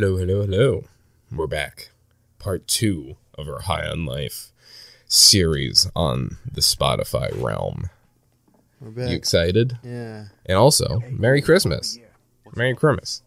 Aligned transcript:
Hello, 0.00 0.16
hello, 0.16 0.42
hello. 0.42 0.84
We're 1.32 1.48
back. 1.48 1.90
Part 2.38 2.68
two 2.68 3.16
of 3.34 3.48
our 3.48 3.62
High 3.62 3.84
on 3.84 4.06
Life 4.06 4.52
series 5.08 5.90
on 5.96 6.36
the 6.48 6.60
Spotify 6.60 7.30
realm. 7.42 7.90
We're 8.80 8.90
back. 8.90 9.10
You 9.10 9.16
excited? 9.16 9.76
yeah. 9.82 10.26
And 10.46 10.56
also, 10.56 11.02
Merry 11.10 11.42
Christmas. 11.42 11.98
Merry 12.54 12.76
Christmas. 12.76 13.24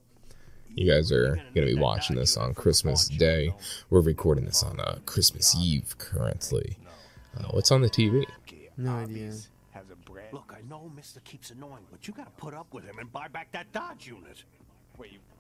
You 0.74 0.90
guys 0.90 1.12
are 1.12 1.36
going 1.54 1.68
to 1.68 1.76
be 1.76 1.76
watching 1.76 2.16
this 2.16 2.38
on 2.38 2.54
Christmas 2.54 3.10
Day. 3.10 3.54
We're 3.90 4.00
recording 4.00 4.46
this 4.46 4.64
on 4.64 4.80
uh, 4.80 5.00
Christmas 5.06 5.54
Eve 5.58 5.98
currently. 5.98 6.78
Uh, 7.38 7.48
what's 7.50 7.74
on 7.74 7.82
the 7.82 7.90
TV? 7.90 8.24
No 8.78 8.92
idea. 8.92 9.34
Look, 10.32 10.56
I 10.58 10.66
know 10.70 10.90
Mister 10.96 11.20
keeps 11.20 11.52
annoying, 11.52 11.84
but 11.92 12.08
you 12.08 12.14
gotta 12.14 12.32
put 12.32 12.54
up 12.54 12.74
with 12.74 12.86
him 12.86 12.98
and 12.98 13.12
buy 13.12 13.28
back 13.28 13.52
that 13.52 13.74
Dodge 13.74 14.08
unit. 14.08 14.46
Wait, 14.98 15.12
you, 15.12 15.20
you 15.20 15.20
sound 15.20 15.31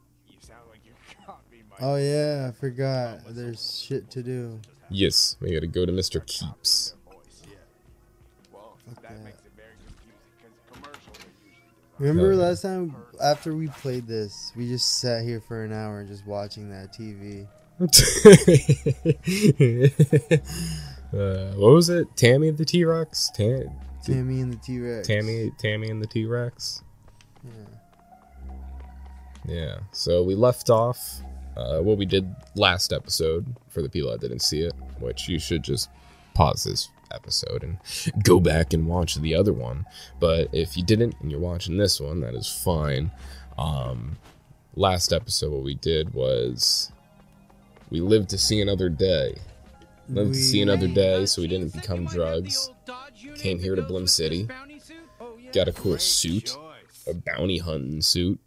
like 0.70 0.80
you 0.86 0.91
got 1.27 1.41
me, 1.52 1.59
Mike. 1.70 1.80
Oh 1.81 1.95
yeah, 1.95 2.48
I 2.50 2.52
forgot. 2.52 3.20
There's 3.30 3.81
shit 3.81 4.09
to 4.12 4.23
do. 4.23 4.59
Yes, 4.90 5.38
we 5.40 5.54
got 5.54 5.62
to 5.62 5.67
go 5.67 5.86
to 5.86 5.91
Mr. 5.91 6.26
Keeps. 6.26 6.95
Fuck 8.52 9.04
that 9.04 9.09
that. 9.09 9.23
makes 9.23 9.40
it 9.45 9.52
very 9.55 9.70
confusing 9.86 10.12
because 10.38 10.58
commercials 10.72 11.17
are 11.17 11.27
usually 11.45 12.09
Remember 12.09 12.36
last 12.36 12.62
time 12.64 12.95
after 13.23 13.56
we 13.56 13.67
played 13.67 14.06
this, 14.08 14.52
we 14.56 14.67
just 14.67 15.00
sat 15.00 15.23
here 15.23 15.39
for 15.39 15.64
an 15.64 15.72
hour 15.72 16.03
just 16.03 16.25
watching 16.25 16.69
that 16.72 16.92
TV. 16.94 17.47
uh, 21.14 21.56
what 21.56 21.72
was 21.72 21.89
it? 21.89 22.08
Tammy 22.16 22.52
the 22.52 22.66
T 22.66 22.84
Rex? 22.84 23.31
Tam- 23.34 23.72
Tammy 24.03 24.42
and 24.42 24.53
the 24.53 24.58
T 24.58 24.80
Rex. 24.80 25.08
Tammy, 25.08 25.52
Tammy 25.58 25.89
and 25.89 26.02
the 26.02 26.08
T 26.08 26.25
Rex. 26.25 26.84
Yeah. 29.45 29.80
So 29.92 30.23
we 30.23 30.36
left 30.36 30.70
off 30.70 31.22
uh, 31.56 31.80
what 31.80 31.97
we 31.97 32.06
did 32.06 32.34
last 32.56 32.94
episode 32.94 33.56
for 33.70 33.81
the 33.81 33.89
people 33.89 34.11
that 34.11 34.22
didn't 34.22 34.42
see 34.42 34.61
it, 34.61 34.73
which 35.00 35.28
you 35.28 35.39
should 35.39 35.64
just 35.64 35.89
pause 36.34 36.64
this 36.64 36.89
episode 37.14 37.64
and 37.64 37.78
go 38.23 38.39
back 38.39 38.73
and 38.73 38.88
watch 38.88 39.16
the 39.16 39.36
other 39.36 39.53
one. 39.53 39.86
But 40.19 40.50
if 40.53 40.78
you 40.78 40.84
didn't 40.84 41.16
and 41.19 41.31
you're 41.31 41.39
watching 41.39 41.78
this 41.78 42.00
one, 42.00 42.22
that 42.22 42.36
is 42.36 42.47
fine. 42.47 43.12
Um, 43.58 44.17
last 44.75 45.12
episode, 45.12 45.52
what 45.52 45.64
we 45.64 45.75
did 45.75 46.14
was 46.14 46.92
we 47.89 48.00
lived 48.00 48.30
to 48.30 48.38
see 48.38 48.62
another 48.62 48.89
day. 48.89 49.38
Lived 50.09 50.34
to 50.34 50.39
see 50.39 50.62
another 50.62 50.88
day, 50.88 51.25
so 51.25 51.42
we 51.42 51.47
didn't 51.47 51.73
become 51.73 52.06
drugs. 52.06 52.69
Came 53.36 53.59
here 53.59 53.75
to 53.75 53.81
Blim 53.81 54.09
City. 54.09 54.47
Got 55.53 55.67
a 55.67 55.73
cool 55.73 55.97
suit, 56.00 56.58
a 57.08 57.14
bounty 57.14 57.59
hunting 57.59 58.02
suit. 58.02 58.39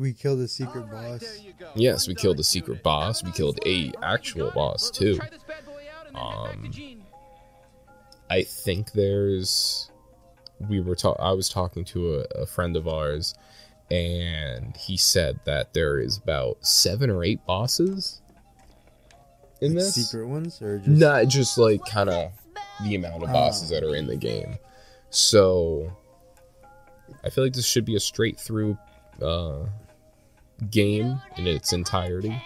We 0.00 0.14
killed 0.14 0.40
a 0.40 0.48
secret 0.48 0.90
boss. 0.90 1.22
Yes, 1.74 2.08
we 2.08 2.14
killed 2.14 2.40
a 2.40 2.42
secret 2.42 2.82
boss. 2.82 3.22
We 3.22 3.32
killed 3.32 3.58
a 3.66 3.92
actual 4.02 4.50
boss 4.50 4.90
too. 4.90 5.18
Um, 6.14 6.72
I 8.30 8.42
think 8.42 8.92
there's. 8.92 9.90
We 10.70 10.80
were 10.80 10.94
ta- 10.94 11.16
I 11.18 11.32
was 11.32 11.50
talking 11.50 11.84
to 11.86 12.16
a, 12.20 12.40
a 12.42 12.46
friend 12.46 12.76
of 12.76 12.88
ours, 12.88 13.34
and 13.90 14.74
he 14.74 14.96
said 14.96 15.38
that 15.44 15.74
there 15.74 16.00
is 16.00 16.16
about 16.16 16.64
seven 16.64 17.10
or 17.10 17.22
eight 17.22 17.44
bosses 17.44 18.22
in 19.60 19.74
Like 19.74 19.84
this. 19.84 19.94
secret 19.96 20.26
ones 20.26 20.62
or 20.62 20.78
just 20.78 20.88
Not 20.88 21.28
just 21.28 21.58
like 21.58 21.84
kind 21.84 22.08
of 22.08 22.32
the 22.84 22.94
amount 22.94 23.22
of 23.22 23.28
Oh. 23.28 23.32
bosses 23.34 23.68
that 23.68 23.82
are 23.84 23.94
in 23.94 24.06
the 24.06 24.16
game. 24.16 24.56
So 25.10 25.92
I 27.22 27.28
feel 27.28 27.44
like 27.44 27.52
this 27.52 27.66
should 27.66 27.84
be 27.84 27.96
a 27.96 28.00
straight 28.00 28.38
through 28.40 28.78
uh, 29.20 29.66
game 30.70 31.20
in 31.36 31.46
its 31.46 31.72
entirety. 31.72 32.40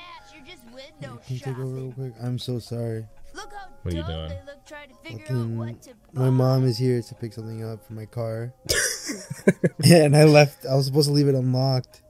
Can 1.00 1.18
you 1.28 1.38
take 1.38 1.58
over 1.58 1.64
real 1.64 1.92
quick? 1.92 2.12
I'm 2.22 2.38
so 2.38 2.58
sorry. 2.58 3.06
What 3.82 3.94
are 3.94 3.96
you 3.96 4.04
doing? 4.04 4.32
Fucking, 5.18 5.78
my 6.12 6.30
mom 6.30 6.64
is 6.64 6.78
here 6.78 7.02
to 7.02 7.14
pick 7.16 7.32
something 7.32 7.64
up 7.64 7.84
for 7.86 7.92
my 7.92 8.06
car. 8.06 8.54
and 9.84 10.16
I 10.16 10.24
left. 10.24 10.64
I 10.64 10.74
was 10.74 10.86
supposed 10.86 11.08
to 11.08 11.12
leave 11.14 11.28
it 11.28 11.34
unlocked. 11.34 12.02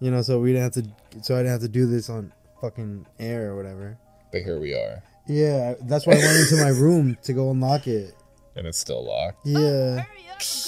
You 0.00 0.10
know, 0.10 0.22
so 0.22 0.40
we 0.40 0.52
didn't 0.52 0.74
have 0.74 0.84
to. 0.84 1.22
So 1.22 1.34
I 1.34 1.38
didn't 1.38 1.52
have 1.52 1.60
to 1.60 1.68
do 1.68 1.86
this 1.86 2.08
on 2.08 2.32
fucking 2.60 3.06
air 3.18 3.50
or 3.52 3.56
whatever. 3.56 3.98
But 4.32 4.42
here 4.42 4.58
we 4.58 4.74
are, 4.74 5.02
Yeah, 5.26 5.74
that's 5.82 6.06
why 6.06 6.14
I 6.14 6.16
went 6.16 6.38
into 6.50 6.62
my 6.62 6.70
room 6.70 7.16
to 7.22 7.32
go 7.32 7.50
unlock 7.50 7.86
it. 7.86 8.14
and 8.56 8.66
it's 8.66 8.78
still 8.78 9.04
locked. 9.06 9.46
Yeah, 9.46 10.04
It's 10.36 10.64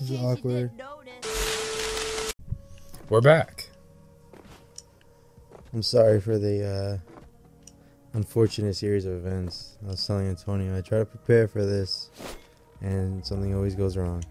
This 0.00 0.10
is 0.10 0.22
awkward. 0.22 0.70
We're 3.08 3.20
back. 3.20 3.68
I'm 5.72 5.82
sorry 5.82 6.20
for 6.20 6.38
the 6.38 6.64
uh, 6.64 6.98
unfortunate 8.14 8.74
series 8.76 9.04
of 9.06 9.12
events. 9.14 9.78
I 9.86 9.90
was 9.90 10.06
telling 10.06 10.28
Antonio, 10.28 10.76
I 10.76 10.80
try 10.82 10.98
to 10.98 11.04
prepare 11.06 11.48
for 11.48 11.64
this, 11.64 12.10
and 12.82 13.24
something 13.24 13.54
always 13.54 13.74
goes 13.74 13.96
wrong. 13.96 14.22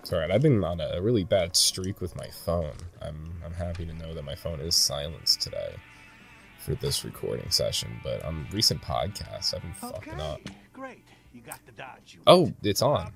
It's 0.00 0.12
alright. 0.12 0.30
I've 0.30 0.42
been 0.42 0.62
on 0.64 0.80
a 0.80 1.00
really 1.00 1.24
bad 1.24 1.56
streak 1.56 2.00
with 2.00 2.14
my 2.16 2.28
phone. 2.44 2.72
I'm 3.02 3.32
I'm 3.44 3.52
happy 3.52 3.84
to 3.86 3.92
know 3.94 4.14
that 4.14 4.24
my 4.24 4.34
phone 4.34 4.60
is 4.60 4.74
silenced 4.76 5.40
today 5.40 5.74
for 6.60 6.74
this 6.76 7.04
recording 7.04 7.50
session. 7.50 8.00
But 8.04 8.22
on 8.24 8.46
recent 8.52 8.80
podcasts, 8.82 9.54
I've 9.54 9.62
been 9.62 9.74
Okay, 9.82 10.10
fucking 10.10 10.20
up. 10.20 10.40
great. 10.72 11.04
You 11.32 11.40
got 11.40 11.60
the 11.66 11.72
Dodge 11.72 12.14
unit. 12.14 12.24
Oh, 12.26 12.52
it's 12.62 12.80
on. 12.82 13.06
it? 13.08 13.12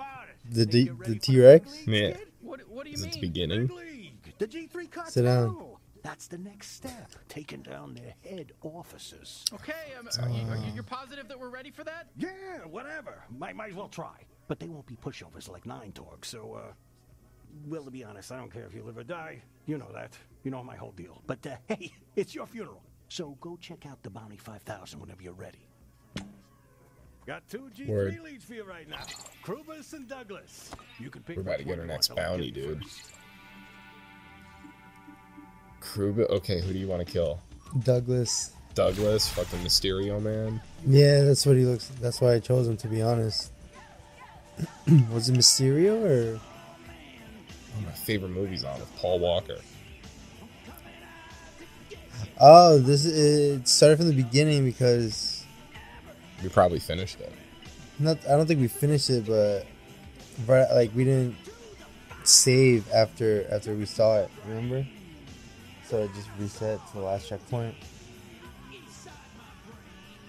The 0.50 0.66
D- 0.66 0.90
the 1.06 1.18
T-Rex? 1.18 1.78
big 1.78 1.88
leagues, 1.88 1.88
Yeah. 1.88 2.12
kid? 2.18 2.26
What, 2.40 2.68
what 2.68 2.84
do 2.84 2.90
you 2.90 2.94
Is 2.94 3.02
mean? 3.02 3.10
it 3.10 3.14
the 3.14 3.20
beginning? 3.20 3.70
The 4.38 4.46
G3. 4.46 5.08
Sit 5.08 5.22
down. 5.22 5.56
That's 6.02 6.26
the 6.26 6.38
next 6.38 6.72
step. 6.72 7.12
Taking 7.28 7.62
down 7.62 7.94
their 7.94 8.14
head 8.28 8.52
officers. 8.62 9.44
Okay, 9.54 9.72
um, 9.98 10.08
are, 10.20 10.28
you, 10.28 10.42
are 10.50 10.56
you 10.56 10.72
you're 10.74 10.82
positive 10.82 11.28
that 11.28 11.38
we're 11.38 11.48
ready 11.48 11.70
for 11.70 11.84
that? 11.84 12.08
Yeah, 12.16 12.28
whatever. 12.68 13.22
Might, 13.38 13.54
might 13.54 13.70
as 13.70 13.76
well 13.76 13.88
try. 13.88 14.16
But 14.48 14.58
they 14.58 14.66
won't 14.68 14.86
be 14.86 14.96
pushovers 14.96 15.48
like 15.48 15.64
Nine 15.64 15.92
Torg, 15.92 16.24
so, 16.26 16.54
uh, 16.54 16.72
well, 17.68 17.84
to 17.84 17.90
be 17.90 18.02
honest, 18.02 18.32
I 18.32 18.36
don't 18.38 18.52
care 18.52 18.66
if 18.66 18.74
you 18.74 18.82
live 18.82 18.98
or 18.98 19.04
die. 19.04 19.42
You 19.66 19.78
know 19.78 19.90
that. 19.94 20.16
You 20.42 20.50
know 20.50 20.64
my 20.64 20.74
whole 20.74 20.90
deal. 20.92 21.22
But, 21.26 21.46
uh, 21.46 21.56
hey, 21.68 21.92
it's 22.16 22.34
your 22.34 22.46
funeral. 22.46 22.82
So 23.08 23.36
go 23.40 23.56
check 23.60 23.86
out 23.86 24.02
the 24.02 24.10
Bounty 24.10 24.36
5000 24.38 24.98
whenever 24.98 25.22
you're 25.22 25.32
ready. 25.34 25.68
Got 27.24 27.46
two 27.48 27.70
G3 27.76 27.88
Word. 27.88 28.20
leads 28.24 28.44
for 28.44 28.54
you 28.54 28.64
right 28.64 28.88
now. 28.88 29.04
Krubus 29.44 29.92
and 29.92 30.08
Douglas. 30.08 30.72
You 30.98 31.08
can 31.08 31.22
pick 31.22 31.36
We're 31.36 31.42
about 31.42 31.58
to 31.58 31.64
get 31.64 31.78
our 31.78 31.86
next 31.86 32.08
want 32.10 32.18
to 32.18 32.22
lock 32.22 32.32
bounty, 32.32 32.50
dude. 32.50 32.82
first. 32.82 33.12
Kruba. 35.82 36.28
Okay, 36.30 36.60
who 36.60 36.72
do 36.72 36.78
you 36.78 36.86
want 36.86 37.04
to 37.06 37.10
kill? 37.12 37.40
Douglas. 37.82 38.52
Douglas, 38.74 39.28
fucking 39.28 39.58
Mysterio 39.60 40.20
man. 40.22 40.60
Yeah, 40.86 41.22
that's 41.24 41.44
what 41.44 41.56
he 41.56 41.64
looks. 41.64 41.88
That's 42.00 42.20
why 42.20 42.34
I 42.34 42.38
chose 42.40 42.66
him. 42.68 42.76
To 42.78 42.88
be 42.88 43.02
honest, 43.02 43.50
was 45.12 45.28
it 45.28 45.34
Mysterio 45.34 46.02
or? 46.02 46.32
One 47.74 47.84
of 47.84 47.86
my 47.86 47.92
favorite 47.92 48.30
movies 48.30 48.64
on 48.64 48.78
with 48.80 48.94
Paul 48.96 49.18
Walker. 49.18 49.58
Oh, 52.40 52.78
this 52.78 53.04
is, 53.04 53.60
it 53.60 53.68
started 53.68 53.98
from 53.98 54.08
the 54.08 54.14
beginning 54.14 54.64
because 54.64 55.44
We 56.42 56.48
probably 56.48 56.78
finished 56.80 57.20
it. 57.20 57.32
not. 57.98 58.18
I 58.26 58.30
don't 58.36 58.46
think 58.46 58.60
we 58.60 58.68
finished 58.68 59.10
it, 59.10 59.26
but 59.26 59.64
right, 60.46 60.68
like 60.72 60.94
we 60.94 61.04
didn't 61.04 61.36
save 62.24 62.90
after 62.92 63.46
after 63.50 63.74
we 63.74 63.84
saw 63.86 64.18
it. 64.20 64.30
Remember? 64.46 64.86
So 65.92 65.98
it 65.98 66.14
just 66.14 66.30
reset 66.40 66.80
to 66.88 66.92
the 66.94 67.02
last 67.02 67.28
checkpoint. 67.28 67.74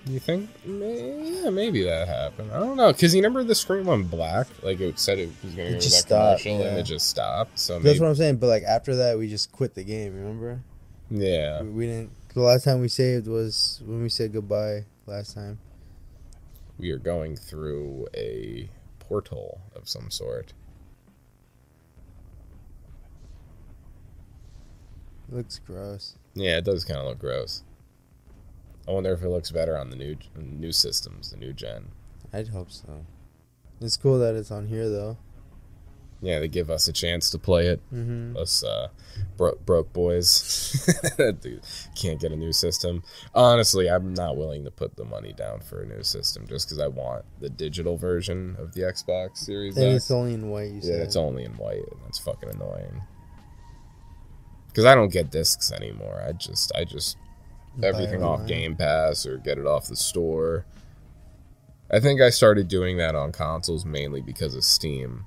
You 0.06 0.20
think? 0.20 0.50
Yeah, 0.66 1.50
maybe 1.52 1.84
that 1.84 2.10
happened. 2.10 2.52
I 2.52 2.60
don't 2.60 2.76
know, 2.76 2.92
because 2.92 3.16
you 3.16 3.22
remember 3.22 3.46
the 3.46 3.56
screen 3.56 3.86
went 3.86 4.12
black, 4.12 4.48
like 4.62 4.82
it 4.82 5.00
said 5.00 5.20
it 5.20 5.30
was 5.42 5.56
going 5.56 5.68
to 5.70 5.74
go 5.76 5.80
to 5.80 5.86
that 5.90 5.96
stopped, 5.96 6.44
commercial, 6.44 6.68
and 6.68 6.78
it 6.80 6.84
just 6.84 7.08
stopped. 7.08 7.58
So 7.58 7.76
That's 7.76 7.86
maybe, 7.86 8.00
what 8.02 8.10
I'm 8.10 8.16
saying. 8.16 8.38
But 8.40 8.48
like 8.48 8.64
after 8.64 8.98
that, 8.98 9.18
we 9.18 9.30
just 9.30 9.54
quit 9.54 9.74
the 9.74 9.86
game. 9.86 10.14
Remember? 10.14 10.60
yeah, 11.10 11.62
We, 11.62 11.70
we 11.70 11.86
didn't. 11.86 12.10
The 12.34 12.42
last 12.42 12.66
time 12.66 12.82
we 12.82 12.90
saved 12.90 13.28
was 13.28 13.82
when 13.86 14.04
we 14.04 14.10
said 14.10 14.34
goodbye 14.34 14.84
last 15.06 15.34
time. 15.34 15.60
we 16.78 16.92
are 16.92 16.98
going 17.00 17.38
through 17.38 18.10
a 18.14 18.70
portal 19.00 19.62
of 19.74 19.88
some 19.88 20.12
sort. 20.12 20.52
It 25.30 25.36
looks 25.36 25.60
gross. 25.60 26.16
Yeah, 26.34 26.58
it 26.58 26.66
does 26.66 26.84
kind 26.86 27.00
of 27.00 27.06
look 27.06 27.20
gross. 27.20 27.64
I 28.88 28.92
wonder 28.92 29.14
if 29.14 29.22
it 29.24 29.30
looks 29.30 29.52
better 29.52 29.78
on 29.78 29.90
the 29.90 29.96
new 29.96 30.18
new 30.36 30.72
systems, 30.72 31.32
the 31.32 31.38
new 31.38 31.54
gen. 31.54 31.90
I'd 32.34 32.50
hope 32.50 32.72
so. 32.72 33.06
It's 33.80 33.98
cool 33.98 34.20
that 34.20 34.36
it's 34.36 34.52
on 34.52 34.68
here 34.68 34.90
though. 34.90 35.18
Yeah, 36.22 36.40
they 36.40 36.48
give 36.48 36.70
us 36.70 36.88
a 36.88 36.94
chance 36.94 37.30
to 37.32 37.38
play 37.38 37.68
it. 37.68 37.82
Mm-hmm. 37.94 38.38
Us 38.38 38.64
uh, 38.64 38.88
bro- 39.36 39.58
broke 39.66 39.92
boys, 39.92 40.88
Dude, 41.18 41.62
can't 42.02 42.18
get 42.20 42.32
a 42.32 42.36
new 42.38 42.54
system. 42.54 43.04
Honestly, 43.36 43.90
I'm 43.90 44.14
not 44.14 44.38
willing 44.38 44.64
to 44.64 44.72
put 44.72 44.96
the 44.96 45.04
money 45.04 45.34
down 45.34 45.60
for 45.60 45.82
a 45.82 45.86
new 45.86 46.02
system 46.02 46.48
just 46.48 46.68
because 46.70 46.80
I 46.80 46.88
want 46.88 47.26
the 47.42 47.50
digital 47.50 47.98
version 47.98 48.56
of 48.58 48.74
the 48.74 48.82
Xbox 48.84 49.38
Series 49.40 49.76
And 49.76 49.88
X. 49.88 49.96
it's 50.04 50.12
only 50.12 50.34
in 50.34 50.50
white. 50.50 50.70
You 50.70 50.76
yeah, 50.76 50.82
said. 50.82 51.02
it's 51.02 51.18
only 51.18 51.44
in 51.44 51.58
white, 51.58 51.84
and 51.92 52.00
that's 52.06 52.20
fucking 52.20 52.50
annoying. 52.50 53.02
Because 54.74 54.86
I 54.86 54.96
don't 54.96 55.12
get 55.12 55.30
discs 55.30 55.72
anymore. 55.72 56.24
I 56.28 56.32
just 56.32 56.72
I 56.76 56.84
just 56.84 57.18
Buy 57.78 57.88
everything 57.88 58.24
off. 58.24 58.48
Game 58.48 58.76
Pass 58.76 59.26
or 59.26 59.38
get 59.38 59.58
it 59.58 59.68
off 59.68 59.88
the 59.88 59.96
store. 59.96 60.66
I 61.92 62.00
think 62.00 62.22
I 62.22 62.30
started 62.30 62.68
doing 62.68 62.98
that 62.98 63.14
on 63.14 63.32
consoles 63.32 63.86
mainly 63.86 64.22
because 64.22 64.56
of 64.56 64.64
Steam 64.64 65.26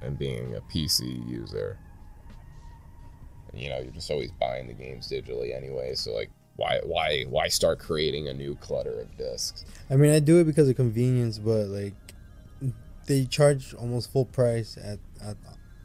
and 0.00 0.18
being 0.18 0.54
a 0.54 0.60
PC 0.60 1.28
user. 1.28 1.78
You 3.52 3.68
know, 3.70 3.78
you're 3.78 3.92
just 3.92 4.10
always 4.10 4.30
buying 4.32 4.68
the 4.68 4.74
games 4.74 5.10
digitally 5.10 5.54
anyway, 5.54 5.94
so 5.94 6.12
like 6.12 6.30
why 6.56 6.80
why 6.84 7.24
why 7.28 7.48
start 7.48 7.78
creating 7.78 8.28
a 8.28 8.34
new 8.34 8.54
clutter 8.56 9.00
of 9.00 9.16
discs? 9.16 9.64
I 9.90 9.96
mean, 9.96 10.10
I 10.12 10.20
do 10.20 10.38
it 10.40 10.44
because 10.44 10.68
of 10.68 10.76
convenience, 10.76 11.38
but 11.38 11.66
like 11.68 11.94
they 13.06 13.24
charge 13.24 13.74
almost 13.74 14.12
full 14.12 14.26
price 14.26 14.76
at 14.76 14.98
at, 15.22 15.36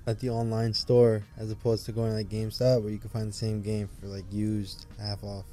at 0.05 0.19
the 0.19 0.29
online 0.29 0.73
store 0.73 1.23
as 1.37 1.51
opposed 1.51 1.85
to 1.85 1.91
going 1.91 2.09
to 2.11 2.17
like 2.17 2.29
GameStop 2.29 2.81
where 2.81 2.91
you 2.91 2.97
can 2.97 3.09
find 3.09 3.29
the 3.29 3.33
same 3.33 3.61
game 3.61 3.89
for 3.99 4.07
like 4.07 4.25
used 4.31 4.85
half 4.99 5.23
off. 5.23 5.45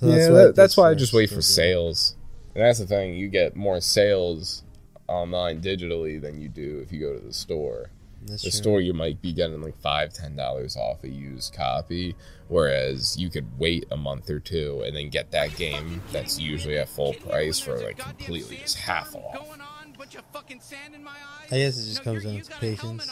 So 0.00 0.06
yeah, 0.06 0.28
why 0.28 0.34
that, 0.44 0.56
that's 0.56 0.76
why 0.76 0.90
I 0.90 0.94
just 0.94 1.12
wait 1.12 1.30
for 1.30 1.42
sales. 1.42 2.16
And 2.54 2.64
that's 2.64 2.78
the 2.78 2.86
thing, 2.86 3.14
you 3.14 3.28
get 3.28 3.54
more 3.54 3.80
sales 3.80 4.64
online 5.06 5.60
digitally 5.60 6.20
than 6.20 6.40
you 6.40 6.48
do 6.48 6.80
if 6.84 6.92
you 6.92 7.00
go 7.00 7.12
to 7.12 7.24
the 7.24 7.32
store. 7.32 7.90
That's 8.26 8.42
the 8.42 8.50
true. 8.50 8.58
store 8.58 8.80
you 8.80 8.92
might 8.92 9.22
be 9.22 9.32
getting 9.32 9.60
like 9.62 9.78
five 9.80 10.12
ten 10.12 10.36
dollars 10.36 10.76
off 10.76 11.02
a 11.04 11.08
used 11.08 11.54
copy 11.54 12.14
whereas 12.48 13.16
you 13.16 13.30
could 13.30 13.46
wait 13.58 13.86
a 13.90 13.96
month 13.96 14.28
or 14.28 14.40
two 14.40 14.82
and 14.84 14.94
then 14.94 15.08
get 15.08 15.30
that 15.30 15.56
game 15.56 16.02
that's 16.12 16.38
usually 16.38 16.76
at 16.76 16.88
full 16.88 17.14
price 17.14 17.58
for 17.58 17.78
like 17.78 17.96
completely 17.96 18.58
just 18.58 18.76
half 18.76 19.14
off 19.14 19.58
I 21.50 21.58
guess 21.58 21.78
it 21.78 21.88
just 21.88 22.02
comes 22.02 22.24
down 22.24 22.40
to 22.40 22.50
patience. 22.58 23.10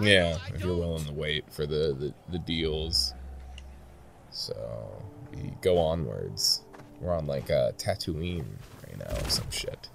yeah 0.00 0.38
if 0.54 0.62
you're 0.62 0.76
willing 0.76 1.04
to 1.04 1.12
wait 1.12 1.44
for 1.52 1.66
the 1.66 1.94
the, 1.98 2.14
the 2.30 2.38
deals. 2.38 3.14
So 4.30 5.02
we 5.32 5.52
go 5.60 5.78
onwards. 5.78 6.62
We're 7.00 7.14
on 7.14 7.26
like 7.26 7.50
uh 7.50 7.72
tatooine 7.72 8.44
right 8.86 8.98
now 8.98 9.14
or 9.24 9.28
some 9.30 9.50
shit. 9.50 9.88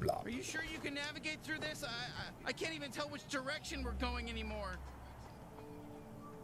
Blah. 0.00 0.20
Are 0.24 0.30
you 0.30 0.42
sure 0.42 0.62
you 0.70 0.78
can 0.78 0.94
navigate 0.94 1.42
through 1.42 1.58
this? 1.60 1.82
I, 1.82 1.88
I 1.88 2.48
I 2.50 2.52
can't 2.52 2.74
even 2.74 2.90
tell 2.90 3.08
which 3.08 3.26
direction 3.28 3.82
we're 3.82 3.92
going 3.92 4.28
anymore. 4.30 4.76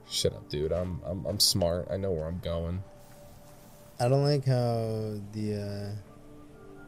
shut 0.08 0.32
up 0.32 0.48
dude. 0.48 0.72
I'm, 0.72 1.00
I'm 1.06 1.24
i'm 1.26 1.38
smart. 1.40 1.88
I 1.90 1.96
know 1.96 2.10
where 2.10 2.26
i'm 2.26 2.40
going. 2.40 2.82
I 4.00 4.08
don't 4.08 4.24
like 4.24 4.44
how 4.46 5.20
the 5.32 5.94
uh, 5.94 6.11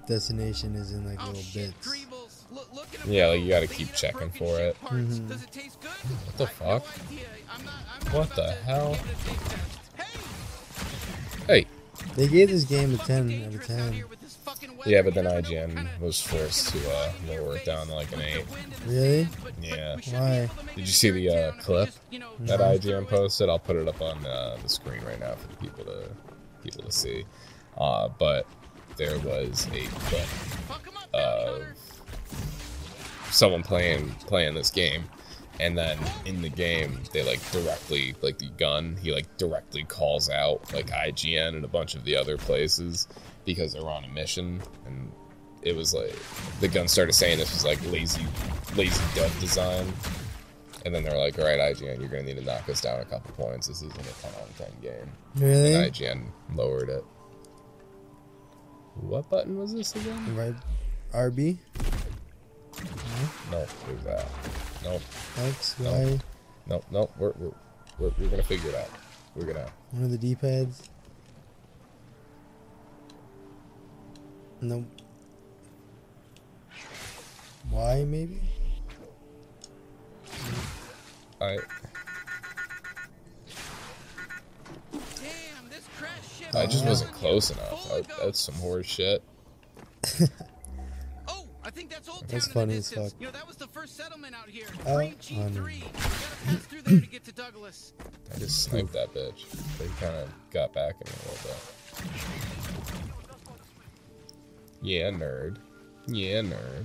destination 0.06 0.74
is 0.74 0.92
in 0.92 1.06
like 1.06 1.18
Oh 1.20 1.26
little 1.28 1.42
shit, 1.42 1.72
bits. 1.80 2.44
Look, 2.52 2.72
look 2.72 2.86
at 2.94 3.04
'em 3.06 3.12
Yeah, 3.12 3.28
like, 3.28 3.42
you 3.42 3.48
gotta 3.48 3.66
keep 3.66 3.92
checking 3.94 4.30
for 4.30 4.58
it. 4.60 4.80
parts. 4.80 4.94
Mhm. 4.96 5.28
Does 5.28 5.42
it 5.42 5.50
taste 5.52 5.80
good? 5.80 5.90
What 5.90 6.36
the 6.36 6.44
I 6.44 6.46
no 6.46 6.78
fuck? 6.80 6.86
I'm 7.50 7.64
not, 7.64 7.74
I'm 7.90 8.04
not 8.04 8.14
What 8.14 8.36
the 8.36 8.52
hell? 8.52 8.92
give 8.94 9.00
it 9.00 9.10
a 9.10 9.24
taste 9.28 9.50
test. 9.50 11.46
Hey! 11.46 11.54
hey 11.62 11.66
They 12.16 12.28
gave 12.28 12.48
this 12.50 12.64
game 12.64 12.94
a 12.94 12.98
10 12.98 13.28
out 13.46 13.54
of 13.54 13.66
10. 13.66 13.92
here 13.92 14.06
with 14.06 14.20
this 14.20 14.34
fucking 14.34 14.76
weather. 14.76 14.90
Yeah, 14.90 15.02
but 15.02 15.14
then 15.14 15.24
You 15.24 15.30
IGN 15.30 16.00
was 16.00 16.20
forced 16.20 16.68
to 16.68 16.78
uh, 16.92 17.12
shit 17.12 17.20
in 17.22 17.26
your 17.34 17.42
lower 17.42 17.56
it 17.56 17.64
down 17.64 17.86
to 17.88 17.94
like 17.94 18.12
an 18.12 18.20
8. 18.20 18.50
wind 18.50 18.64
and 18.64 18.72
the 18.72 18.92
Really? 18.92 19.24
sand, 19.24 19.36
but- 19.42 19.54
but 19.60 19.64
Yeah. 19.68 19.96
we 19.96 20.02
should 20.02 20.12
be 20.12 20.18
Why? 20.18 20.34
able 20.42 20.54
to 20.54 20.62
make 20.64 20.76
Did 20.76 20.86
you 20.86 20.92
see 20.92 21.10
the, 21.10 21.28
uh, 21.30 21.32
town 21.34 21.48
if 21.48 21.54
we 21.56 21.62
clip 21.62 21.86
just, 21.86 21.98
you 22.10 22.18
That 22.40 22.56
drive 22.58 22.80
IGN 22.84 23.06
posted, 23.06 23.48
I'll 23.48 23.58
put 23.58 23.76
it 23.76 23.88
up 23.88 24.00
on 24.00 24.24
uh, 24.26 24.58
the 24.62 24.68
screen 24.68 25.02
right 25.02 25.18
now 25.18 25.34
for 25.34 25.48
the 25.48 25.56
people 25.56 25.84
to 25.86 26.08
people 26.62 26.82
to 26.84 26.92
see. 26.92 27.24
Uh, 27.76 28.08
but 28.18 28.46
there 28.96 29.18
was 29.20 29.66
a 29.72 29.86
clip 29.86 30.26
Fuck 30.68 30.86
'em 30.88 30.96
up, 30.96 31.12
bounty 31.12 31.62
of 31.62 31.66
someone 33.30 33.62
playing 33.62 34.10
playing 34.26 34.54
this 34.54 34.70
game, 34.70 35.04
and 35.60 35.76
then 35.76 35.98
in 36.24 36.40
the 36.42 36.48
game 36.48 37.00
they 37.12 37.22
like 37.24 37.40
directly 37.50 38.14
like 38.22 38.38
the 38.38 38.48
gun 38.58 38.96
he 39.00 39.12
like 39.12 39.36
directly 39.36 39.84
calls 39.84 40.30
out 40.30 40.72
like 40.72 40.86
IGN 40.90 41.56
and 41.56 41.64
a 41.64 41.68
bunch 41.68 41.94
of 41.94 42.04
the 42.04 42.16
other 42.16 42.36
places 42.36 43.08
because 43.44 43.72
they're 43.72 43.88
on 43.88 44.04
a 44.04 44.08
mission. 44.08 44.60
And 44.86 45.10
it 45.62 45.74
was 45.74 45.94
like 45.94 46.14
the 46.60 46.68
gun 46.68 46.88
started 46.88 47.12
saying 47.12 47.38
this 47.38 47.52
was 47.52 47.64
like 47.64 47.84
lazy 47.90 48.24
lazy 48.76 49.02
dev 49.14 49.36
design. 49.40 49.86
And 50.84 50.94
then 50.94 51.02
they're 51.02 51.18
like 51.18 51.38
all 51.38 51.46
right 51.46 51.58
IGN 51.58 51.98
you're 51.98 52.08
gonna 52.08 52.22
need 52.22 52.36
to 52.36 52.44
knock 52.44 52.68
us 52.68 52.80
down 52.80 53.00
a 53.00 53.04
couple 53.04 53.32
points. 53.32 53.66
This 53.66 53.82
isn't 53.82 54.00
a 54.00 54.22
10 54.22 54.30
out 54.34 54.48
of 54.48 54.58
10 54.58 54.68
game. 54.82 55.12
Really? 55.36 55.74
and 55.74 55.92
IGN 55.92 56.26
lowered 56.54 56.88
it 56.88 57.04
what 59.00 59.28
button 59.30 59.58
was 59.58 59.72
this 59.74 59.94
again 59.96 60.36
Right. 60.36 60.54
RB, 61.12 61.56
no 63.50 63.58
it 63.58 63.68
was 63.94 64.04
that 64.04 64.26
nope 64.82 65.02
X, 65.46 65.78
No. 65.80 65.92
Y, 65.92 66.20
Nope, 66.66 66.84
nope. 66.90 67.12
We're, 67.18 67.32
we're, 67.36 67.50
we're, 67.98 68.10
we're 68.18 68.28
gonna 68.28 68.42
figure 68.42 68.70
it 68.70 68.74
out. 68.74 68.88
We're 69.36 69.44
gonna. 69.44 69.70
one 69.90 70.04
of 70.04 70.10
the 70.10 70.16
D 70.16 70.34
pads. 70.34 70.88
Nope. 74.62 74.84
Y 77.70 78.04
maybe? 78.04 78.40
I 81.40 81.58
Damn, 81.58 81.58
I 86.56 86.66
just 86.66 86.84
is 86.84 86.88
wasn't 86.88 87.12
close 87.12 87.50
enough. 87.50 87.88
That, 87.90 88.06
that's 88.22 88.40
some 88.40 88.54
horse 88.56 88.86
shit. 88.86 89.22
Oh, 91.26 91.46
I 91.64 91.70
think 91.70 91.88
that's 91.90 92.08
Old 92.08 92.20
Town 92.20 92.28
That's 92.28 92.46
in 92.48 92.52
funny 92.52 92.72
the 92.74 92.78
as 92.78 92.92
fuck. 92.92 93.12
You 93.18 93.26
know, 93.26 93.32
that 93.32 93.46
was 93.46 93.56
the 93.56 93.66
first 93.66 93.96
settlement 93.96 94.34
out 94.34 94.48
here. 94.48 94.66
Oh, 94.86 94.96
Green 94.96 95.14
G3. 95.14 95.36
honey. 95.54 95.80
Gotta 95.80 96.36
pass 96.44 96.66
through 96.66 96.82
there 96.82 97.00
to 97.00 97.06
get 97.06 97.24
to 97.24 97.32
Douglas. 97.32 97.94
I 98.34 98.38
just 98.38 98.62
sniped 98.64 98.92
that 98.92 99.14
bitch. 99.14 99.50
They 99.78 99.86
kind 99.98 100.14
of 100.16 100.30
got 100.50 100.74
back 100.74 100.96
at 101.00 101.06
me 101.06 101.12
a 101.24 101.30
little 101.30 101.50
bit. 101.50 101.56
Yeah, 104.82 105.10
nerd. 105.10 105.56
Yeah, 106.06 106.42
nerd. 106.42 106.84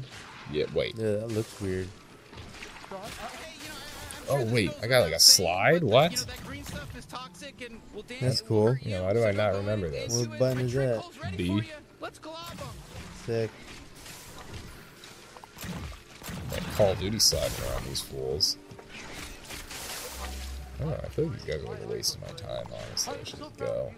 Yeah, 0.52 0.66
wait. 0.74 0.96
Yeah, 0.98 1.12
that 1.12 1.28
looks 1.28 1.60
weird. 1.60 1.90
Oh, 4.30 4.46
wait, 4.46 4.72
I 4.82 4.88
got, 4.88 5.02
like, 5.02 5.14
a 5.14 5.20
slide? 5.20 5.84
What? 5.84 6.12
You 6.12 6.18
know, 6.18 6.24
that 6.24 6.46
green 6.46 6.64
stuff 6.64 6.98
is 6.98 7.06
toxic 7.06 7.62
and 7.62 7.82
will 7.94 8.04
damage 8.04 8.22
That's 8.22 8.42
cool. 8.42 8.78
Yeah, 8.82 9.02
why 9.02 9.14
do 9.14 9.24
I 9.24 9.32
not 9.32 9.56
remember 9.56 9.90
this? 9.90 10.16
What 10.16 10.38
button 10.40 10.66
is 10.66 10.74
that? 10.74 11.04
B. 11.36 11.64
Let's 12.00 12.20
glob 12.20 12.38
'em. 12.52 12.68
Sick. 13.26 13.52
Like 16.52 16.64
Call 16.76 16.92
of 16.92 17.00
Duty 17.00 17.20
sliding 17.20 17.52
around 17.70 17.86
these 17.86 18.02
fools. 18.02 18.58
I 20.80 20.84
don't 20.84 20.92
know. 20.92 21.00
I 21.04 21.08
feel 21.10 21.26
like 21.26 21.34
these 21.38 21.46
guys 21.46 21.64
are 21.64 21.68
like 21.68 21.84
a 21.84 21.88
waste 21.88 22.16
of 22.16 22.22
my 22.22 22.28
time, 22.30 22.68
honestly. 22.72 23.14
I 23.20 23.24
should 23.24 23.58
go. 23.58 23.92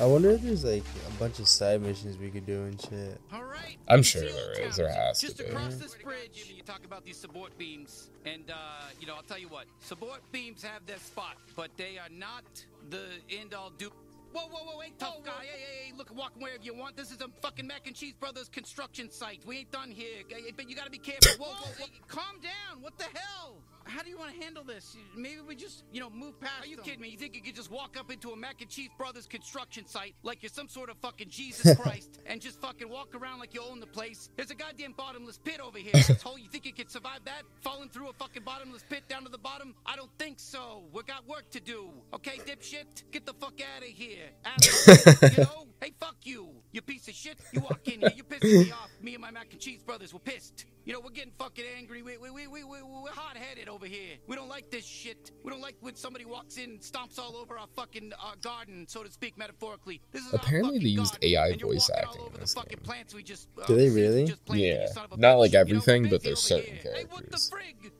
I 0.00 0.06
wonder 0.06 0.30
if 0.30 0.42
there's 0.42 0.64
like 0.64 0.82
a 1.08 1.10
bunch 1.20 1.38
of 1.38 1.46
side 1.46 1.80
missions 1.80 2.18
we 2.18 2.28
could 2.28 2.44
do 2.46 2.64
and 2.64 2.80
shit. 2.80 3.20
All 3.32 3.44
right. 3.44 3.76
I'm 3.86 4.02
sure 4.02 4.24
is 4.24 4.34
there 4.34 4.48
Old 4.48 4.58
is. 4.58 4.76
Town. 4.76 4.86
There 4.86 4.92
has 4.92 5.20
to 5.20 5.26
Just 5.26 5.38
be. 5.38 5.44
across 5.44 5.76
this 5.76 5.94
bridge, 5.94 6.52
you 6.54 6.62
talk 6.64 6.84
about 6.84 7.04
these 7.04 7.16
support 7.16 7.56
beams, 7.58 8.10
and 8.26 8.50
uh, 8.50 8.54
you 9.00 9.06
know, 9.06 9.14
I'll 9.14 9.22
tell 9.22 9.38
you 9.38 9.48
what, 9.48 9.66
support 9.80 10.20
beams 10.32 10.64
have 10.64 10.84
their 10.86 10.98
spot, 10.98 11.36
but 11.54 11.70
they 11.76 11.96
are 11.98 12.08
not 12.10 12.42
the 12.90 13.04
end 13.30 13.54
all 13.54 13.70
do. 13.78 13.90
Whoa, 14.32 14.48
whoa, 14.50 14.64
whoa, 14.72 14.80
hey, 14.80 14.92
tough 14.98 15.22
guy, 15.24 15.30
hey, 15.42 15.46
hey, 15.46 15.86
hey, 15.86 15.92
look, 15.96 16.12
walk 16.16 16.32
wherever 16.36 16.62
you 16.62 16.74
want. 16.74 16.96
This 16.96 17.12
is 17.12 17.20
a 17.20 17.28
fucking 17.40 17.68
Mac 17.68 17.86
and 17.86 17.94
Cheese 17.94 18.14
Brothers 18.18 18.48
construction 18.48 19.08
site. 19.12 19.42
We 19.46 19.58
ain't 19.58 19.70
done 19.70 19.92
here, 19.92 20.24
but 20.56 20.68
you 20.68 20.74
gotta 20.74 20.90
be 20.90 20.98
careful. 20.98 21.44
Whoa, 21.44 21.52
whoa, 21.52 21.70
whoa, 21.78 21.86
calm 22.08 22.40
down. 22.42 22.82
What 22.82 22.98
the 22.98 23.04
hell? 23.14 23.58
How 23.84 24.02
do 24.02 24.10
you 24.10 24.18
want 24.18 24.34
to 24.34 24.42
handle 24.42 24.64
this? 24.64 24.96
Maybe 25.16 25.40
we 25.46 25.54
just, 25.54 25.84
you 25.92 26.00
know, 26.00 26.10
move 26.10 26.38
past. 26.40 26.64
Are 26.64 26.66
you 26.66 26.76
kidding 26.78 27.00
me? 27.00 27.08
You 27.08 27.18
think 27.18 27.34
you 27.34 27.42
could 27.42 27.54
just 27.54 27.70
walk 27.70 27.96
up 27.98 28.10
into 28.10 28.30
a 28.30 28.36
Mac 28.36 28.60
and 28.60 28.70
Cheese 28.70 28.90
Brothers 28.96 29.26
construction 29.26 29.86
site 29.86 30.14
like 30.22 30.42
you're 30.42 30.50
some 30.50 30.68
sort 30.68 30.90
of 30.90 30.96
fucking 30.98 31.28
Jesus 31.28 31.76
Christ 31.80 32.20
and 32.26 32.40
just 32.40 32.60
fucking 32.60 32.88
walk 32.88 33.14
around 33.14 33.40
like 33.40 33.54
you 33.54 33.62
own 33.62 33.80
the 33.80 33.86
place? 33.86 34.30
There's 34.36 34.50
a 34.50 34.54
goddamn 34.54 34.92
bottomless 34.92 35.38
pit 35.38 35.60
over 35.60 35.78
here. 35.78 35.92
Asshole, 35.94 36.38
you 36.38 36.48
think 36.48 36.66
you 36.66 36.72
could 36.72 36.90
survive 36.90 37.20
that? 37.26 37.42
Falling 37.60 37.88
through 37.88 38.08
a 38.08 38.12
fucking 38.14 38.42
bottomless 38.42 38.84
pit 38.88 39.04
down 39.08 39.24
to 39.24 39.28
the 39.30 39.38
bottom? 39.38 39.74
I 39.86 39.96
don't 39.96 40.10
think 40.18 40.40
so. 40.40 40.84
We 40.92 41.02
got 41.02 41.26
work 41.28 41.50
to 41.50 41.60
do. 41.60 41.90
Okay, 42.14 42.38
dipshit? 42.46 43.10
Get 43.10 43.26
the 43.26 43.34
fuck 43.34 43.60
out 43.60 43.82
of 43.82 43.88
here. 43.88 44.30
Asshole. 44.44 45.30
you 45.30 45.36
know? 45.44 45.66
Hey, 45.84 45.92
fuck 46.00 46.16
you. 46.22 46.48
You 46.72 46.80
piece 46.80 47.08
of 47.08 47.14
shit. 47.14 47.38
You 47.52 47.60
walk 47.60 47.86
in 47.86 48.00
here. 48.00 48.10
You're 48.16 48.24
pissing 48.24 48.64
me 48.64 48.72
off. 48.72 48.88
Me 49.02 49.12
and 49.16 49.20
my 49.20 49.30
Mac 49.30 49.48
and 49.52 49.60
Cheese 49.60 49.82
Brothers 49.82 50.14
were 50.14 50.18
pissed. 50.18 50.64
You 50.86 50.94
know, 50.94 51.00
we're 51.00 51.10
getting 51.10 51.32
fucking 51.38 51.64
angry. 51.76 52.02
We, 52.02 52.16
we, 52.16 52.30
we, 52.30 52.46
we, 52.46 52.64
we, 52.64 52.82
we're 52.82 53.10
hot 53.10 53.36
headed 53.36 53.68
over 53.68 53.84
here. 53.84 54.16
We 54.26 54.34
don't 54.34 54.48
like 54.48 54.70
this 54.70 54.86
shit. 54.86 55.30
We 55.42 55.50
don't 55.50 55.60
like 55.60 55.76
when 55.80 55.94
somebody 55.94 56.24
walks 56.24 56.56
in 56.56 56.70
and 56.70 56.80
stomps 56.80 57.18
all 57.18 57.36
over 57.36 57.58
our 57.58 57.66
fucking 57.76 58.12
uh, 58.18 58.32
garden, 58.40 58.86
so 58.88 59.02
to 59.02 59.12
speak, 59.12 59.36
metaphorically. 59.36 60.00
This 60.10 60.24
is 60.26 60.32
Apparently 60.32 60.78
they 60.78 60.86
used 60.86 61.20
garden, 61.20 61.28
AI 61.30 61.56
voice 61.58 61.90
walking 61.90 62.06
all 62.06 62.10
acting 62.12 62.26
in 62.34 62.40
this 62.40 62.54
the 62.54 62.60
fucking 62.60 62.78
game. 62.78 62.84
plants 62.86 63.14
we 63.14 63.22
just, 63.22 63.48
uh, 63.62 63.66
Do 63.66 63.76
they 63.76 63.90
really? 63.90 64.24
just 64.24 64.42
planted, 64.46 64.64
you 64.64 64.72
Yeah. 64.72 64.86
son 64.86 65.04
of 65.04 65.12
a 65.12 65.16
Not 65.18 65.34
bitch. 65.36 65.38
like 65.40 65.50
You 65.52 65.54
know, 65.58 65.60
everything, 65.60 66.08
but 66.08 66.22
there's 66.22 66.40
certain 66.40 66.76
here. 66.76 66.94
Hey, 66.94 67.04
what 67.10 67.30
the 67.30 67.36
characters. 67.36 67.50
frig? 67.50 67.90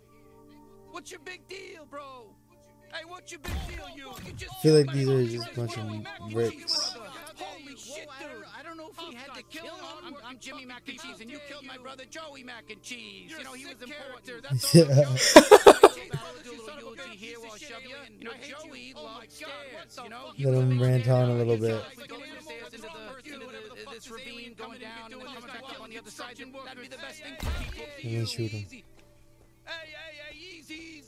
What's 0.90 1.10
your 1.10 1.20
big 1.20 1.46
deal, 1.48 1.84
bro? 1.84 2.34
Hey, 2.94 3.02
what's 3.08 3.30
your 3.32 3.40
big 3.40 3.52
deal, 3.68 3.88
you? 3.96 4.10
you 4.24 4.32
just 4.34 4.54
feel 4.62 4.74
like 4.76 4.92
these 4.92 5.08
are 5.08 5.26
just 5.26 5.50
a 5.52 5.54
bunch 5.56 5.76
of 5.76 5.90
with 5.90 6.02
Mac 6.02 6.20
and 6.20 6.32
bricks. 6.32 6.94
Cheese, 7.36 7.46
brother. 7.46 7.60
Holy 7.64 7.76
shit, 7.76 8.08
dude. 8.20 8.44
I 8.58 8.62
don't 8.62 8.76
know 8.76 8.90
if 8.90 9.08
we 9.08 9.14
had 9.14 9.34
to 9.34 9.42
kill 9.44 9.64
him. 9.74 9.84
I'm, 10.04 10.14
I'm 10.24 10.38
Jimmy 10.38 10.64
Mac 10.64 10.88
and 10.88 10.98
Cheese, 10.98 11.20
and 11.20 11.30
you 11.30 11.38
killed 11.48 11.64
my 11.66 11.76
brother 11.78 12.04
Joey 12.10 12.42
Mac 12.44 12.70
and 12.70 12.82
Cheese. 12.82 13.30
You 13.36 13.44
know, 13.44 13.52
he 13.52 13.66
was 13.66 13.76
important. 13.82 14.42
That's 14.42 14.74
all. 14.74 14.80
Yeah. 14.84 16.14
You 18.18 18.24
know, 18.24 18.30
Joey 18.46 18.94
lost 18.94 19.32
stairs. 19.32 19.98
You 20.02 20.10
know, 20.10 20.32
Let 20.50 20.54
him 20.62 20.80
rant 20.82 21.08
on 21.08 21.30
a 21.30 21.34
little 21.34 21.56
bit. 21.56 21.82
we 21.96 22.06
go 22.06 22.16
upstairs 22.16 22.74
into 22.74 22.82
the 22.82 23.32
into 23.34 23.46
the, 23.46 23.90
this 23.92 24.10
ravine, 24.10 24.54
going 24.56 24.80
down, 24.80 25.12
and 25.12 25.20
then 25.20 25.26
coming 25.26 25.42
back 25.48 25.62
up 25.70 25.80
on 25.80 25.90
the 25.90 25.98
other 25.98 26.10
side. 26.10 26.36
That'd 26.64 26.82
be 26.82 26.88
the 26.88 26.96
best 26.96 27.22
thing 27.22 27.34
for 27.38 27.50
people. 27.62 27.86
And 28.04 28.28
shoot 28.28 28.50
him. 28.50 28.66
Hey, 28.70 28.82
hey, 29.66 29.92
hey, 30.30 30.36
easy, 30.36 30.74
easy, 30.74 30.98
easy. 30.98 31.03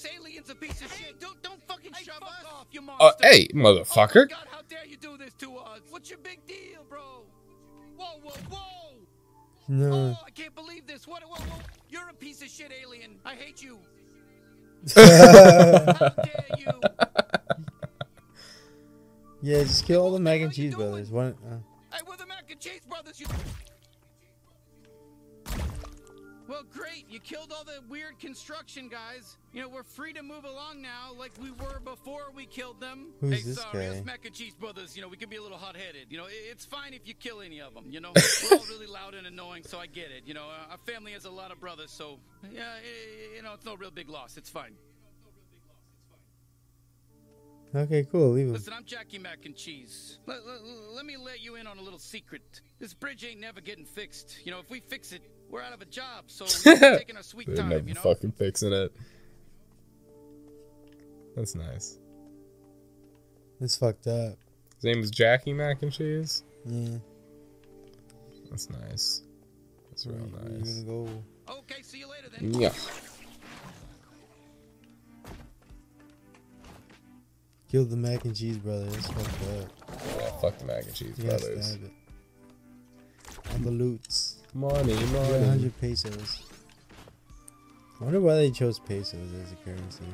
This 0.00 0.12
alien's 0.18 0.48
a 0.48 0.54
piece 0.54 0.80
of 0.80 0.90
shit. 0.94 1.20
Don't, 1.20 1.42
don't 1.42 1.60
fucking 1.68 1.92
shove 1.92 2.22
us 2.22 2.44
off, 2.50 2.66
you 2.70 2.80
monster. 2.80 3.04
Uh, 3.04 3.12
hey, 3.20 3.48
Oh 3.52 3.56
my 3.58 3.64
motherfucker. 3.64 4.30
God, 4.30 4.46
how 4.50 4.60
dare 4.68 4.86
you 4.86 4.96
do 4.96 5.18
this 5.18 5.34
to 5.34 5.56
us? 5.58 5.80
What's 5.90 6.08
your 6.08 6.18
big 6.20 6.46
deal, 6.46 6.84
bro? 6.88 7.24
Whoa, 7.98 8.18
whoa, 8.22 8.32
whoa! 8.48 8.94
No. 9.68 9.92
Oh, 9.92 10.16
I 10.26 10.30
can't 10.30 10.54
believe 10.54 10.86
this. 10.86 11.06
What? 11.06 11.22
Whoa, 11.22 11.34
whoa! 11.34 11.62
You're 11.90 12.08
a 12.08 12.14
piece 12.14 12.40
of 12.40 12.48
shit, 12.48 12.72
alien. 12.80 13.16
I 13.26 13.34
hate 13.34 13.62
you. 13.62 13.78
How 14.96 16.08
dare 16.08 16.46
you? 16.56 16.80
Yeah, 19.42 19.62
just 19.64 19.84
kill 19.84 20.00
all 20.00 20.12
the 20.12 20.20
mac 20.20 20.40
and 20.40 20.52
cheese 20.52 20.74
brothers. 20.74 21.10
One, 21.10 21.36
uh, 21.46 21.56
Hey, 21.94 22.00
we're 22.08 22.16
the 22.16 22.26
mac 22.26 22.50
and 22.50 22.58
cheese 22.58 22.80
brothers. 22.88 23.20
You. 23.20 23.26
Well, 26.50 26.64
great. 26.68 27.06
You 27.08 27.20
killed 27.20 27.52
all 27.56 27.62
the 27.62 27.80
weird 27.88 28.18
construction 28.18 28.88
guys. 28.88 29.36
You 29.52 29.62
know, 29.62 29.68
we're 29.68 29.84
free 29.84 30.12
to 30.14 30.22
move 30.24 30.44
along 30.44 30.82
now, 30.82 31.12
like 31.16 31.30
we 31.40 31.52
were 31.52 31.78
before 31.78 32.32
we 32.34 32.44
killed 32.44 32.80
them. 32.80 33.12
Who's 33.20 33.36
hey, 33.36 33.42
this 33.42 33.56
sorry, 33.56 33.86
guy? 33.86 33.98
us 33.98 34.04
mac 34.04 34.24
and 34.26 34.34
cheese 34.34 34.54
brothers. 34.58 34.96
You 34.96 35.02
know, 35.02 35.06
we 35.08 35.16
can 35.16 35.28
be 35.28 35.36
a 35.36 35.42
little 35.42 35.58
hot-headed. 35.58 36.06
You 36.10 36.18
know, 36.18 36.26
it's 36.28 36.64
fine 36.64 36.92
if 36.92 37.06
you 37.06 37.14
kill 37.14 37.40
any 37.40 37.60
of 37.60 37.72
them. 37.72 37.84
You 37.88 38.00
know, 38.00 38.12
we're 38.50 38.58
all 38.58 38.64
really 38.64 38.88
loud 38.88 39.14
and 39.14 39.28
annoying, 39.28 39.62
so 39.64 39.78
I 39.78 39.86
get 39.86 40.10
it. 40.10 40.24
You 40.26 40.34
know, 40.34 40.42
uh, 40.42 40.72
our 40.72 40.78
family 40.92 41.12
has 41.12 41.24
a 41.24 41.30
lot 41.30 41.52
of 41.52 41.60
brothers, 41.60 41.92
so 41.92 42.18
yeah, 42.52 42.74
you 43.36 43.42
know, 43.42 43.52
it's 43.54 43.64
no 43.64 43.76
real 43.76 43.92
big 43.92 44.08
loss. 44.08 44.36
It's 44.36 44.50
fine. 44.50 44.72
okay, 47.76 48.04
cool. 48.10 48.32
Leave 48.32 48.48
him. 48.48 48.54
Listen, 48.54 48.72
I'm 48.72 48.84
Jackie 48.84 49.18
Mac 49.18 49.46
and 49.46 49.54
Cheese. 49.54 50.18
Let, 50.26 50.44
let, 50.44 50.64
let 50.64 51.06
me 51.06 51.16
let 51.16 51.40
you 51.40 51.54
in 51.54 51.68
on 51.68 51.78
a 51.78 51.82
little 51.82 52.00
secret. 52.00 52.60
This 52.80 52.92
bridge 52.92 53.24
ain't 53.24 53.38
never 53.38 53.60
getting 53.60 53.84
fixed. 53.84 54.44
You 54.44 54.50
know, 54.50 54.58
if 54.58 54.68
we 54.68 54.80
fix 54.80 55.12
it, 55.12 55.22
we're 55.50 55.62
out 55.62 55.72
of 55.72 55.80
a 55.82 55.86
job. 55.86 56.24
So 56.28 56.44
we're 56.66 56.98
taking 56.98 57.16
our 57.16 57.22
sweet 57.22 57.46
They're 57.48 57.56
time. 57.56 57.68
never 57.70 57.88
You 57.88 57.94
know. 57.94 58.00
fucking 58.00 58.32
fixing 58.32 58.72
it. 58.72 58.92
That's 61.36 61.54
nice. 61.54 61.98
It's 63.60 63.76
fucked 63.76 64.06
up. 64.06 64.34
His 64.76 64.84
name 64.84 65.00
is 65.00 65.10
Jackie 65.10 65.52
Mac 65.52 65.82
and 65.82 65.92
Cheese. 65.92 66.42
Yeah. 66.64 66.96
That's 68.48 68.68
nice. 68.70 69.22
That's 69.90 70.06
real 70.06 70.16
where 70.18 70.50
you 70.52 70.58
nice. 70.58 70.78
gonna 70.80 71.04
go? 71.06 71.22
Okay, 71.58 71.82
see 71.82 71.98
you 71.98 72.08
later 72.08 72.28
then. 72.36 72.54
Yeah. 72.60 72.72
Kill 77.70 77.84
the 77.84 77.96
mac 77.96 78.24
and 78.24 78.34
cheese 78.34 78.58
brothers. 78.58 78.96
It's 78.96 79.06
fucked 79.06 79.42
up. 79.62 79.70
Yeah, 80.18 80.30
fuck 80.40 80.58
the 80.58 80.64
mac 80.64 80.84
and 80.84 80.94
cheese 80.94 81.16
brothers. 81.18 81.66
stab 81.66 81.84
it. 81.84 81.92
On 83.54 83.62
the 83.62 83.70
loots. 83.70 84.29
Money, 84.54 84.92
You 84.94 84.98
got 85.06 85.12
money. 85.12 85.32
100 85.38 85.80
pesos. 85.80 86.42
I 88.00 88.04
wonder 88.04 88.20
why 88.20 88.34
they 88.36 88.50
chose 88.50 88.78
pesos 88.80 89.32
as 89.44 89.52
a 89.52 89.56
currency. 89.64 90.04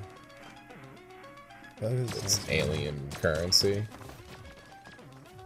Probably 1.78 2.06
'cause 2.06 2.16
It's 2.24 2.36
it's 2.38 2.48
alien 2.50 3.08
currency. 3.14 3.86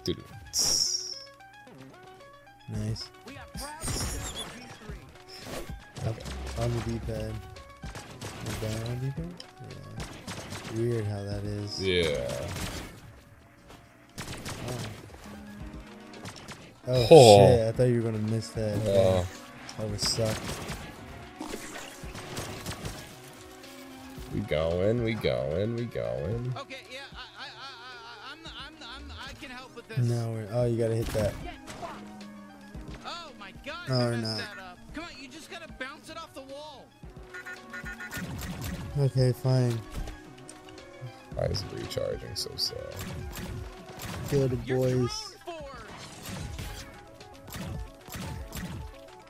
Dude. 0.05 0.17
nice. 0.53 1.13
We 3.27 3.35
got 3.35 3.53
practice 3.55 4.33
in 4.33 4.61
G3. 4.61 6.09
Up 6.09 6.17
on 6.61 6.73
the 6.73 6.81
D-pad. 6.93 7.35
Down 8.63 8.83
on 8.89 9.01
the 9.01 9.07
D-pad? 9.07 9.35
Yeah. 9.71 10.77
Weird 10.79 11.05
how 11.07 11.23
that 11.23 11.45
is. 11.45 11.81
Yeah. 11.81 12.49
Oh, 14.69 14.79
Oh. 16.89 17.07
shit, 17.07 17.69
I 17.69 17.73
thought 17.73 17.85
you 17.85 18.03
were 18.03 18.11
gonna 18.11 18.23
miss 18.31 18.49
that. 18.51 18.77
Uh, 18.87 19.25
That 19.79 19.89
would 19.89 20.01
suck. 20.01 20.37
we 24.35 24.41
going, 24.41 25.03
we 25.05 25.15
going, 25.15 25.77
we 25.77 25.85
going. 25.87 26.53
Okay, 26.59 26.77
yeah, 26.91 27.01
I, 27.15 27.45
I, 27.45 27.47
I, 27.47 27.49
I, 27.49 28.33
I'm, 28.33 28.39
I'm, 28.47 28.75
I'm, 29.11 29.13
I 29.29 29.33
can 29.35 29.51
help 29.51 29.75
with 29.77 29.89
this. 29.89 29.99
No, 29.99 30.31
we're. 30.33 30.47
Oh, 30.53 30.67
you 30.67 30.77
gotta 30.79 30.95
hit 30.95 31.07
that. 31.09 31.35
Oh 33.07 33.31
my 33.39 33.53
God, 33.67 33.89
No, 33.89 33.99
you 33.99 34.05
we're 34.05 34.11
messed 34.19 34.25
not. 34.25 34.57
that 34.57 34.63
up. 34.63 34.79
Come 34.95 35.05
on, 35.05 35.11
you 35.21 35.29
just 35.29 35.51
gotta 35.51 35.73
bounce 35.79 36.11
it 36.11 36.17
off 36.17 36.33
the 36.35 36.43
wall. 36.43 36.87
Okay, 38.99 39.33
fine. 39.33 39.79
Why 41.35 41.45
is 41.47 41.63
it 41.63 41.73
recharging 41.79 42.35
so 42.35 42.51
slow? 42.57 42.77
Kill 44.29 44.49
the 44.49 44.57
You're 44.67 44.79
boys. 44.79 45.30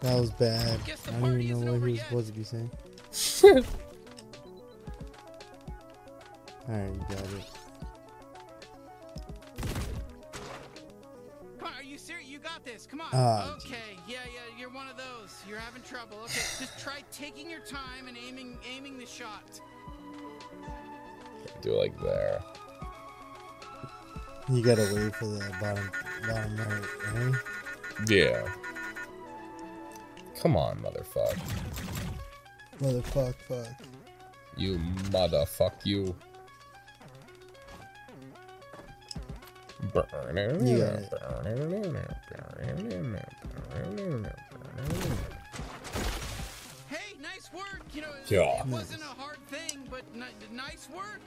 That 0.00 0.19
was 0.19 0.30
bad. 0.30 0.83
Guess 0.87 1.09
I 1.09 1.21
don't 1.21 1.40
even 1.40 1.64
know 1.64 1.73
what 1.73 1.83
he 1.83 1.90
was 1.90 1.99
yet. 1.99 2.09
supposed 2.09 2.26
to 2.28 2.33
be 2.33 2.45
saying. 2.45 2.71
Alright, 6.69 6.95
you 6.95 7.00
got 7.00 7.19
it. 7.19 7.47
Come 11.59 11.69
on, 11.69 11.75
are 11.75 11.83
you 11.83 11.99
serious? 11.99 12.28
You 12.28 12.38
got 12.38 12.64
this. 12.64 12.87
Come 12.87 13.00
on. 13.02 13.09
Ah, 13.12 13.54
okay. 13.57 13.99
Yeah, 14.09 14.21
yeah. 14.33 14.40
You're 14.59 14.71
one 14.71 14.88
of 14.88 14.97
those. 14.97 15.37
You're 15.49 15.59
having 15.59 15.83
trouble. 15.83 16.19
Okay, 16.25 16.40
just 16.59 16.78
try 16.78 17.02
taking 17.12 17.50
your 17.50 17.61
time 17.61 18.09
and 18.09 18.16
aiming, 18.16 18.57
aiming 18.75 18.99
the 18.99 19.07
shot. 19.07 19.61
Do 21.61 21.75
it 21.75 21.76
like 21.76 22.00
there. 22.00 22.40
You 24.49 24.62
gotta 24.62 24.88
wait 24.95 25.14
for 25.14 25.26
the 25.26 25.40
bottom, 25.61 25.90
bottom 26.26 26.57
right, 26.57 26.85
right? 27.14 27.35
Yeah. 28.09 28.49
Come 30.40 30.56
on, 30.56 30.76
motherfuck. 30.78 31.37
Motherfuck, 32.80 33.35
fuck. 33.47 33.68
You 34.56 34.78
motherfuck 35.11 35.73
you. 35.85 36.14
You 39.82 39.88
got 39.94 40.09
Hey, 46.88 47.14
nice 47.20 47.50
work. 47.52 47.82
You 47.92 48.02
know, 48.02 48.09
Yeah. 48.28 48.61
it 48.61 48.66
wasn't 48.66 49.02
a 49.02 49.06
hard 49.20 49.38
thing, 49.49 49.87
but 49.90 50.02
n- 50.14 50.25
nice 50.52 50.88
work. 50.94 51.20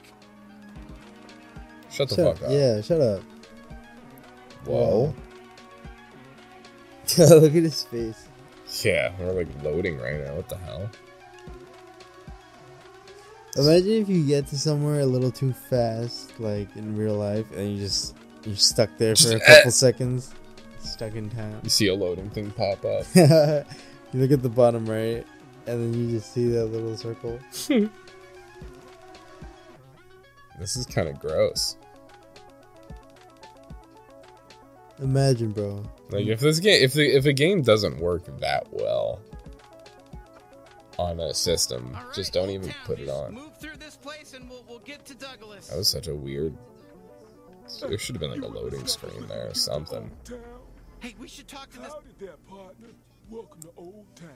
Shut 1.90 2.08
the 2.08 2.14
Shut, 2.16 2.38
fuck 2.38 2.46
up. 2.46 2.52
yeah, 2.52 2.80
shut 2.80 3.00
up. 3.00 3.22
Whoa. 4.64 5.14
Look 7.18 7.44
at 7.44 7.62
his 7.62 7.82
face. 7.84 8.28
Yeah, 8.82 9.12
we're 9.18 9.32
like 9.32 9.48
loading 9.62 9.98
right 9.98 10.20
now. 10.24 10.34
What 10.34 10.48
the 10.48 10.56
hell? 10.56 10.90
Imagine 13.56 14.02
if 14.02 14.08
you 14.08 14.26
get 14.26 14.48
to 14.48 14.58
somewhere 14.58 15.00
a 15.00 15.06
little 15.06 15.30
too 15.30 15.52
fast, 15.52 16.38
like 16.40 16.74
in 16.76 16.96
real 16.96 17.14
life, 17.14 17.46
and 17.52 17.72
you 17.72 17.78
just 17.78 18.16
you're 18.44 18.56
stuck 18.56 18.90
there 18.98 19.14
for 19.14 19.36
a 19.36 19.40
couple 19.40 19.68
uh, 19.68 19.70
seconds, 19.70 20.34
stuck 20.80 21.14
in 21.14 21.30
time. 21.30 21.60
You 21.62 21.70
see 21.70 21.86
a 21.88 21.94
loading 21.94 22.30
thing 22.30 22.50
pop 22.50 22.84
up. 22.84 23.06
you 23.14 23.64
look 24.14 24.32
at 24.32 24.42
the 24.42 24.48
bottom 24.48 24.86
right, 24.86 25.24
and 25.66 25.94
then 25.94 25.94
you 25.94 26.16
just 26.16 26.32
see 26.32 26.48
that 26.48 26.66
little 26.66 26.96
circle. 26.96 27.38
This 30.58 30.76
is 30.76 30.86
kind 30.86 31.08
of 31.08 31.18
gross. 31.18 31.76
Imagine, 35.00 35.50
bro. 35.50 35.82
Like 36.10 36.26
if 36.26 36.40
this 36.40 36.60
game, 36.60 36.82
if 36.82 36.92
the 36.92 37.16
if 37.16 37.26
a 37.26 37.32
game 37.32 37.62
doesn't 37.62 37.98
work 37.98 38.24
that 38.40 38.66
well 38.72 39.20
on 40.98 41.18
a 41.20 41.34
system, 41.34 41.92
All 41.96 42.04
right, 42.04 42.14
just 42.14 42.32
don't 42.32 42.50
even 42.50 42.72
put 42.84 43.00
it 43.00 43.08
on. 43.08 43.34
Move 43.34 43.58
through 43.58 43.76
this 43.78 43.96
place, 43.96 44.34
and 44.34 44.48
we'll 44.48 44.64
we'll 44.68 44.78
get 44.80 45.04
to 45.06 45.14
Douglas. 45.14 45.68
That 45.68 45.78
was 45.78 45.88
such 45.88 46.06
a 46.06 46.14
weird. 46.14 46.56
There 47.80 47.98
should 47.98 48.14
have 48.14 48.20
been 48.20 48.30
like 48.30 48.42
a 48.42 48.46
loading 48.54 48.86
screen 48.86 49.26
there 49.26 49.48
or 49.48 49.54
something. 49.54 50.10
Hey, 51.00 51.14
we 51.18 51.26
should 51.26 51.48
talk 51.48 51.70
to 51.72 51.80
this. 51.80 51.88
Howdy 51.92 52.08
there, 52.20 52.36
partner. 52.48 52.88
Welcome 53.30 53.62
to 53.62 53.70
Old 53.76 54.06
Town. 54.14 54.28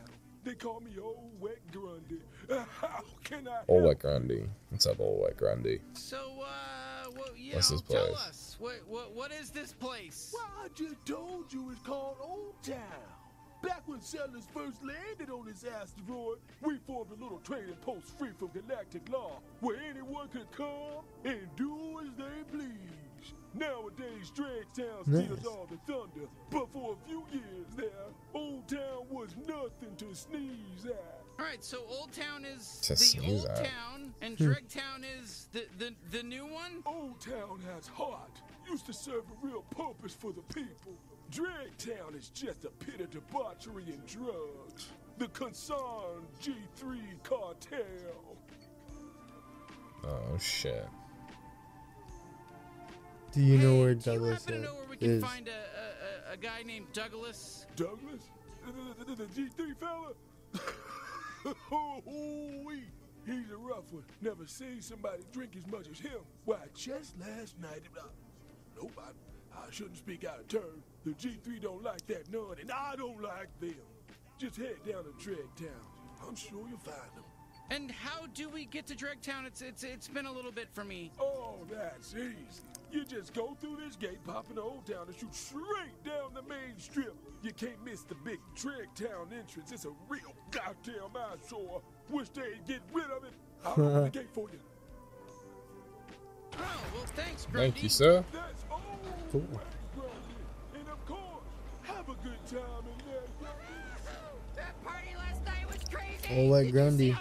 They 0.45 0.55
call 0.55 0.81
me 0.81 0.93
Old 1.03 1.31
Wet 1.41 1.59
Grundy. 1.71 2.21
How 2.81 3.05
can 3.23 3.47
I 3.47 3.61
Old 3.69 3.85
Wet 3.85 3.99
Grundy. 3.99 4.49
What's 4.71 4.87
up, 4.87 4.99
Old 4.99 5.21
Wet 5.21 5.37
Grundy? 5.37 5.81
So, 5.93 6.43
uh, 6.43 6.49
well, 7.19 7.37
you 7.37 7.55
What's 7.55 7.71
know, 7.71 7.77
this 7.79 7.87
tell 7.89 8.07
place? 8.07 8.17
us 8.29 8.57
what 8.59 8.75
what 8.87 9.13
what 9.15 9.33
is 9.33 9.51
this 9.51 9.73
place? 9.73 10.33
Well, 10.35 10.51
I 10.65 10.69
just 10.75 10.95
told 11.05 11.53
you 11.53 11.71
it's 11.71 11.81
called 11.83 12.17
Old 12.23 12.55
Town. 12.63 12.77
Back 13.63 13.83
when 13.87 14.01
settlers 14.01 14.45
first 14.55 14.79
landed 14.85 15.31
on 15.31 15.45
this 15.47 15.65
asteroid, 15.65 16.39
we 16.63 16.77
formed 16.87 17.11
a 17.11 17.21
little 17.21 17.41
trading 17.41 17.75
post 17.83 18.17
free 18.17 18.31
from 18.39 18.51
galactic 18.55 19.03
law, 19.11 19.41
where 19.61 19.77
anyone 19.91 20.29
could 20.29 20.49
come 20.53 21.03
and 21.25 21.41
do 21.57 21.99
as 22.01 22.15
they 22.17 22.45
please. 22.57 23.33
Nowadays, 23.55 24.31
Dragtown 24.37 25.07
Nice. 25.09 25.25
steals 25.25 25.45
all 25.47 25.67
the 25.69 25.93
thunder, 25.93 26.29
but 26.51 26.71
for 26.73 26.93
a 26.95 27.09
few 27.09 27.25
years 27.33 27.67
there, 27.77 28.07
Old 28.33 28.69
Town 28.69 29.07
was 29.11 29.35
nothing 29.49 29.97
to 29.97 30.15
sneeze 30.15 30.87
at. 30.87 31.18
All 31.39 31.45
right, 31.45 31.63
so 31.63 31.79
Old 31.89 32.13
Town 32.13 32.45
is 32.45 32.81
To 32.83 32.95
the 32.95 32.97
sneeze 32.97 33.31
old 33.45 33.47
at. 33.47 33.65
town, 33.65 34.13
and 34.23 34.37
Dregtown 34.37 35.05
is 35.21 35.49
the, 35.53 35.67
the 35.79 35.95
the 36.11 36.23
new 36.25 36.45
one. 36.47 36.83
Old 36.85 37.21
Town 37.21 37.61
has 37.75 37.87
heart, 37.87 38.33
used 38.69 38.87
to 38.87 38.93
serve 38.93 39.23
a 39.31 39.47
real 39.47 39.63
purpose 39.77 40.15
for 40.15 40.33
the 40.33 40.43
people. 40.53 40.95
Dragtown 41.31 42.17
is 42.17 42.31
just 42.31 42.65
a 42.65 42.71
pit 42.71 43.01
of 43.01 43.11
debauchery 43.11 43.85
and 43.87 44.05
drugs. 44.07 44.89
The 45.19 45.29
concerned 45.29 46.27
G3 46.43 46.99
cartel. 47.23 48.37
Oh 50.05 50.39
shit. 50.41 50.87
Do 53.33 53.43
you 53.43 53.59
know 53.59 53.75
Hey, 53.75 53.81
where 53.81 53.95
do 53.95 53.99
you 54.11 54.17
Douglas 54.17 54.45
happen 54.45 54.63
to 54.63 54.69
uh, 54.69 54.73
know 54.73 54.79
where 54.79 54.89
we 54.89 54.97
can 54.97 55.11
is? 55.11 55.23
find 55.25 55.49
a, 55.49 56.31
a, 56.31 56.31
a, 56.31 56.35
a 56.35 56.37
guy 56.37 56.63
named 56.67 56.87
Douglas? 56.93 57.67
Douglas? 57.77 58.23
The, 58.67 59.05
the, 59.05 59.15
the, 59.15 59.25
the 59.27 59.43
G3 59.43 59.77
fella? 59.79 60.13
oh, 61.73 62.03
wee. 62.65 62.85
He's 63.27 63.51
a 63.51 63.57
rough 63.57 63.93
one. 63.93 64.05
Never 64.23 64.47
seen 64.47 64.81
somebody 64.81 65.23
drink 65.33 65.53
as 65.57 65.67
much 65.71 65.87
as 65.91 65.99
him. 65.99 66.21
Why, 66.45 66.57
just 66.75 67.19
last 67.21 67.59
night, 67.61 67.83
uh, 67.99 68.03
nope, 68.81 68.93
I, 68.99 69.59
I 69.59 69.71
shouldn't 69.71 69.99
speak 69.99 70.25
out 70.25 70.41
of 70.41 70.49
turn. 70.49 70.83
The 71.05 71.11
G3 71.11 71.61
don't 71.61 71.83
like 71.83 72.07
that 72.07 72.31
none, 72.33 72.57
and 72.61 72.71
I 72.71 72.97
don't 72.97 73.23
like 73.23 73.49
them. 73.61 73.75
Just 74.39 74.57
head 74.57 74.77
down 74.87 75.05
to 75.05 75.11
Dragtown. 75.11 75.69
I'm 76.27 76.37
sure 76.37 76.61
you'll 76.69 76.79
find 76.79 77.15
them. 77.15 77.25
And 77.71 77.91
how 77.91 78.27
do 78.35 78.49
we 78.49 78.65
get 78.65 78.87
to 78.87 78.95
Dregtown? 78.95 79.47
It's 79.47 79.61
it's 79.61 79.85
it's 79.85 80.09
been 80.09 80.27
a 80.27 80.33
little 80.33 80.53
bit 80.53 80.69
for 80.73 80.85
me. 80.85 81.11
Oh, 81.21 81.67
that's 81.71 82.15
easy. 82.15 82.63
You 82.91 83.05
just 83.05 83.35
go 83.35 83.55
through 83.61 83.77
this 83.85 83.97
gate, 83.97 84.19
pop 84.25 84.49
into 84.49 84.63
Old 84.63 84.87
Town, 84.87 85.07
and 85.07 85.17
shoot 85.17 85.35
straight 85.35 86.03
down 86.05 86.33
the 86.35 86.43
main 86.43 86.79
strip. 86.79 87.15
You 87.43 87.53
can't 87.53 87.85
miss 87.85 88.03
the 88.03 88.15
big 88.25 88.39
Drag 88.55 88.93
Town 88.95 89.29
entrance. 89.37 89.73
It's 89.73 89.85
a 89.85 89.91
real 90.09 90.35
goddamn 90.51 91.11
eyesore. 91.15 91.83
Wish 92.09 92.31
they'd 92.31 92.65
get 92.67 92.81
rid 92.93 93.05
of 93.07 93.25
it. 93.25 93.33
I'll 93.65 93.73
open 93.73 94.05
the 94.05 94.11
gate 94.19 94.31
for 94.33 94.49
you. 94.51 94.59
Oh 96.55 96.81
well, 96.95 97.05
thanks, 97.15 97.47
Thank 97.53 97.83
you, 97.83 97.89
sir. 97.89 98.25
That's 98.33 98.65
all. 98.71 98.81
Cool. 99.31 99.47
And 100.75 100.89
of 100.89 101.07
course, 101.07 101.45
have 101.83 102.09
a 102.09 102.15
good 102.15 102.47
time 102.47 102.85
in 102.85 103.11
there. 103.11 103.49
That 104.57 104.83
party 104.83 105.15
last 105.17 105.45
night 105.45 105.67
was 105.71 105.85
crazy. 105.91 106.41
Old 106.41 106.51
like 106.51 106.73
Grundy. 106.73 107.13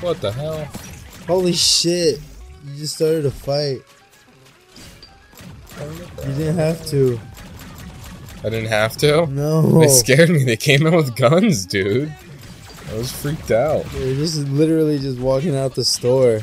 What 0.00 0.20
the 0.20 0.32
hell? 0.32 0.64
Holy 1.26 1.52
shit! 1.52 2.18
You 2.64 2.76
just 2.76 2.94
started 2.96 3.26
a 3.26 3.30
fight. 3.30 3.82
You 5.80 6.34
didn't 6.34 6.56
have 6.56 6.84
to. 6.86 7.18
I 8.44 8.50
didn't 8.50 8.70
have 8.70 8.96
to. 8.98 9.26
No. 9.26 9.80
They 9.80 9.88
scared 9.88 10.30
me. 10.30 10.44
They 10.44 10.56
came 10.56 10.86
in 10.86 10.94
with 10.94 11.16
guns, 11.16 11.66
dude. 11.66 12.14
I 12.90 12.94
was 12.94 13.10
freaked 13.10 13.50
out. 13.50 13.84
They're 13.86 14.14
just 14.14 14.38
literally 14.48 14.98
just 14.98 15.18
walking 15.18 15.56
out 15.56 15.74
the 15.74 15.84
store. 15.84 16.40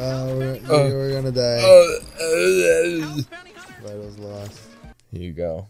Oh, 0.00 0.36
we're, 0.38 0.54
Uh, 0.56 0.60
we're, 0.68 0.92
we're 0.94 1.12
gonna 1.12 1.32
die. 1.32 1.60
Uh. 1.60 3.22
Vitals 3.82 4.18
lost. 4.18 4.60
Here 5.12 5.22
you 5.22 5.32
go. 5.32 5.66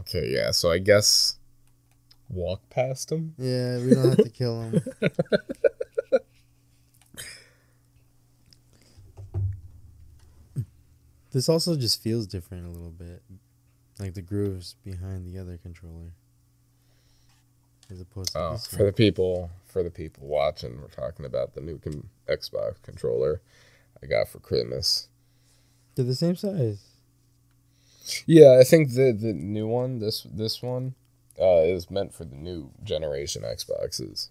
Okay, 0.00 0.30
yeah. 0.32 0.50
So 0.50 0.70
I 0.70 0.78
guess 0.78 1.38
walk 2.34 2.68
past 2.70 3.10
him. 3.12 3.34
Yeah, 3.38 3.78
we 3.78 3.94
don't 3.94 4.08
have 4.10 4.16
to 4.18 4.28
kill 4.30 4.62
him. 4.62 4.82
this 11.32 11.48
also 11.48 11.76
just 11.76 12.02
feels 12.02 12.26
different 12.26 12.66
a 12.66 12.70
little 12.70 12.90
bit. 12.90 13.22
Like 13.98 14.14
the 14.14 14.22
grooves 14.22 14.76
behind 14.84 15.26
the 15.26 15.38
other 15.38 15.56
controller. 15.56 16.10
As 17.90 18.00
opposed 18.00 18.32
to 18.32 18.38
Oh, 18.38 18.52
this 18.52 18.66
for 18.66 18.78
one. 18.78 18.86
the 18.86 18.92
people, 18.92 19.50
for 19.66 19.82
the 19.82 19.90
people 19.90 20.26
watching, 20.26 20.80
we're 20.80 20.88
talking 20.88 21.26
about 21.26 21.54
the 21.54 21.60
new 21.60 21.78
con- 21.78 22.08
Xbox 22.28 22.80
controller 22.82 23.40
I 24.02 24.06
got 24.06 24.28
for 24.28 24.38
Christmas. 24.40 25.08
They're 25.94 26.04
the 26.04 26.14
same 26.14 26.34
size. 26.36 26.82
Yeah, 28.26 28.58
I 28.60 28.64
think 28.64 28.90
the 28.94 29.12
the 29.12 29.32
new 29.32 29.66
one, 29.66 29.98
this 29.98 30.26
this 30.30 30.62
one, 30.62 30.94
uh, 31.40 31.62
is 31.62 31.90
meant 31.90 32.14
for 32.14 32.24
the 32.24 32.36
new 32.36 32.70
generation 32.82 33.42
Xboxes. 33.42 34.28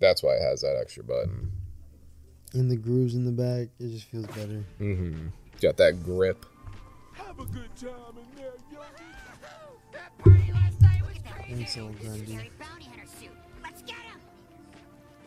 That's 0.00 0.22
why 0.22 0.34
it 0.34 0.42
has 0.42 0.60
that 0.62 0.78
extra 0.80 1.04
button. 1.04 1.52
And 2.54 2.70
the 2.70 2.76
grooves 2.76 3.14
in 3.14 3.24
the 3.24 3.32
back, 3.32 3.68
it 3.78 3.90
just 3.92 4.06
feels 4.06 4.26
better. 4.26 4.64
Mm-hmm. 4.80 5.28
Got 5.60 5.76
that 5.78 6.02
grip. 6.02 6.44
Have 7.14 7.38
a 7.38 7.44
good 7.46 7.74
time 7.76 8.16
in 8.16 8.36
there, 8.36 8.52
youngin'. 8.72 9.92
That 9.92 10.18
party 10.18 10.52
last 10.52 10.80
night 10.82 11.02
was 11.02 11.18
crazy. 11.24 11.54
Thanks, 11.54 11.78
old 11.78 11.98
Grundy. 12.00 12.50
Bounty 12.58 12.84
hunter 12.84 13.06
suit. 13.18 13.30
Let's 13.62 13.82
get 13.82 13.96
him. 13.96 14.20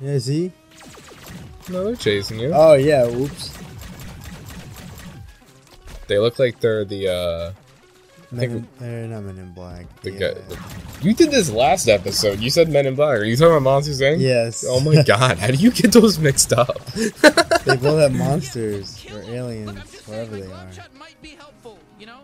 Yeah, 0.01 0.17
see? 0.19 0.51
No, 1.69 1.85
they're 1.85 1.95
chasing 1.95 2.39
you. 2.39 2.51
Oh, 2.53 2.73
yeah, 2.73 3.07
whoops. 3.07 3.57
They 6.07 6.19
look 6.19 6.37
like 6.37 6.59
they're 6.59 6.85
the 6.85 7.07
uh 7.07 7.53
Men 8.35 8.49
think- 8.49 8.67
in, 8.81 9.09
not 9.11 9.23
Men 9.23 9.37
in 9.37 9.53
Black. 9.53 10.01
the 10.01 10.11
yeah. 10.11 10.19
guy. 10.19 10.33
The, 10.33 10.57
you 11.01 11.13
did 11.13 11.31
this 11.31 11.49
last 11.49 11.87
episode. 11.87 12.39
You 12.39 12.49
said 12.49 12.69
Men 12.69 12.85
in 12.85 12.95
Black. 12.95 13.19
Are 13.19 13.23
you 13.23 13.35
talking 13.35 13.51
about 13.53 13.63
Monsters 13.63 14.01
Inc? 14.01 14.19
Yes. 14.19 14.65
Oh 14.67 14.79
my 14.79 15.01
god! 15.07 15.37
How 15.37 15.47
do 15.47 15.53
you 15.55 15.71
get 15.71 15.91
those 15.91 16.19
mixed 16.19 16.53
up? 16.53 16.83
they 16.93 17.75
both 17.77 17.99
have 18.01 18.13
monsters 18.13 19.05
or 19.11 19.21
aliens, 19.23 19.67
Look, 19.67 19.77
I'm 19.77 19.83
just 19.91 20.07
wherever 20.07 20.37
they 20.37 20.51
are. 20.51 20.67
might 20.97 21.21
be 21.21 21.29
helpful, 21.29 21.77
you 21.99 22.07
know. 22.07 22.19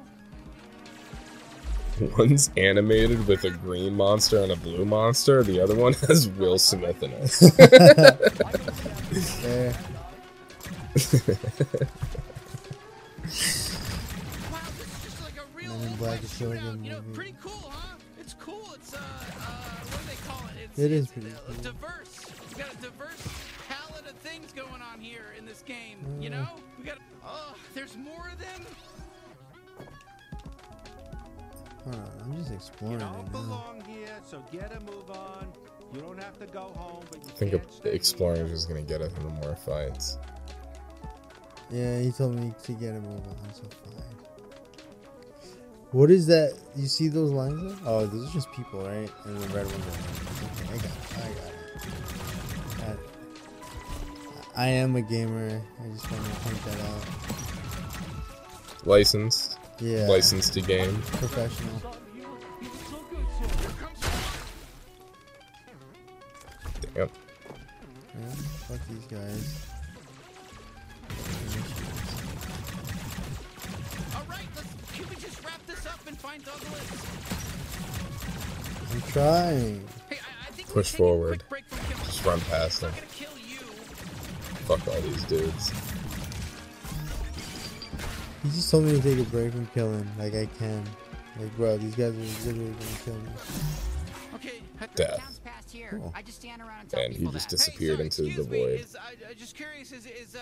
One's 2.18 2.50
animated 2.58 3.28
with 3.28 3.44
a 3.44 3.52
green 3.52 3.94
monster 3.96 4.42
and 4.42 4.52
a 4.52 4.56
blue 4.56 4.86
monster. 4.86 5.44
The 5.44 5.60
other 5.60 5.76
one 5.76 5.94
has 6.08 6.28
Will 6.30 6.58
Smith 6.58 7.04
in 7.04 7.12
it. 7.14 7.32
Black 16.02 16.24
is 16.24 16.42
really 16.42 16.58
shootout. 16.58 16.72
good 16.74 16.86
You 16.86 16.92
know, 16.92 17.02
movie. 17.02 17.14
pretty 17.14 17.36
cool, 17.42 17.70
huh? 17.70 17.96
It's 18.20 18.34
cool. 18.36 18.70
It's 18.76 18.94
uh, 18.94 18.98
uh, 18.98 19.02
what 19.02 20.02
do 20.02 20.08
they 20.08 20.28
call 20.28 20.48
it? 20.50 20.64
It's, 20.64 20.80
It 20.80 20.92
is 20.92 21.04
it's, 21.06 21.12
pretty 21.14 21.32
uh, 21.32 21.40
cool. 21.48 21.56
diverse. 21.64 22.26
We 22.56 22.62
got 22.64 22.74
a 22.74 22.78
diverse 22.78 23.28
palette 23.68 24.06
of 24.06 24.16
things 24.18 24.52
going 24.54 24.82
on 24.82 25.00
here 25.00 25.34
in 25.38 25.46
this 25.46 25.62
game. 25.62 25.98
You 26.20 26.30
Mm. 26.30 26.34
know, 26.34 26.48
we 26.78 26.84
got. 26.84 26.98
Oh, 27.26 27.56
there's 27.74 27.98
more 27.98 28.30
of 28.30 28.40
them. 28.40 28.66
Hold 31.84 31.96
on, 31.96 32.12
I'm 32.24 32.38
just 32.38 32.52
exploring 32.52 32.94
You 32.94 33.00
don't 33.00 33.26
now. 33.26 33.32
belong 33.40 33.84
here, 33.88 34.20
so 34.24 34.44
get 34.52 34.72
a 34.76 34.80
move 34.82 35.10
on. 35.10 35.52
You 35.94 36.02
don't 36.02 36.22
have 36.22 36.38
to 36.40 36.46
go 36.46 36.72
home, 36.76 37.04
but 37.10 37.24
you 37.24 37.30
I 37.30 37.34
think 37.34 37.52
can't 37.52 37.74
stay 37.74 37.92
exploring 37.94 38.36
here. 38.38 38.46
is 38.46 38.52
just 38.52 38.68
gonna 38.70 38.82
get 38.84 39.02
us 39.02 39.12
into 39.14 39.30
more 39.30 39.56
fights. 39.56 40.18
Yeah, 41.72 42.00
he 42.00 42.12
told 42.12 42.36
me 42.36 42.54
to 42.64 42.72
get 42.74 42.96
a 42.96 43.00
move 43.02 43.22
on, 43.28 43.54
so 43.54 43.64
fine. 43.64 44.01
What 45.92 46.10
is 46.10 46.26
that? 46.28 46.58
You 46.76 46.88
see 46.88 47.10
those 47.10 47.32
lines? 47.32 47.62
There? 47.62 47.76
Oh, 47.86 48.06
those 48.06 48.30
are 48.30 48.34
just 48.34 48.52
people, 48.54 48.80
right? 48.80 49.10
And 49.26 49.38
the 49.38 49.48
red 49.50 49.66
ones 49.66 49.86
are. 49.86 50.74
Okay, 50.74 50.74
I 50.74 50.78
got 50.78 50.86
it. 50.86 50.92
I 51.18 51.20
got 51.20 51.52
it. 51.52 52.78
Got 52.78 52.90
it. 52.96 53.00
I 54.56 54.68
am 54.68 54.96
a 54.96 55.02
gamer. 55.02 55.62
I 55.84 55.88
just 55.90 56.10
want 56.12 56.24
to 56.26 56.32
point 56.40 56.64
that 56.66 56.80
out. 56.88 57.04
Licensed, 58.86 59.58
Yeah. 59.80 60.08
licensed 60.08 60.54
to 60.54 60.62
game. 60.62 61.02
Professional. 61.04 61.82
Damn. 66.96 67.10
Yeah, 68.20 68.36
fuck 68.68 68.80
these 68.88 69.06
guys. 69.08 69.66
Wrap 76.12 76.22
this 76.22 76.22
find 76.22 76.44
Douglas? 76.44 76.92
I'm 78.94 79.02
trying. 79.12 79.88
Hey, 80.10 80.18
I, 80.18 80.48
I 80.48 80.52
think 80.52 80.68
Push 80.70 80.88
should 80.88 80.98
take 80.98 81.00
a 81.00 81.04
forward. 81.04 81.44
quick 81.48 81.50
break 81.50 81.80
from 81.80 81.80
killing 81.90 82.06
Just 82.06 82.26
run 82.26 82.40
past 82.42 82.84
I'm 82.84 82.92
them. 82.92 83.00
not 83.00 83.10
gonna 83.10 83.30
kill 83.30 83.38
you. 83.48 83.60
Fuck 84.68 84.88
all 84.88 85.02
these 85.02 85.24
dudes. 85.26 85.72
He 88.44 88.50
just 88.50 88.72
told 88.72 88.86
me 88.86 88.92
to 88.94 89.02
take 89.02 89.20
a 89.20 89.30
break 89.30 89.52
from 89.52 89.68
killing. 89.68 90.08
Like 90.18 90.34
I 90.34 90.48
can. 90.58 90.84
Like, 91.40 91.56
bro, 91.56 91.78
these 91.78 91.96
guys 91.96 92.14
are 92.14 92.48
literally 92.50 92.72
gonna 92.72 92.98
kill 93.06 93.16
me. 93.16 93.30
Okay. 94.36 94.62
Death. 94.96 95.41
Town's 95.72 95.84
past 95.84 95.92
here. 95.92 96.00
Cool. 96.00 96.14
I 96.16 96.22
just 96.22 96.40
stand 96.40 96.62
around 96.62 96.82
and 96.82 96.90
tell 96.90 97.00
And 97.02 97.14
he 97.14 97.26
just 97.28 97.50
that. 97.50 97.58
disappeared 97.58 98.00
hey, 98.00 98.10
so, 98.10 98.24
into 98.24 98.36
the 98.36 98.42
excuse 98.42 98.50
me, 98.50 98.60
void. 98.60 98.80
Is, 98.80 98.96
I, 98.96 99.30
I'm 99.30 99.36
just 99.38 99.56
curious. 99.56 99.92
Is 99.92 100.06
is 100.06 100.36
uh 100.36 100.40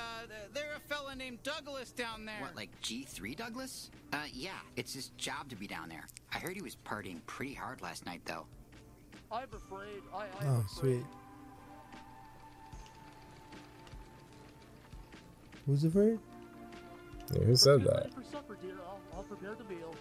there 0.54 0.70
a 0.76 0.80
fella 0.80 1.16
named 1.16 1.42
Douglas 1.44 1.92
down 1.92 2.26
there? 2.26 2.40
What, 2.42 2.56
like 2.56 2.70
G3 2.82 3.36
Douglas? 3.36 3.92
Uh, 4.14 4.18
yeah, 4.34 4.52
it's 4.76 4.94
his 4.94 5.10
job 5.18 5.50
to 5.50 5.56
be 5.56 5.68
down 5.68 5.90
there. 5.90 6.08
I 6.34 6.40
heard 6.40 6.56
he 6.56 6.62
was 6.62 6.76
partying 6.86 7.20
pretty 7.28 7.54
hard 7.54 7.82
last 7.82 8.06
night, 8.06 8.22
though. 8.26 8.46
I'm 9.32 9.48
afraid. 9.54 10.02
I, 10.14 10.24
I'm 10.42 10.48
Oh, 10.48 10.66
afraid. 10.66 10.70
sweet. 10.70 11.06
Who's 15.66 15.84
afraid? 15.84 16.20
Yeah, 17.34 17.44
who 17.44 17.56
said 17.56 17.84
that? 17.84 18.12
For 18.14 18.24
supper, 18.24 18.58
dear. 18.60 18.74
I'll, 18.88 19.00
I'll 19.18 19.24
prepare 19.24 19.54
the 19.54 19.64
meal. 19.66 19.94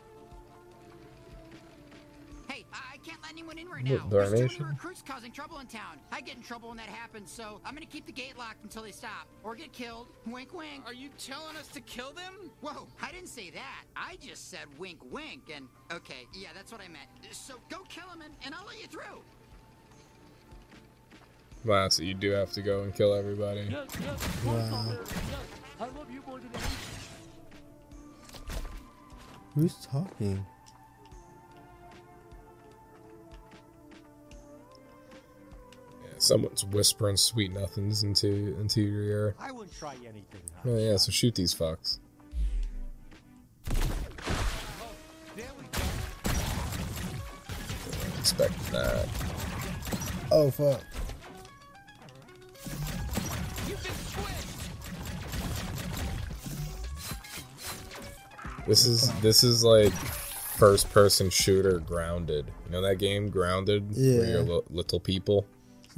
Hey, 2.49 2.65
I 2.73 2.79
I 2.88 2.88
can't 3.09 3.23
let 3.23 3.33
anyone 3.33 3.57
in 3.59 3.69
right 3.69 3.85
now. 3.85 4.07
There's 4.11 4.33
too 4.33 4.59
many 4.59 4.73
recruits 4.73 5.03
causing 5.07 5.33
trouble 5.33 5.59
in 5.61 5.67
town. 5.67 5.99
I 6.13 6.21
get 6.21 6.37
in 6.37 6.43
trouble 6.43 6.69
when 6.69 6.77
that 6.77 6.89
happens, 6.89 7.31
so 7.31 7.61
I'm 7.65 7.73
gonna 7.75 7.87
keep 7.87 8.05
the 8.05 8.13
gate 8.13 8.37
locked 8.37 8.63
until 8.65 8.83
they 8.83 8.93
stop 8.93 9.29
or 9.43 9.55
get 9.55 9.73
killed. 9.73 10.09
Wink, 10.27 10.53
wink. 10.53 10.85
Are 10.85 10.93
you 10.93 11.09
telling 11.19 11.57
us 11.57 11.69
to 11.69 11.81
kill 11.81 12.13
them? 12.13 12.51
Whoa, 12.61 12.87
I 13.01 13.11
didn't 13.11 13.29
say 13.29 13.49
that. 13.51 13.85
I 13.97 14.17
just 14.21 14.51
said 14.51 14.67
wink, 14.79 14.99
wink, 15.11 15.51
and 15.55 15.69
okay, 15.91 16.27
yeah, 16.35 16.49
that's 16.55 16.71
what 16.71 16.83
I 16.83 16.89
meant. 16.89 17.09
So 17.31 17.55
go 17.71 17.79
kill 17.89 18.09
them, 18.09 18.21
and, 18.23 18.35
and 18.45 18.55
I'll 18.55 18.67
let 18.67 18.81
you 18.81 18.89
through. 18.89 19.23
Wow, 21.65 21.89
so 21.89 22.03
you 22.03 22.15
do 22.15 22.31
have 22.33 22.53
to 22.53 22.63
go 22.63 22.83
and 22.83 22.95
kill 22.95 23.15
everybody. 23.15 23.69
Yes, 23.71 23.89
yes, 24.01 24.27
of 24.27 24.45
course 24.45 24.65
I'll 24.71 24.83
marry 24.83 24.97
you. 24.99 25.05
Yes, 25.31 25.41
I 25.81 25.85
love 25.85 26.11
you 26.11 26.23
more 26.27 26.39
than 26.39 26.49
anything. 26.53 26.95
Who's 29.55 29.75
talking? 29.87 30.47
Someone's 36.29 36.65
whispering 36.65 37.17
sweet 37.17 37.51
nothings 37.53 38.03
into 38.05 38.29
into 38.61 38.81
your 38.83 39.03
ear. 39.03 39.35
I 39.41 39.51
wouldn't 39.51 39.77
try 39.77 39.95
anything. 39.95 40.43
Oh 40.65 40.77
yeah, 40.77 40.97
so 40.99 41.11
shoot 41.11 41.35
these 41.35 41.55
fucks. 41.55 41.99
There 45.35 45.47
we 45.59 45.65
that. 48.73 49.09
Oh 50.31 50.51
fuck! 50.51 50.83
You've 53.67 53.83
been 53.83 53.93
squished. 53.93 54.67
This 58.67 58.85
is 58.87 59.11
this 59.21 59.43
is 59.43 59.65
like 59.65 59.93
first 60.59 60.91
person 60.91 61.31
shooter 61.31 61.79
grounded. 61.79 62.51
You 62.67 62.73
know 62.73 62.83
that 62.83 62.97
game 62.99 63.31
Grounded? 63.31 63.91
Where 63.97 64.25
Yeah. 64.27 64.31
you're 64.43 64.63
little 64.71 65.01
people. 65.01 65.47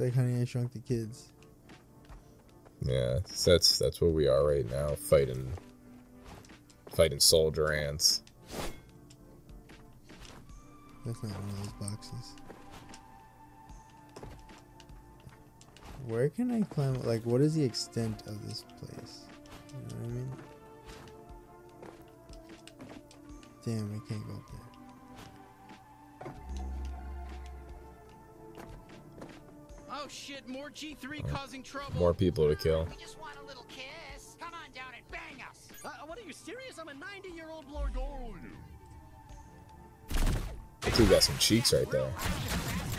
Like 0.01 0.15
Honey 0.15 0.41
I 0.41 0.45
Shrunk 0.45 0.73
the 0.73 0.79
Kids. 0.79 1.29
Yeah, 2.81 3.19
that's 3.45 3.77
that's 3.77 4.01
where 4.01 4.09
we 4.09 4.27
are 4.27 4.43
right 4.43 4.67
now, 4.71 4.95
fighting 4.95 5.53
fighting 6.89 7.19
soldier 7.19 7.71
ants. 7.71 8.23
That's 11.05 11.21
not 11.21 11.33
one 11.33 11.49
of 11.49 11.57
those 11.57 11.73
boxes. 11.73 12.33
Where 16.07 16.29
can 16.29 16.49
I 16.49 16.63
climb? 16.73 16.95
Like, 17.03 17.23
what 17.23 17.41
is 17.41 17.53
the 17.53 17.63
extent 17.63 18.23
of 18.25 18.43
this 18.47 18.65
place? 18.79 19.25
You 19.69 19.77
know 19.77 20.01
what 20.01 20.05
I 20.05 20.13
mean? 20.13 20.31
Damn, 23.63 24.01
I 24.03 24.09
can't 24.09 24.25
go 24.27 24.33
up 24.33 24.47
there. 24.51 24.70
Shit, 30.11 30.47
more 30.47 30.69
G3 30.69 31.27
causing 31.29 31.63
trouble. 31.63 31.97
More 31.97 32.13
people 32.13 32.47
to 32.47 32.55
kill. 32.55 32.87
We 32.89 32.95
just 33.01 33.19
want 33.19 33.35
a 33.43 33.47
little 33.47 33.65
kiss. 33.69 34.35
Come 34.39 34.53
on 34.53 34.71
down 34.75 34.93
and 34.95 35.03
bang 35.11 35.43
us. 35.49 35.69
Uh, 35.83 35.89
what 36.05 36.17
are 36.17 36.21
you 36.21 36.33
serious? 36.33 36.77
I'm 36.79 36.89
a 36.89 36.93
90 36.93 37.29
year 37.29 37.49
old 37.49 37.65
Lord 37.71 37.93
Gold. 37.93 38.35
That 40.81 40.95
dude 40.95 41.09
got 41.09 41.23
some 41.23 41.37
cheeks 41.37 41.73
right 41.73 41.89
there. 41.89 42.09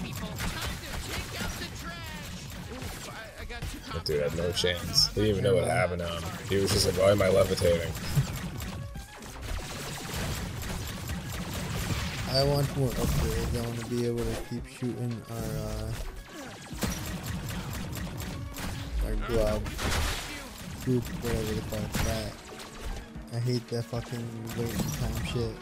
People, 0.03 0.29
time 0.29 0.39
to 0.39 1.13
take 1.13 1.43
out 1.43 1.51
the 1.59 1.67
trash. 1.79 2.73
Oof, 2.73 3.11
I, 3.11 3.93
That 3.95 4.05
dude 4.05 4.23
had 4.23 4.37
no 4.37 4.53
chance. 4.53 5.09
He 5.09 5.15
didn't 5.15 5.31
even 5.31 5.45
know 5.45 5.55
what 5.57 5.65
happened 5.65 6.01
to 6.01 6.09
him. 6.09 6.23
He 6.49 6.57
was 6.57 6.73
just 6.73 6.87
like, 6.87 6.97
why 6.97 7.11
am 7.11 7.23
I 7.23 7.29
levitating? 7.29 7.93
I 12.31 12.45
want 12.45 12.77
more 12.79 12.89
upgrades. 12.89 13.59
I 13.63 13.67
want 13.67 13.79
to 13.81 13.87
be 13.87 14.07
able 14.07 14.25
to 14.25 14.37
keep 14.49 14.67
shooting 14.67 15.23
our 15.31 15.37
uh, 15.37 15.93
our 19.07 19.15
glob 19.29 19.63
group, 20.85 21.05
whatever 21.23 21.55
the 21.55 21.63
fuck 21.63 21.93
that. 22.05 22.33
I 23.37 23.39
hate 23.41 23.67
that 23.69 23.85
fucking 23.85 24.29
waiting 24.59 24.77
time 24.77 25.25
shit. 25.25 25.55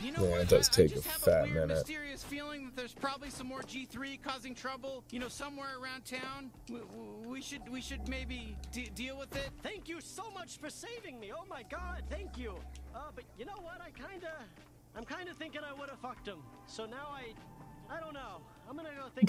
You 0.00 0.12
know 0.12 0.24
Yeah, 0.28 0.40
it 0.40 0.48
does 0.48 0.68
I- 0.68 0.72
I 0.72 0.74
take 0.76 0.90
a 0.92 0.94
just 0.96 1.06
fat 1.08 1.42
weird, 1.44 1.54
minute. 1.54 1.68
Mysterious 1.68 2.24
feeling 2.24 2.64
that 2.66 2.76
there's 2.76 2.92
probably 2.94 3.30
some 3.30 3.46
more 3.46 3.60
G3 3.60 4.20
causing 4.22 4.54
trouble. 4.54 5.04
You 5.10 5.20
know, 5.20 5.28
somewhere 5.28 5.78
around 5.80 6.04
town. 6.04 6.50
We, 6.70 6.80
we 7.28 7.40
should 7.40 7.68
we 7.70 7.80
should 7.80 8.08
maybe 8.08 8.56
de- 8.72 8.90
deal 8.94 9.16
with 9.18 9.34
it. 9.36 9.50
Thank 9.62 9.88
you 9.88 10.00
so 10.00 10.24
much 10.34 10.58
for 10.58 10.70
saving 10.70 11.20
me. 11.20 11.30
Oh 11.36 11.44
my 11.48 11.62
god, 11.70 12.02
thank 12.10 12.36
you. 12.36 12.54
Uh, 12.94 13.10
but 13.14 13.24
you 13.38 13.44
know 13.44 13.58
what? 13.62 13.80
I 13.80 13.90
kinda. 13.90 14.32
I'm 14.96 15.04
kinda 15.04 15.32
thinking 15.38 15.60
I 15.64 15.72
would 15.78 15.88
have 15.90 16.00
fucked 16.00 16.26
him. 16.26 16.38
So 16.66 16.84
now 16.86 17.08
I. 17.12 17.32
I 17.94 18.00
don't 18.00 18.14
know. 18.14 18.40
I'm 18.68 18.76
gonna 18.76 18.88
go 18.98 19.08
think. 19.14 19.28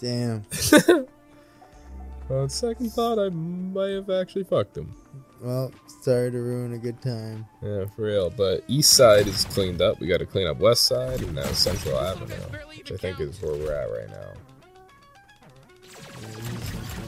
Damn. 0.00 0.44
On 2.30 2.48
second 2.48 2.90
thought, 2.92 3.18
I 3.18 3.30
might 3.30 3.90
have 3.90 4.10
actually 4.10 4.44
fucked 4.44 4.76
him. 4.76 4.94
Well, 5.40 5.72
sorry 6.02 6.30
to 6.30 6.38
ruin 6.38 6.74
a 6.74 6.78
good 6.78 7.00
time. 7.00 7.46
Yeah, 7.62 7.86
for 7.96 8.02
real. 8.02 8.28
But 8.28 8.64
east 8.68 8.92
side 8.92 9.26
is 9.26 9.44
cleaned 9.46 9.80
up. 9.80 9.98
We 10.00 10.06
got 10.08 10.18
to 10.18 10.26
clean 10.26 10.46
up 10.46 10.58
west 10.58 10.82
side 10.82 11.20
and 11.22 11.34
now 11.34 11.44
Central 11.52 11.98
Avenue, 11.98 12.34
which 12.76 12.92
I 12.92 12.96
think 12.96 13.18
is 13.20 13.40
where 13.40 13.54
we're 13.54 13.72
at 13.72 13.90
right 13.90 14.10
now. 14.10 14.32
Yeah, 16.20 16.28
he's 16.50 16.62
something. 16.64 17.04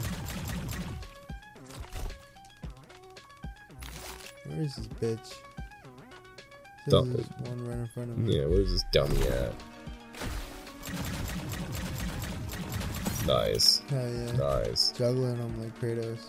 Where 4.46 4.62
is 4.62 4.76
this 4.76 4.87
bitch? 4.87 5.26
Says 5.26 6.92
Dump 6.92 7.18
it. 7.18 7.26
one 7.48 7.66
right 7.68 7.79
in 7.79 7.88
front 7.88 8.11
of 8.11 8.18
me. 8.18 8.38
Yeah, 8.38 8.46
where's 8.46 8.70
this 8.72 8.85
dummy 8.92 9.20
at? 9.29 9.53
Nice, 13.26 13.83
Hell 13.90 14.09
yeah. 14.12 14.33
nice. 14.33 14.92
Juggling 14.92 15.37
them 15.37 15.61
like 15.62 15.78
Kratos. 15.80 16.20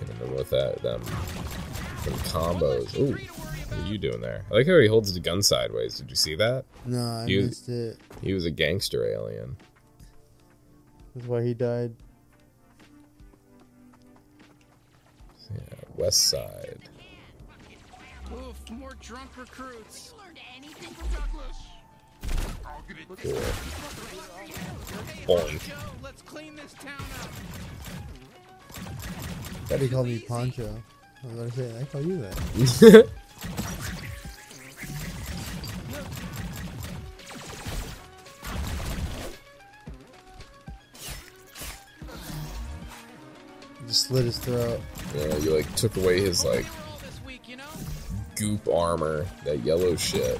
Hitting 0.00 0.16
him 0.16 0.34
with 0.34 0.50
that 0.50 0.82
them, 0.82 1.00
them 1.02 2.18
combos. 2.24 2.98
Ooh, 2.98 3.12
what 3.12 3.78
are 3.78 3.86
you 3.90 3.96
doing 3.96 4.20
there? 4.20 4.44
I 4.50 4.54
like 4.54 4.66
how 4.66 4.78
he 4.78 4.88
holds 4.88 5.14
the 5.14 5.20
gun 5.20 5.42
sideways. 5.42 5.98
Did 5.98 6.10
you 6.10 6.16
see 6.16 6.34
that? 6.34 6.64
No, 6.84 6.98
I 7.00 7.26
You- 7.26 7.42
missed 7.42 7.68
it. 7.68 7.98
He 8.22 8.32
was 8.34 8.44
a 8.44 8.50
gangster 8.50 9.06
alien. 9.06 9.56
That's 11.14 11.26
why 11.28 11.42
he 11.44 11.54
died. 11.54 11.94
Yeah, 15.54 15.60
west 15.96 16.22
side. 16.28 16.78
Oof, 18.32 18.70
more 18.70 18.94
drunk 19.00 19.36
recruits. 19.38 20.12
Boink. 25.26 25.68
Joe, 25.68 25.74
let's 26.02 26.22
clean 26.22 26.56
this 26.56 26.72
town 26.74 26.94
up. 27.22 27.30
Thought 29.66 29.80
he 29.80 29.88
called 29.88 30.06
me 30.06 30.18
Poncho. 30.20 30.82
I 31.22 31.26
was 31.26 31.36
gonna 31.36 31.50
say, 31.52 31.80
I 31.80 31.84
call 31.84 32.02
you 32.02 32.18
that. 32.18 33.08
Just 43.86 44.08
slit 44.08 44.24
his 44.24 44.38
throat. 44.38 44.80
Yeah, 45.14 45.36
you 45.36 45.56
like 45.56 45.74
took 45.76 45.96
away 45.96 46.20
his 46.20 46.44
like 46.44 46.66
week, 47.26 47.48
you 47.48 47.56
know? 47.56 47.64
goop 48.36 48.68
armor, 48.68 49.26
that 49.44 49.60
yellow 49.60 49.96
shit. 49.96 50.38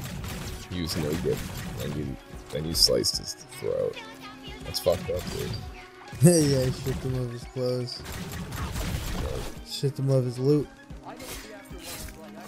He 0.71 0.83
was 0.83 0.97
naked, 0.97 1.39
and 1.85 1.95
you 1.97 2.17
then 2.51 2.65
you 2.65 2.75
sliced 2.75 3.19
his 3.19 3.35
throat. 3.35 3.97
That's 4.65 4.81
fucked 4.81 5.11
up, 5.11 5.23
dude. 5.33 5.51
yeah, 6.23 6.65
he 6.65 6.71
stripped 6.71 7.03
him 7.05 7.15
of 7.23 7.31
his 7.33 7.45
clothes. 7.45 8.03
Stripped 9.65 9.99
him 9.99 10.11
of 10.11 10.25
his 10.25 10.39
loot. 10.39 10.69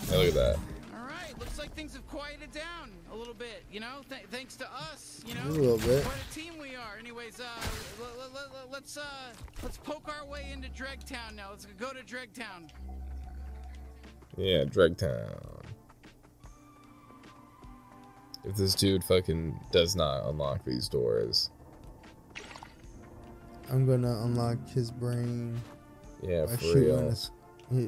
Hey, 0.08 0.16
look 0.18 0.28
at 0.28 0.34
that. 0.34 0.56
All 0.94 1.04
right, 1.06 1.36
looks 1.38 1.58
like 1.58 1.74
things 1.74 1.94
have 1.94 2.06
quieted 2.06 2.52
down 2.52 2.92
a 3.12 3.16
little 3.16 3.34
bit, 3.34 3.64
you 3.72 3.80
know? 3.80 4.02
Th- 4.08 4.22
thanks 4.30 4.56
to 4.56 4.72
us, 4.72 5.22
you 5.26 5.34
know? 5.34 5.40
A 5.40 5.44
know? 5.46 5.50
little 5.50 5.78
bit. 5.78 6.04
What 6.04 6.14
a 6.14 6.34
team 6.34 6.54
we 6.60 6.76
are. 6.76 6.96
Anyways, 6.98 7.40
uh, 7.40 7.44
l- 8.00 8.06
l- 8.20 8.30
l- 8.36 8.68
let's 8.70 8.96
uh, 8.96 9.02
let's 9.62 9.76
poke 9.78 10.08
our 10.08 10.24
way 10.26 10.46
into 10.52 10.68
Dregtown 10.68 11.34
now. 11.34 11.50
Let's 11.50 11.66
go 11.66 11.92
to 11.92 12.00
Dregtown. 12.04 12.70
Yeah, 14.36 14.64
Dregtown. 14.64 15.62
If 18.46 18.54
this 18.54 18.74
dude 18.74 19.02
fucking 19.04 19.58
does 19.72 19.96
not 19.96 20.24
unlock 20.28 20.64
these 20.64 20.88
doors, 20.88 21.50
I'm 23.70 23.84
gonna 23.86 24.22
unlock 24.24 24.58
his 24.68 24.90
brain. 24.92 25.60
yeah, 26.22 26.46
for 26.46 26.74
real. 26.74 27.10
his- 27.10 27.30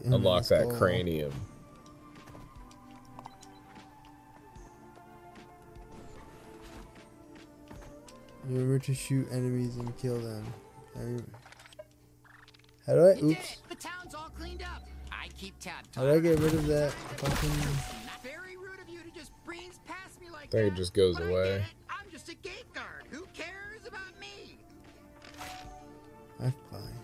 Unlock 0.06 0.44
that 0.48 0.62
skull. 0.66 0.76
cranium. 0.76 1.32
Remember 8.44 8.78
to 8.78 8.94
shoot 8.94 9.28
enemies 9.30 9.76
and 9.76 9.96
kill 9.98 10.18
them. 10.18 10.44
I- 10.96 11.20
How 12.86 12.94
do 12.94 13.00
I? 13.06 13.18
Oops. 13.22 13.56
The 13.68 13.74
town's 13.74 14.14
all 14.14 14.30
cleaned 14.38 14.62
up. 14.62 14.82
I 15.12 15.28
keep 15.36 15.58
tabs. 15.58 15.88
How 15.94 16.02
do 16.04 16.12
I 16.14 16.20
get 16.20 16.38
rid 16.38 16.54
of 16.54 16.66
that 16.68 16.92
fucking? 16.92 18.07
I 20.48 20.50
think 20.50 20.72
it 20.72 20.76
just 20.76 20.94
goes 20.94 21.16
but 21.16 21.28
away. 21.28 21.62
I'm 21.90 22.10
just 22.10 22.30
a 22.30 22.34
gate 22.34 22.72
guard. 22.72 23.04
Who 23.10 23.26
cares 23.34 23.86
about 23.86 24.18
me? 24.18 24.56
I'm 26.40 26.54
fine. 26.70 26.98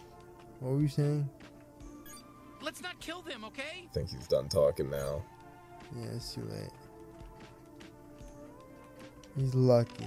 What 0.60 0.72
were 0.72 0.80
you 0.80 0.88
saying? 0.88 1.28
Let's 2.62 2.80
not 2.80 2.98
kill 3.00 3.20
them, 3.20 3.44
okay? 3.44 3.86
I 3.90 3.92
think 3.92 4.08
he's 4.08 4.26
done 4.26 4.48
talking 4.48 4.88
now. 4.88 5.22
Yeah, 5.94 6.06
it's 6.14 6.32
too 6.34 6.44
late. 6.50 6.70
He's 9.36 9.54
lucky. 9.54 10.06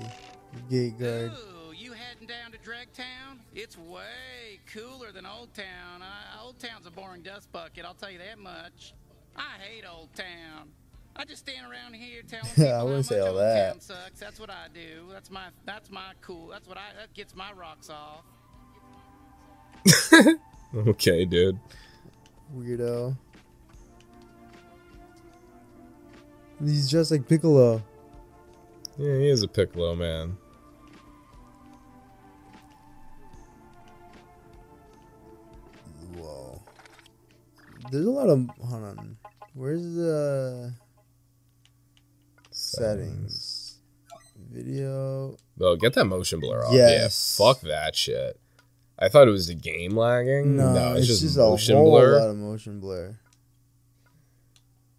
The 0.53 0.61
gate 0.71 0.97
guard. 0.97 1.31
Ooh, 1.33 1.73
you 1.75 1.93
heading 1.93 2.27
down 2.27 2.51
to 2.53 2.57
Dragtown? 2.57 3.37
It's 3.53 3.77
way 3.77 4.59
cooler 4.73 5.11
than 5.11 5.27
Old 5.27 5.53
Town. 5.53 6.01
Uh, 6.01 6.41
Old 6.43 6.57
Town's 6.57 6.87
a 6.87 6.91
boring 6.91 7.21
dust 7.21 7.51
bucket, 7.51 7.85
I'll 7.85 7.93
tell 7.93 8.09
you 8.09 8.17
that 8.17 8.39
much. 8.39 8.95
I 9.35 9.59
hate 9.59 9.83
Old 9.87 10.11
Town. 10.15 10.69
I 11.17 11.25
just 11.25 11.47
stand 11.47 11.65
around 11.69 11.95
here 11.95 12.21
telling 12.27 12.45
I 12.45 12.49
people 12.49 12.69
how 12.69 12.83
wouldn't 12.85 12.99
much 12.99 13.05
say 13.07 13.19
all 13.19 13.33
that. 13.35 13.71
Town 13.71 13.81
sucks. 13.81 14.19
That's 14.19 14.39
what 14.39 14.49
I 14.49 14.67
do. 14.73 15.05
That's 15.11 15.29
my 15.31 15.47
that's 15.65 15.89
my 15.89 16.11
cool. 16.21 16.47
That's 16.47 16.67
what 16.67 16.77
I 16.77 16.93
that 16.99 17.13
gets 17.13 17.35
my 17.35 17.51
rocks 17.53 17.89
off. 17.89 18.23
Okay, 20.75 21.23
dude. 21.23 21.57
Weirdo. 22.55 23.15
He's 26.63 26.89
just 26.89 27.09
like 27.11 27.27
Piccolo. 27.27 27.81
Yeah, 28.97 29.15
he 29.17 29.29
is 29.29 29.43
a 29.43 29.47
Piccolo 29.47 29.95
man. 29.95 30.37
Whoa. 36.15 36.61
There's 37.91 38.05
a 38.05 38.11
lot 38.11 38.29
of. 38.29 38.49
Hold 38.61 38.83
on. 38.83 39.17
Where's 39.53 39.83
the 39.95 40.73
settings? 42.77 43.79
Video. 44.49 45.35
Oh, 45.59 45.75
get 45.75 45.93
that 45.93 46.05
motion 46.05 46.39
blur 46.39 46.63
off. 46.65 46.73
Yes. 46.73 47.37
Yeah, 47.39 47.45
fuck 47.45 47.61
that 47.61 47.95
shit. 47.95 48.39
I 48.99 49.09
thought 49.09 49.27
it 49.27 49.31
was 49.31 49.47
the 49.47 49.55
game 49.55 49.91
lagging. 49.91 50.57
No, 50.57 50.93
it's, 50.93 51.01
it's, 51.01 51.07
just, 51.07 51.21
just, 51.21 51.37
motion 51.37 51.75
a 51.75 51.79
whole 51.79 51.91
blur. 51.91 52.19
lot 52.19 52.29
of 52.29 52.37
motion 52.37 52.79
blur. 52.79 53.19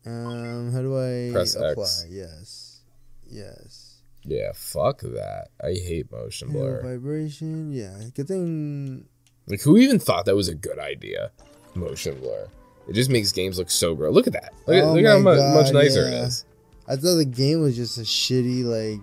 Um, 0.06 0.72
how 0.72 0.80
do 0.80 0.96
I 0.96 1.32
Press 1.32 1.54
apply? 1.54 1.82
X. 1.82 2.06
Yes, 2.08 2.80
yes. 3.28 3.94
Yeah, 4.22 4.52
fuck 4.54 5.00
that. 5.00 5.48
I 5.62 5.72
hate 5.72 6.10
motion 6.12 6.50
Halo 6.50 6.80
blur. 6.80 6.82
vibration. 6.82 7.72
Yeah, 7.72 7.98
good 8.14 8.28
thing. 8.28 9.06
Like, 9.46 9.62
who 9.62 9.76
even 9.78 9.98
thought 9.98 10.26
that 10.26 10.36
was 10.36 10.48
a 10.48 10.54
good 10.54 10.78
idea? 10.78 11.32
Motion 11.74 12.20
blur. 12.20 12.48
It 12.88 12.94
just 12.94 13.10
makes 13.10 13.32
games 13.32 13.58
look 13.58 13.70
so 13.70 13.94
gross. 13.94 14.14
Look 14.14 14.26
at 14.26 14.32
that. 14.32 14.52
Look, 14.66 14.76
at, 14.76 14.84
Oh 14.84 14.92
look 14.92 15.04
at 15.04 15.08
how 15.08 15.22
God, 15.22 15.54
much 15.54 15.72
nicer 15.72 16.06
it 16.06 16.12
yeah. 16.12 16.26
is. 16.26 16.44
I 16.88 16.96
thought 16.96 17.16
the 17.16 17.24
game 17.24 17.61
was 17.61 17.77
just 17.77 17.98
a 17.98 18.03
shitty 18.03 18.64
like. 18.64 19.01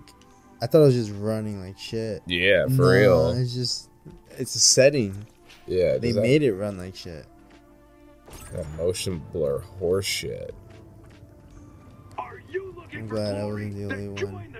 I 0.60 0.66
thought 0.66 0.82
it 0.82 0.86
was 0.86 0.94
just 0.94 1.12
running 1.20 1.60
like 1.60 1.78
shit. 1.78 2.22
Yeah, 2.26 2.64
for 2.66 2.72
No, 2.72 2.88
real. 2.88 3.28
It's 3.30 3.54
just 3.54 3.88
it's 4.30 4.54
a 4.54 4.58
setting. 4.58 5.26
Yeah, 5.66 5.98
They 5.98 6.12
that- 6.12 6.20
made 6.22 6.42
it 6.42 6.54
run 6.54 6.78
like 6.78 6.96
shit. 6.96 7.26
that 8.52 8.66
motion 8.76 9.22
blur 9.32 9.58
horse 9.60 10.04
shit. 10.06 10.54
I'm 12.92 13.08
glad 13.08 13.34
I 13.36 13.44
wasn't 13.44 13.74
the 13.74 13.84
only 13.94 14.08
one. 14.24 14.56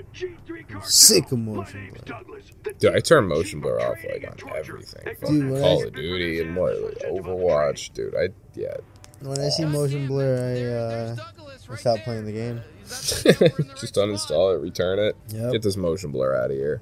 I'm 0.75 0.83
sick 0.83 1.33
of 1.33 1.39
motion 1.39 1.91
blur. 2.05 2.73
Dude, 2.79 2.95
I 2.95 3.01
turn 3.01 3.27
motion 3.29 3.61
blur 3.61 3.81
off 3.81 3.97
like 4.05 4.27
on 4.29 4.57
everything. 4.57 5.17
Dude, 5.27 5.51
when 5.51 5.63
Call 5.63 5.83
I- 5.83 5.87
of 5.87 5.95
Duty 5.95 6.41
and 6.43 6.55
what, 6.55 6.79
like, 6.83 6.99
Overwatch, 7.11 7.93
dude. 7.95 8.15
I 8.15 8.29
yeah. 8.55 8.77
When 9.23 9.41
I 9.41 9.49
see 9.49 9.65
motion 9.65 10.07
blur, 10.07 10.37
I 10.37 11.23
uh, 11.23 11.73
I 11.73 11.77
stop 11.77 12.01
playing 12.01 12.27
the 12.27 12.33
game. 12.33 12.61
just 13.77 13.95
uninstall 13.95 14.55
it, 14.55 14.61
return 14.61 14.99
it. 14.99 15.17
Yep. 15.29 15.53
Get 15.53 15.63
this 15.63 15.77
motion 15.77 16.13
blur 16.13 16.37
out 16.37 16.51
of 16.51 16.57
here. 16.57 16.81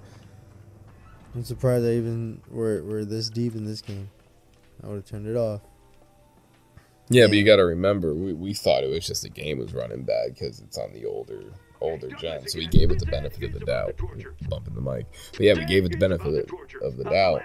I'm 1.34 1.44
surprised 1.44 1.84
I 1.84 1.92
even 1.92 2.40
were 2.50 2.82
were 2.82 3.04
this 3.04 3.28
deep 3.28 3.54
in 3.54 3.64
this 3.64 3.80
game. 3.80 4.10
I 4.82 4.88
would 4.88 4.96
have 4.96 5.06
turned 5.06 5.26
it 5.26 5.36
off. 5.36 5.62
Yeah, 7.08 7.26
but 7.26 7.36
you 7.36 7.44
got 7.44 7.56
to 7.56 7.64
remember, 7.64 8.14
we, 8.14 8.32
we 8.32 8.54
thought 8.54 8.82
it 8.82 8.90
was 8.90 9.06
just 9.06 9.22
the 9.22 9.28
game 9.28 9.58
was 9.58 9.74
running 9.74 10.04
bad 10.04 10.32
because 10.32 10.60
it's 10.60 10.78
on 10.78 10.92
the 10.92 11.04
older 11.04 11.42
older 11.80 12.08
gen, 12.18 12.46
so 12.48 12.58
we 12.58 12.66
gave 12.66 12.90
it 12.90 12.98
the 12.98 13.06
benefit 13.06 13.42
of 13.42 13.52
the 13.52 13.60
doubt. 13.60 13.94
Bumping 14.48 14.74
the 14.74 14.80
mic, 14.80 15.06
but 15.32 15.40
yeah, 15.40 15.54
we 15.54 15.64
gave 15.66 15.84
it 15.84 15.92
the 15.92 15.98
benefit 15.98 16.48
of 16.82 16.96
the 16.96 17.04
doubt. 17.04 17.42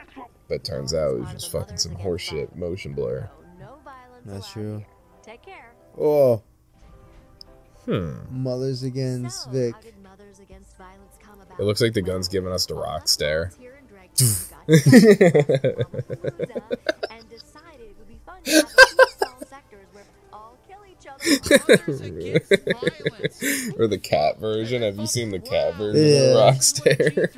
But 0.47 0.63
turns 0.63 0.93
out 0.93 1.13
it 1.13 1.19
was 1.19 1.31
just 1.31 1.51
fucking 1.51 1.77
some 1.77 1.95
horseshit 1.95 2.55
motion 2.55 2.93
blur. 2.93 3.29
That's 4.25 4.51
true. 4.51 4.83
Take 5.23 5.43
care. 5.43 5.73
Oh, 5.99 6.43
Hmm. 7.89 8.17
mothers 8.29 8.83
against 8.83 9.49
Vic. 9.49 9.73
It 11.57 11.63
looks 11.63 11.81
like 11.81 11.93
the 11.93 12.03
gun's 12.03 12.27
giving 12.27 12.51
us 12.51 12.67
the 12.67 12.75
rock 12.75 13.07
stare. 13.07 13.51
or 23.77 23.87
the 23.87 23.99
cat 24.01 24.39
version. 24.39 24.81
Have 24.81 24.97
you 24.97 25.07
seen 25.07 25.31
the 25.31 25.39
cat 25.39 25.75
version 25.75 26.05
Yeah. 26.05 26.31
of 26.31 26.37
rock 26.37 26.61
stare? 26.61 27.29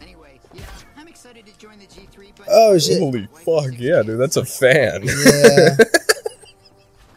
Anyway, 0.00 0.40
yeah, 0.52 0.62
I'm 0.96 1.08
excited 1.08 1.46
to 1.46 1.58
join 1.58 1.78
the 1.78 1.86
G3, 1.86 2.32
Oh 2.48 2.78
shit! 2.78 2.98
Holy 2.98 3.28
fuck, 3.44 3.78
yeah, 3.78 4.02
dude, 4.02 4.20
that's 4.20 4.36
a 4.36 4.44
fan. 4.44 5.04
Yeah. 5.04 5.76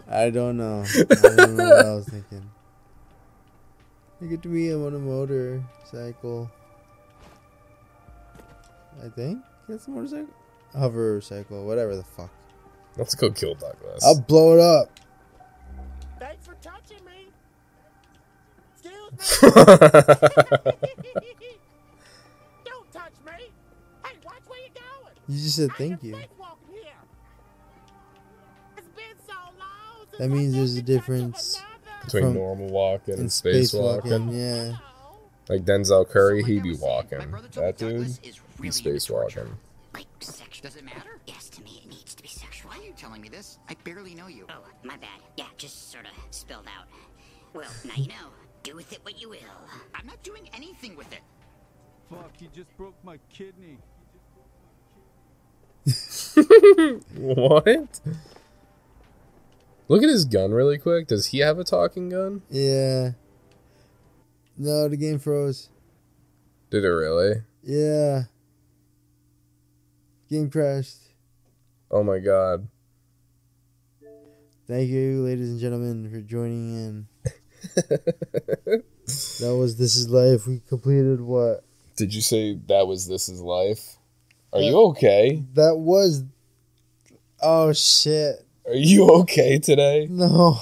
I 0.09 0.29
don't 0.29 0.55
know. 0.57 0.83
I 0.85 1.03
don't 1.35 1.57
know 1.57 1.65
what 1.65 1.85
I 1.85 1.93
was 1.95 2.07
thinking. 2.07 2.49
Look 4.21 4.31
at 4.31 4.45
me, 4.45 4.69
I'm 4.69 4.85
on 4.85 4.95
a 4.95 4.99
motorcycle. 4.99 6.49
I 9.03 9.09
think 9.09 9.43
that's 9.67 9.85
a 9.87 9.91
motorcycle, 9.91 10.33
hover 10.75 11.21
cycle, 11.21 11.65
whatever 11.65 11.95
the 11.95 12.03
fuck. 12.03 12.31
Let's 12.95 13.13
go 13.13 13.29
kill 13.29 13.53
Douglas. 13.53 14.03
I'll 14.03 14.19
blow 14.19 14.53
it 14.53 14.59
up. 14.59 14.89
Thanks 16.19 16.47
for 16.47 16.55
touching 16.61 17.05
me. 17.05 17.27
Excuse 18.73 19.43
me. 19.43 19.51
Don't 22.65 22.91
touch 22.91 23.13
me. 23.23 23.51
Hey, 24.03 24.17
watch 24.25 24.41
where 24.47 24.59
you're 24.59 24.73
going. 24.73 25.13
You 25.27 25.37
just 25.43 25.57
said 25.57 25.69
thank 25.77 26.01
you. 26.01 26.15
That 30.17 30.29
means 30.29 30.53
there's 30.53 30.75
a 30.77 30.81
difference 30.81 31.61
Between 32.05 32.33
normal 32.33 32.67
walking 32.69 33.13
and 33.15 33.21
and 33.21 33.31
space 33.31 33.73
walking. 33.73 34.29
Yeah. 34.29 34.77
Like 35.49 35.63
Denzel 35.63 36.07
Curry, 36.09 36.43
he 36.43 36.59
be 36.59 36.75
walking. 36.75 37.31
That 37.53 37.77
dude, 37.77 38.17
he's 38.61 38.75
space 38.75 39.09
walking. 39.09 39.57
like 39.93 40.05
sex. 40.19 40.59
Does 40.61 40.75
it 40.75 40.83
matter? 40.83 41.19
Yes, 41.27 41.49
to 41.49 41.61
me 41.63 41.81
it 41.83 41.89
needs 41.89 42.15
to 42.15 42.23
be 42.23 42.29
sexual. 42.29 42.71
Why 42.71 42.79
are 42.79 42.83
you 42.83 42.93
telling 42.97 43.21
me 43.21 43.29
this? 43.29 43.59
I 43.69 43.75
barely 43.83 44.13
know 44.15 44.27
you. 44.27 44.45
Oh, 44.49 44.63
my 44.83 44.97
bad. 44.97 45.21
Yeah, 45.37 45.45
just 45.57 45.91
sort 45.91 46.05
of 46.05 46.11
spilled 46.31 46.67
out. 46.77 46.87
Well, 47.53 47.69
now 47.85 47.93
you 47.95 48.07
know. 48.07 48.29
Do 48.63 48.75
with 48.75 48.91
it 48.91 48.99
what 49.03 49.21
you 49.21 49.29
will. 49.29 49.37
I'm 49.95 50.05
not 50.05 50.21
doing 50.23 50.49
anything 50.53 50.95
with 50.97 51.11
it. 51.13 51.21
Fuck, 52.09 52.31
he 52.37 52.49
just 52.53 52.75
broke 52.77 52.95
my 53.03 53.17
kidney. 53.31 53.77
What? 57.15 57.99
Look 59.89 60.03
at 60.03 60.09
his 60.09 60.25
gun 60.25 60.51
really 60.51 60.77
quick. 60.77 61.07
Does 61.07 61.27
he 61.27 61.39
have 61.39 61.59
a 61.59 61.63
talking 61.63 62.09
gun? 62.09 62.41
Yeah. 62.49 63.11
No, 64.57 64.87
the 64.89 64.97
game 64.97 65.19
froze. 65.19 65.69
Did 66.69 66.83
it 66.83 66.89
really? 66.89 67.41
Yeah. 67.63 68.23
Game 70.29 70.49
crashed. 70.49 70.97
Oh 71.89 72.03
my 72.03 72.19
god. 72.19 72.67
Thank 74.67 74.89
you, 74.89 75.21
ladies 75.23 75.49
and 75.49 75.59
gentlemen, 75.61 76.11
for 76.11 76.19
joining 76.19 76.75
in. 76.75 77.07
that 77.75 78.83
was 79.57 79.77
This 79.77 79.95
Is 79.95 80.09
Life. 80.09 80.45
We 80.45 80.59
completed 80.67 81.21
what? 81.21 81.63
Did 81.95 82.13
you 82.13 82.19
say 82.19 82.59
that 82.67 82.85
was 82.85 83.07
This 83.07 83.29
Is 83.29 83.39
Life? 83.39 83.95
Are 84.51 84.59
you 84.59 84.77
Uh, 84.77 84.87
okay? 84.89 85.41
That 85.53 85.77
was. 85.77 86.23
Oh, 87.41 87.71
shit. 87.71 88.45
Are 88.67 88.75
you 88.75 89.09
okay 89.21 89.59
today? 89.59 90.07
No. 90.09 90.59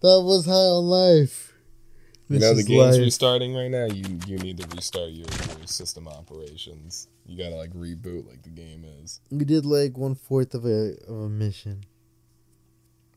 That 0.00 0.20
was 0.24 0.46
High 0.46 0.52
on 0.52 0.84
Life. 0.84 1.52
You 2.28 2.38
know 2.38 2.54
the 2.54 2.62
game's 2.62 2.96
life. 2.96 3.00
restarting 3.04 3.54
right 3.54 3.70
now. 3.70 3.84
You 3.84 4.18
you 4.26 4.38
need 4.38 4.56
to 4.58 4.66
restart 4.74 5.10
your, 5.10 5.26
your 5.58 5.66
system 5.66 6.08
operations. 6.08 7.08
You 7.26 7.36
gotta 7.36 7.56
like 7.56 7.72
reboot 7.74 8.26
like 8.26 8.42
the 8.42 8.48
game 8.48 8.84
is, 9.02 9.20
We 9.30 9.44
did 9.44 9.66
like 9.66 9.98
one 9.98 10.14
fourth 10.14 10.54
of 10.54 10.64
a 10.64 10.94
of 11.06 11.14
a 11.14 11.28
mission. 11.28 11.84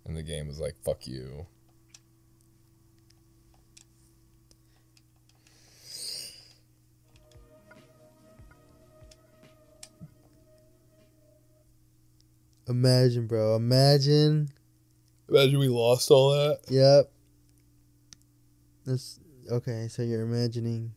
and 0.06 0.18
the 0.18 0.22
game 0.24 0.48
was 0.48 0.60
like, 0.60 0.76
"Fuck 0.84 1.08
you." 1.08 1.46
Imagine, 12.68 13.28
bro. 13.28 13.56
Imagine. 13.56 14.50
Imagine 15.30 15.60
we 15.60 15.68
lost 15.68 16.12
all 16.12 16.32
that. 16.32 16.60
Yep. 16.70 17.12
This 18.86 19.20
okay. 19.52 19.88
So 19.88 20.02
you're 20.02 20.24
imagining. 20.24 20.94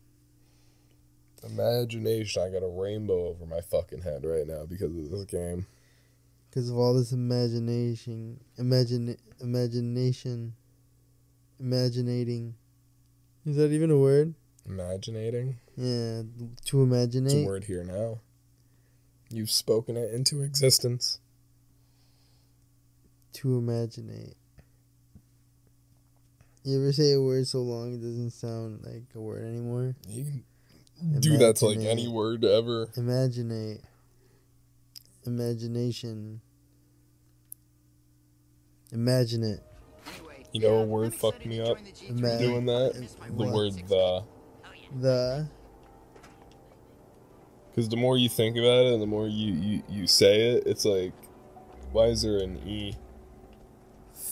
Imagination. 1.43 2.41
I 2.41 2.49
got 2.49 2.63
a 2.63 2.67
rainbow 2.67 3.27
over 3.27 3.45
my 3.45 3.61
fucking 3.61 4.01
head 4.01 4.25
right 4.25 4.45
now 4.47 4.65
because 4.65 4.95
of 4.95 5.09
this 5.09 5.25
game. 5.25 5.65
because 6.49 6.69
of 6.69 6.77
all 6.77 6.93
this 6.93 7.11
imagination, 7.11 8.39
imagine, 8.57 9.15
imagination, 9.39 10.53
imaginating. 11.61 12.53
Is 13.45 13.55
that 13.55 13.71
even 13.71 13.91
a 13.91 13.97
word? 13.97 14.33
Imaginating. 14.67 15.55
Yeah, 15.77 16.23
to 16.65 16.81
imagine. 16.81 17.25
It's 17.25 17.35
a 17.35 17.45
word 17.45 17.63
here 17.63 17.83
now. 17.83 18.19
You've 19.29 19.51
spoken 19.51 19.95
it 19.95 20.13
into 20.13 20.41
existence. 20.41 21.19
To 23.33 23.57
imaginate. 23.57 24.35
You 26.63 26.77
ever 26.81 26.91
say 26.91 27.13
a 27.13 27.21
word 27.21 27.47
so 27.47 27.59
long 27.59 27.93
it 27.93 27.97
doesn't 28.01 28.31
sound 28.31 28.81
like 28.83 29.03
a 29.15 29.19
word 29.19 29.45
anymore? 29.45 29.95
You 30.07 30.25
can 30.25 31.19
do 31.19 31.37
that 31.37 31.55
to 31.57 31.67
like 31.67 31.79
any 31.79 32.07
word 32.07 32.43
ever. 32.43 32.89
Imaginate. 32.97 33.81
Imagination. 35.25 36.41
Imagine 38.91 39.43
it. 39.43 39.59
You 40.51 40.61
know, 40.61 40.79
a 40.79 40.83
word 40.83 41.13
fucked 41.13 41.45
me 41.45 41.61
up 41.61 41.77
Ima- 42.07 42.39
doing 42.39 42.65
that. 42.65 42.93
The 43.27 43.31
What? 43.33 43.53
word 43.53 43.73
the. 43.87 44.23
The. 44.99 45.47
Because 47.69 47.87
the 47.89 47.97
more 47.97 48.17
you 48.17 48.27
think 48.27 48.57
about 48.57 48.87
it 48.87 48.93
and 48.93 49.01
the 49.01 49.05
more 49.07 49.27
you, 49.27 49.53
you, 49.53 49.83
you 49.87 50.07
say 50.07 50.49
it, 50.53 50.63
it's 50.65 50.83
like, 50.85 51.13
why 51.91 52.05
is 52.05 52.23
there 52.23 52.39
an 52.39 52.57
E? 52.67 52.95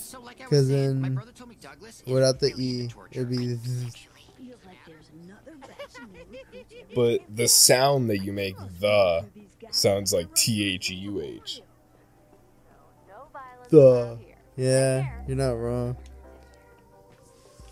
So 0.07 0.21
like 0.21 0.39
I 0.39 0.43
was 0.43 0.49
Because 0.49 0.67
saying, 0.69 1.01
my 1.01 1.09
then, 1.09 1.15
brother 1.15 1.33
told 1.33 1.49
me 1.49 1.57
Douglas 1.59 2.01
without 2.07 2.39
the 2.39 2.53
E, 2.57 2.89
it'd 3.11 3.29
be. 3.29 3.57
But 6.95 7.21
the 7.33 7.47
sound 7.47 8.09
that 8.09 8.19
you 8.19 8.31
make, 8.31 8.55
the, 8.79 9.25
sounds 9.71 10.13
like 10.13 10.33
T 10.33 10.73
H 10.75 10.89
U 10.89 11.21
H. 11.21 11.61
The. 13.69 14.17
Yeah, 14.55 15.09
you're 15.27 15.35
not 15.35 15.51
wrong. 15.51 15.97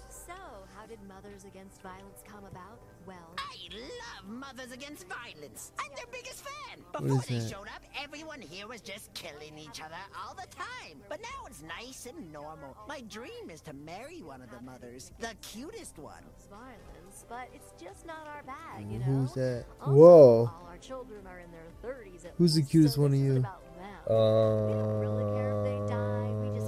So, 0.09 0.33
how 0.75 0.85
did 0.87 0.99
Mothers 1.07 1.45
Against 1.45 1.81
Violence 1.81 2.21
come 2.27 2.43
about? 2.43 2.79
Well, 3.07 3.33
I 3.37 3.55
love 3.73 4.29
Mothers 4.29 4.71
Against 4.73 5.07
Violence. 5.07 5.71
I'm 5.79 5.95
their 5.95 6.05
biggest 6.11 6.43
fan. 6.43 6.79
Before 6.91 7.23
they 7.27 7.39
that? 7.39 7.49
showed 7.49 7.67
up, 7.67 7.74
everyone 8.15 8.39
here 8.39 8.65
was 8.65 8.79
just 8.79 9.13
killing 9.13 9.57
each 9.57 9.81
other 9.81 9.97
all 10.17 10.33
the 10.35 10.47
time. 10.55 10.97
But 11.09 11.19
now 11.21 11.47
it's 11.47 11.61
nice 11.63 12.05
and 12.05 12.31
normal. 12.31 12.77
My 12.87 13.01
dream 13.09 13.49
is 13.51 13.59
to 13.61 13.73
marry 13.73 14.21
one 14.21 14.41
of 14.41 14.49
the 14.51 14.61
mothers, 14.61 15.11
the 15.19 15.33
cutest 15.41 15.97
one. 15.99 16.23
violence, 16.49 17.25
but 17.27 17.49
it's 17.53 17.73
just 17.77 18.05
not 18.05 18.25
our 18.25 18.41
bag, 18.43 18.89
you 18.89 18.99
know? 18.99 19.05
Who's 19.05 19.33
that? 19.33 19.65
Whoa. 19.81 20.49
All 20.49 20.65
our 20.69 20.77
children 20.77 21.27
are 21.27 21.41
in 21.41 21.51
their 21.51 21.67
30s 21.83 22.25
at 22.25 22.31
Who's 22.37 22.55
the 22.55 22.61
cutest 22.61 22.95
so 22.95 23.01
one 23.01 23.11
of 23.11 23.19
you? 23.19 23.45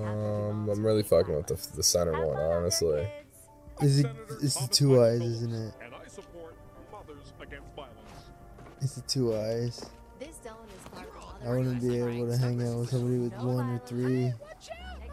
Um, 0.06 0.70
I'm 0.70 0.86
really 0.86 1.04
fucking 1.04 1.34
with 1.34 1.48
the, 1.48 1.56
the 1.78 1.84
center 1.84 2.12
one, 2.12 2.36
honestly. 2.38 3.10
Is 3.82 4.00
it? 4.00 4.08
It's 4.42 4.56
the 4.56 4.68
two 4.68 5.02
eyes, 5.02 5.22
isn't 5.22 5.54
it? 5.54 5.74
And 5.82 5.96
I 5.96 6.08
support 6.08 6.58
Mothers 6.92 7.32
Against 7.40 7.74
Violence. 7.74 7.96
It's 8.82 8.96
the 8.96 9.02
two 9.02 9.34
eyes. 9.34 9.86
I 11.48 11.52
wouldn't 11.52 11.82
be 11.82 11.98
able 12.00 12.28
to 12.28 12.38
hang 12.38 12.62
out 12.68 12.80
with 12.80 12.90
somebody 12.90 13.20
with 13.20 13.34
one 13.38 13.70
or 13.70 13.80
three. 13.86 14.34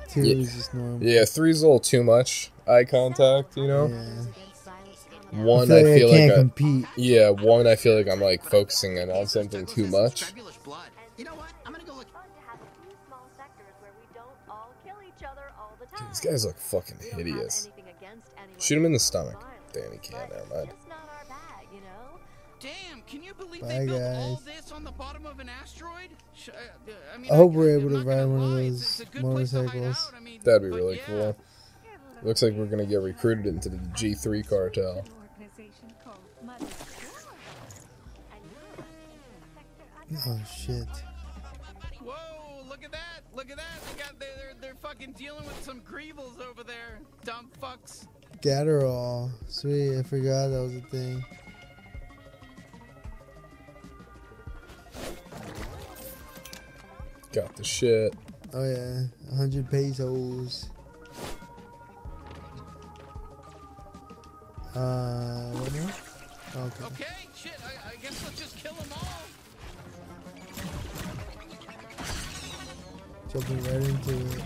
Two 0.09 0.23
Yeah. 0.23 0.37
is 0.43 0.55
just 0.55 0.75
normal. 0.75 1.03
Yeah, 1.03 1.25
three's 1.25 1.63
a 1.63 1.67
little 1.67 1.79
too 1.81 2.03
much 2.03 2.51
eye 2.67 2.85
contact, 2.85 3.57
you 3.57 3.67
know? 3.69 3.87
Yeah. 3.87 5.43
One, 5.43 5.71
I 5.71 5.79
I 5.79 5.83
feel 5.83 5.85
like 5.85 5.95
I 5.95 5.99
feel 5.99 6.09
like, 6.09 6.19
can't 6.19 6.33
I, 6.33 6.35
compete. 6.37 6.87
Yeah, 6.97 7.31
one, 7.31 7.67
I 7.67 7.77
feel 7.77 7.97
like 7.97 8.09
I'm 8.09 8.21
like 8.21 8.45
focusing 8.45 8.97
in 8.99 9.11
on 9.11 9.27
something 9.27 9.67
too 9.67 9.87
much. 9.89 10.33
You 11.17 11.25
know 11.25 11.35
what? 11.35 11.51
I'm 11.67 11.73
gonna 11.73 11.85
go 11.85 11.95
look. 11.95 12.07
Dude, 15.99 16.09
these 16.09 16.21
guys 16.21 16.45
look 16.45 16.59
fucking 16.59 16.97
hideous. 17.17 17.71
Shoot 18.59 18.79
him 18.79 18.87
in 18.87 18.93
the 18.93 18.99
stomach. 18.99 19.43
Damn, 19.73 19.93
he 19.93 19.99
can't. 19.99 20.31
Never 20.31 20.55
mind. 20.55 20.71
Damn, 23.07 23.21
can 23.21 23.23
you 23.23 23.35
believe 23.35 23.63
Bye, 23.63 23.69
they 23.69 23.87
built 23.87 24.17
all 24.17 24.43
this 24.45 24.73
on 24.73 24.85
the 24.85 24.93
bottom 24.93 25.27
of 25.27 25.41
an 25.41 25.49
asteroid? 25.49 26.11
Sh- 26.35 26.51
uh, 26.51 26.93
I 27.15 27.19
mean, 27.19 27.31
I 27.31 27.37
hope 27.37 27.53
we're 27.53 27.79
able 27.79 27.91
to 27.91 28.03
ride 28.03 28.25
one 28.25 28.43
of 28.43 28.51
those 28.51 29.05
motorcycles. 29.21 30.13
That'd 30.43 30.63
be 30.63 30.69
really 30.69 31.01
cool. 31.07 31.37
Looks 32.23 32.43
like 32.43 32.55
we're 32.55 32.67
gonna 32.67 32.87
get 32.87 33.01
recruited 33.01 33.47
into 33.47 33.69
the 33.69 33.77
G3 33.77 34.49
cartel. 34.49 35.05
Oh 40.27 40.41
shit. 40.45 40.87
Whoa, 42.01 42.69
look 42.69 42.85
at 42.85 42.93
that! 42.93 43.23
Look 43.35 43.51
at 43.51 43.57
that! 43.57 43.81
They 43.91 44.03
got 44.03 44.19
they're 44.21 44.29
they're, 44.37 44.55
they're 44.61 44.75
fucking 44.77 45.13
dealing 45.13 45.45
with 45.45 45.63
some 45.65 45.81
Greevils 45.81 46.41
over 46.41 46.63
there. 46.63 47.01
Dumb 47.25 47.51
fucks. 47.61 48.07
Gatterall. 48.41 49.31
Sweet, 49.49 49.99
I 49.99 50.03
forgot 50.03 50.49
that 50.49 50.61
was 50.61 50.77
a 50.77 50.81
thing. 50.83 51.25
Got 57.35 57.57
the 57.57 57.65
shit. 57.65 58.15
Oh 58.53 58.63
yeah, 58.63 59.03
100 59.31 59.69
pesos. 59.69 60.71
Uh, 64.73 65.51
what 65.51 65.75
now? 65.75 65.91
Okay. 66.67 66.85
Okay, 66.85 67.29
shit. 67.35 67.55
I, 67.65 67.91
I 67.91 67.97
guess 67.97 68.23
let's 68.23 68.39
just 68.39 68.57
kill 68.57 68.75
them 68.75 68.87
all. 68.93 69.23
Jumping 73.33 73.65
right 73.65 73.83
into 73.83 74.13
it. 74.37 74.45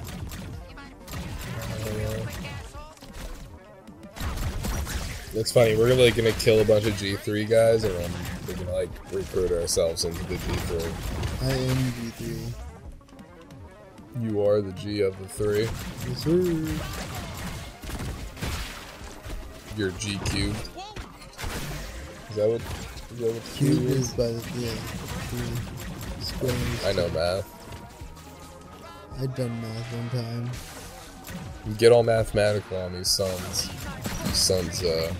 It's 5.34 5.52
funny. 5.52 5.76
We're 5.76 5.94
like 5.94 6.16
gonna 6.16 6.32
kill 6.32 6.60
a 6.60 6.64
bunch 6.64 6.86
of 6.86 6.94
G3 6.94 7.46
guys, 7.46 7.84
and 7.84 7.94
then 7.94 8.10
we're 8.46 8.54
gonna 8.54 8.72
like 8.72 8.88
recruit 9.12 9.52
ourselves 9.52 10.06
into 10.06 10.24
the 10.24 10.36
G3. 10.36 10.80
I 11.42 11.50
am 11.50 11.76
G3. 11.76 12.67
You 14.16 14.44
are 14.46 14.60
the 14.60 14.72
G 14.72 15.00
of 15.02 15.18
the 15.18 15.28
three. 15.28 15.68
Yes, 16.08 16.24
sir. 16.24 16.40
You're 19.76 19.90
G 19.92 20.18
cubed. 20.26 20.56
Is 22.30 22.36
that 22.36 22.48
what? 22.48 22.60
Is 23.12 23.18
that 23.20 23.32
what 23.32 23.44
the 23.44 23.56
Cube 23.56 23.78
cube 23.78 23.90
is 23.90 24.12
by 24.12 24.26
the 24.26 24.42
yeah, 24.58 24.70
three 25.30 26.22
squares. 26.22 26.84
I 26.84 26.92
know 26.92 27.08
math. 27.10 27.54
I 29.20 29.26
done 29.26 29.60
math 29.60 29.94
one 29.94 30.10
time. 30.10 30.50
You 31.66 31.74
get 31.74 31.92
all 31.92 32.02
mathematical 32.02 32.76
on 32.78 32.94
these 32.94 33.08
sons. 33.08 33.68
These 34.24 34.36
sons, 34.36 34.82
uh, 34.82 35.12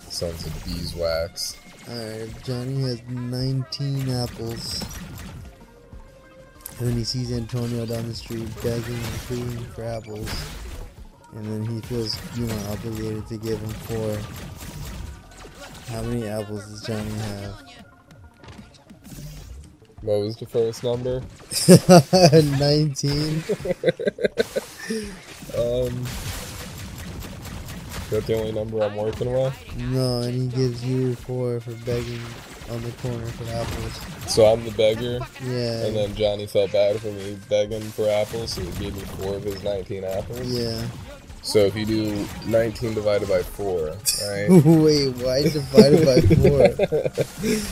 sons 0.00 0.46
of 0.46 0.64
beeswax. 0.64 1.56
Alright, 1.88 2.42
Johnny 2.42 2.82
has 2.82 3.00
19 3.08 4.08
apples. 4.10 4.82
And 6.78 6.88
then 6.88 6.96
he 6.96 7.04
sees 7.04 7.32
Antonio 7.32 7.86
down 7.86 8.06
the 8.06 8.14
street 8.14 8.48
begging 8.62 8.94
and 8.94 9.18
pleading 9.26 9.64
for 9.74 9.84
apples. 9.84 10.30
And 11.34 11.44
then 11.46 11.64
he 11.64 11.80
feels, 11.82 12.18
you 12.38 12.46
know, 12.46 12.58
obligated 12.70 13.26
to 13.28 13.36
give 13.38 13.58
him 13.58 13.70
four. 13.70 14.18
How 15.94 16.02
many 16.02 16.26
apples 16.28 16.66
does 16.66 16.82
Johnny 16.82 17.10
have? 17.10 17.62
What 20.02 20.20
was 20.20 20.36
the 20.36 20.46
first 20.46 20.84
number? 20.84 21.22
19. 22.58 23.44
Um, 25.56 26.06
is 28.04 28.10
that 28.10 28.26
the 28.26 28.34
only 28.38 28.52
number 28.52 28.82
I'm 28.82 28.94
working 28.94 29.32
with? 29.32 29.76
No, 29.76 30.20
and 30.20 30.34
he 30.34 30.46
gives 30.48 30.84
you 30.84 31.14
four 31.16 31.60
for 31.60 31.72
begging 31.84 32.20
on 32.70 32.82
the 32.82 32.90
corner 32.92 33.26
for 33.26 33.44
apples. 33.50 34.32
So 34.32 34.46
I'm 34.46 34.64
the 34.64 34.70
beggar. 34.72 35.18
Yeah. 35.44 35.86
And 35.86 35.96
then 35.96 36.14
Johnny 36.14 36.46
felt 36.46 36.72
bad 36.72 37.00
for 37.00 37.08
me 37.08 37.38
begging 37.48 37.82
for 37.82 38.08
apples, 38.08 38.52
so 38.52 38.62
he 38.62 38.84
gave 38.84 38.94
me 38.94 39.02
four 39.02 39.36
of 39.36 39.44
his 39.44 39.62
19 39.62 40.04
apples. 40.04 40.46
Yeah. 40.46 40.86
So 41.42 41.60
if 41.60 41.76
you 41.76 41.86
do 41.86 42.26
19 42.46 42.94
divided 42.94 43.28
by 43.28 43.42
four, 43.42 43.86
right? 43.86 44.48
Wait, 44.64 45.10
why 45.18 45.42
divided 45.42 46.04
by 46.04 46.20
four? 46.20 46.68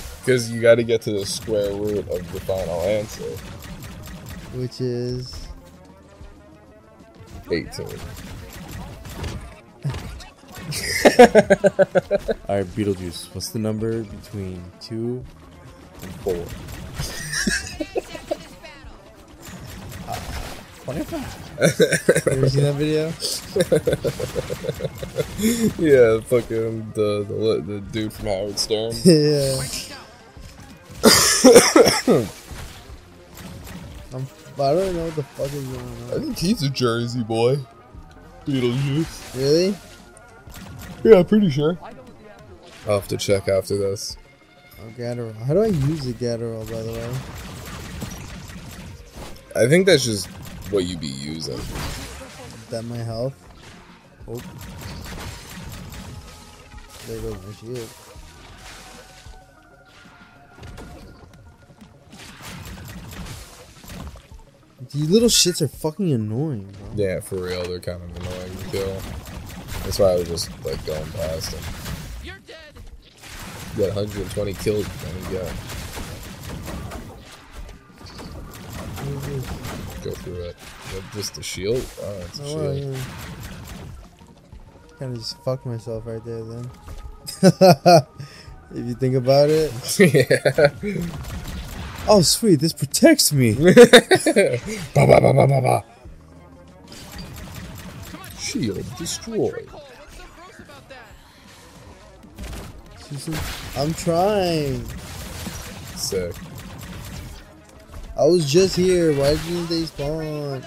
Because 0.24 0.50
you 0.50 0.62
got 0.62 0.76
to 0.76 0.84
get 0.84 1.02
to 1.02 1.12
the 1.12 1.26
square 1.26 1.74
root 1.74 2.08
of 2.08 2.32
the 2.32 2.40
final 2.40 2.80
answer. 2.80 3.24
Which 4.54 4.80
is 4.80 5.48
18. 7.50 7.86
Alright, 12.48 12.66
Beetlejuice, 12.74 13.34
what's 13.34 13.50
the 13.50 13.58
number 13.58 14.02
between 14.02 14.62
2 14.80 15.22
and 16.02 16.14
4? 16.20 16.34
25. 20.84 21.44
you 22.26 22.32
ever 22.32 22.48
seen 22.48 22.62
that 22.64 22.74
video? 22.74 23.06
yeah, 25.78 26.20
fucking 26.20 26.90
the, 26.94 27.24
the 27.26 27.34
li- 27.34 27.60
the 27.60 27.80
dude 27.90 28.12
from 28.12 28.26
Howard 28.26 28.58
Stern. 28.58 28.92
yeah. 29.04 29.62
I'm, 34.14 34.26
I 34.58 34.72
don't 34.74 34.94
know 34.94 35.04
what 35.06 35.16
the 35.16 35.22
fuck 35.22 35.52
is 35.52 35.64
going 35.64 35.80
on. 35.80 36.12
I 36.12 36.18
think 36.24 36.38
he's 36.38 36.62
a 36.62 36.70
Jersey 36.70 37.22
boy. 37.22 37.56
Beetlejuice. 38.46 39.34
Really? 39.36 39.74
Yeah, 41.04 41.18
I'm 41.18 41.26
pretty 41.26 41.50
sure. 41.50 41.78
I'll 42.86 42.98
have 42.98 43.08
to 43.08 43.18
check 43.18 43.46
after 43.46 43.76
this. 43.76 44.16
Oh, 44.80 44.90
Gatterall. 44.98 45.36
How 45.36 45.52
do 45.52 45.60
I 45.60 45.66
use 45.66 46.04
the 46.06 46.14
Gatterall, 46.14 46.66
by 46.70 46.82
the 46.82 46.92
way? 46.92 47.10
I 49.54 49.68
think 49.68 49.84
that's 49.86 50.04
just 50.04 50.26
what 50.72 50.84
you 50.84 50.96
be 50.96 51.06
using. 51.06 51.54
Is 51.58 52.66
that 52.70 52.84
my 52.84 52.96
health? 52.96 53.34
Oh. 54.26 54.40
There 57.06 57.20
goes 57.20 57.36
my 57.46 57.52
shield. 57.52 57.88
These 64.90 65.10
little 65.10 65.28
shits 65.28 65.60
are 65.60 65.68
fucking 65.68 66.12
annoying, 66.12 66.72
bro. 66.72 66.88
Yeah, 66.94 67.20
for 67.20 67.36
real, 67.36 67.62
they're 67.64 67.80
kind 67.80 68.02
of 68.02 68.16
annoying 68.16 68.56
to 68.56 68.64
kill. 68.70 69.02
That's 69.82 69.98
why 69.98 70.12
I 70.12 70.16
was 70.16 70.28
just 70.28 70.50
like 70.64 70.84
going 70.86 71.10
past 71.12 71.52
him. 71.54 71.62
You're 72.24 72.38
dead. 72.46 72.74
You 73.76 73.86
got 73.86 73.96
120 73.96 74.52
kills, 74.54 74.86
then 75.02 75.14
you 75.24 75.38
go. 75.38 75.48
Go 80.02 80.10
through 80.12 80.40
it. 80.42 80.56
What, 80.56 81.04
just 81.12 81.34
the 81.34 81.42
shield? 81.42 81.84
Oh, 82.02 82.20
it's 82.26 82.38
a 82.40 82.42
Oh, 82.44 82.56
well, 82.56 82.74
shield. 82.76 82.94
yeah. 82.94 83.04
Kind 84.98 85.12
of 85.12 85.18
just 85.18 85.38
fucked 85.44 85.66
myself 85.66 86.06
right 86.06 86.24
there 86.24 86.42
then. 86.44 86.70
if 88.74 88.86
you 88.86 88.94
think 88.94 89.14
about 89.16 89.48
it. 89.50 89.72
yeah. 89.98 90.70
Oh, 92.08 92.20
sweet. 92.22 92.60
This 92.60 92.72
protects 92.74 93.32
me. 93.32 93.54
ba, 93.54 95.06
ba, 95.06 95.20
ba, 95.20 95.32
ba, 95.32 95.46
ba, 95.46 95.60
ba. 95.60 95.84
Shield 98.54 98.84
destroyed. 98.96 99.68
I'm 103.76 103.92
trying. 103.94 104.84
Sick. 105.96 106.34
I 108.16 108.24
was 108.26 108.48
just 108.50 108.76
here. 108.76 109.12
Why 109.12 109.34
didn't 109.34 109.66
they 109.66 109.86
spawn? 109.86 110.64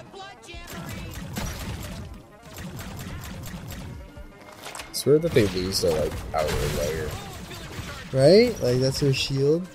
I 4.68 4.92
swear 4.92 5.20
that 5.20 5.32
they 5.32 5.48
lose 5.48 5.80
their 5.80 5.98
like 5.98 6.12
outer 6.36 6.54
layer. 6.80 7.10
Right? 8.12 8.62
Like, 8.62 8.82
that's 8.82 9.00
their 9.00 9.14
shield. 9.14 9.66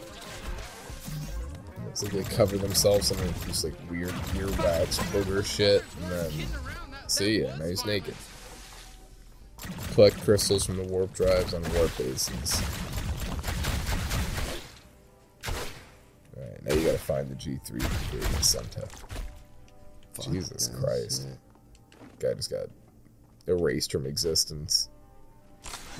It's 1.89 2.03
like 2.03 2.13
they 2.13 2.25
cover 2.25 2.59
themselves 2.59 3.11
in 3.11 3.17
like, 3.19 3.47
just 3.47 3.65
like 3.65 3.75
weird 3.91 4.11
earwax 4.35 4.99
booger 5.13 5.43
shit, 5.45 5.83
and 6.03 6.13
then 6.13 6.33
see 7.13 7.43
ya, 7.43 7.55
now 7.57 7.67
he's 7.67 7.85
naked. 7.85 8.15
Collect 9.93 10.21
crystals 10.23 10.65
from 10.65 10.79
the 10.79 10.85
warp 10.85 11.13
drives 11.13 11.55
on 11.55 11.63
warp 11.75 11.97
bases. 11.99 12.63
Alright, 16.37 16.65
now 16.65 16.75
you 16.75 16.87
gotta 16.87 16.99
find 16.99 17.29
the 17.29 17.35
G3 17.35 17.67
to 17.67 18.17
the 18.17 18.43
Senta. 18.43 18.89
Jesus 20.21 20.69
Christ. 20.81 21.27
Guy 22.19 22.35
just 22.35 22.51
got 22.51 22.67
erased 23.47 23.93
from 23.93 24.07
existence. 24.07 24.89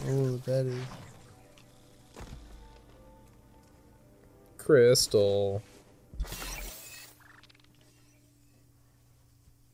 Oh, 0.09 0.37
that 0.45 0.67
is. 0.67 0.83
Crystal. 4.59 5.63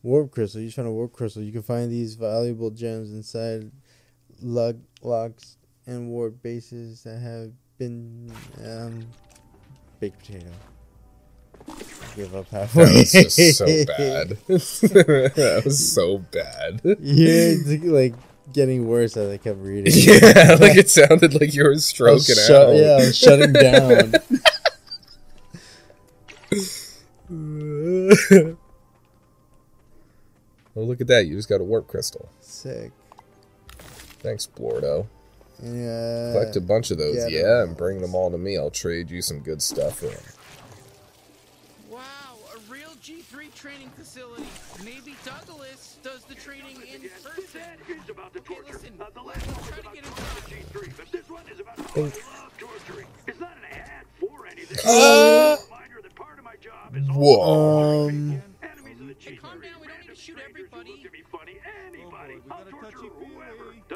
Warp 0.03 0.31
crystal. 0.31 0.61
You're 0.61 0.71
trying 0.71 0.87
to 0.87 0.93
warp 0.93 1.13
crystal. 1.13 1.43
You 1.43 1.53
can 1.53 1.63
find 1.63 1.91
these 1.91 2.15
valuable 2.15 2.71
gems 2.71 3.13
inside 3.13 3.71
lug 4.41 4.81
locks 5.03 5.57
and 5.87 6.09
warp 6.09 6.41
bases 6.43 7.03
that 7.03 7.19
have 7.19 7.51
been 7.79 8.33
um 8.65 9.07
baked 10.01 10.19
potato. 10.19 10.51
Give 12.17 12.35
up 12.35 12.49
halfway. 12.51 12.85
That 12.85 12.95
was 12.95 13.13
just 13.13 13.59
so 13.59 13.67
bad. 13.87 14.29
that 14.49 15.63
was 15.65 15.93
so 15.93 16.19
bad. 16.19 16.81
Yeah, 16.85 16.95
it's 17.01 17.85
like 17.85 18.15
getting 18.53 18.87
worse 18.89 19.17
as 19.17 19.31
I 19.31 19.37
kept 19.37 19.59
reading. 19.59 19.93
Yeah, 19.95 20.57
like 20.61 20.77
it 20.77 20.89
sounded 20.91 21.35
like 21.41 21.55
you 21.55 21.65
were 21.65 21.77
stroking 21.77 22.37
I 22.39 22.55
out. 22.55 22.75
Yeah, 22.75 22.93
I 22.93 22.97
was 22.97 23.17
shutting 23.19 23.53
down. 23.53 24.15
Well, 30.79 30.87
look 30.87 31.01
at 31.01 31.09
that. 31.09 31.27
You 31.27 31.35
just 31.35 31.49
got 31.49 31.61
a 31.61 31.65
warp 31.65 31.89
crystal. 31.89 32.29
Sick. 32.41 32.93
Thanks, 34.21 34.47
Blorto. 34.47 35.07
Yeah. 35.61 36.31
Collect 36.35 36.55
a 36.55 36.61
bunch 36.61 36.93
of 36.93 36.99
those, 36.99 37.17
yeah, 37.17 37.41
yeah, 37.41 37.63
and 37.65 37.77
bring 37.77 38.01
them 38.01 38.15
all 38.15 38.31
to 38.31 38.39
me. 38.39 38.57
I'll 38.57 38.71
trade 38.71 39.11
you 39.11 39.21
some 39.21 39.41
good 39.41 39.61
stuff 39.61 39.99
for 39.99 40.07
them. 40.07 40.23
Wow, 41.91 41.99
a 42.55 42.73
real 42.73 42.91
G3 43.03 43.53
training 43.57 43.91
facility. 43.97 44.47
Maybe 44.85 45.17
Douglas 45.25 45.99
does 46.05 46.23
the 46.27 46.37
training 46.37 46.77
in 46.95 47.01
person. 47.25 47.61
is 47.89 48.09
about 48.09 48.33
the 48.33 48.39
torture. 48.41 48.73
listen, 48.73 48.93
Uh, 49.01 49.07
the 49.13 49.23
last 49.23 49.45
one 49.49 49.57
was 49.57 49.67
try 49.67 49.79
to 49.79 49.81
about 49.99 49.99
the 50.47 50.55
G3, 50.55 50.93
but 50.97 51.11
this 51.11 51.29
one 51.29 51.43
is 51.53 51.59
about 51.59 51.77
how 51.81 52.03
love 52.03 52.13
torturing. 52.57 53.09
It's 53.27 53.41
not 53.41 53.51
an 53.57 53.77
ad 53.79 54.05
for 54.21 54.47
anything. 54.47 54.79
Uh, 54.87 55.57
a 55.59 55.65
reminder 55.65 56.01
that 56.05 56.15
part 56.15 56.39
of 56.39 56.45
my 56.45 56.55
job 56.61 56.97
is 56.97 57.03
Whoa. 57.11 58.07
Um, 58.11 58.43
enemies 58.63 59.01
of 59.01 59.09
the 59.09 59.15
G3. 59.15 59.39
calm 59.41 59.61
down, 59.61 59.73
we 59.81 59.89
don't 59.89 60.01
need 60.03 60.09
to 60.09 60.15
shoot 60.15 60.39
everybody. 60.49 60.91
Look 60.93 61.03
to 61.03 61.11
be 61.11 61.23
funny, 61.33 61.57
anybody. 61.89 62.05
I'll 62.05 62.13
torture 62.13 62.35
whoever. 62.35 62.38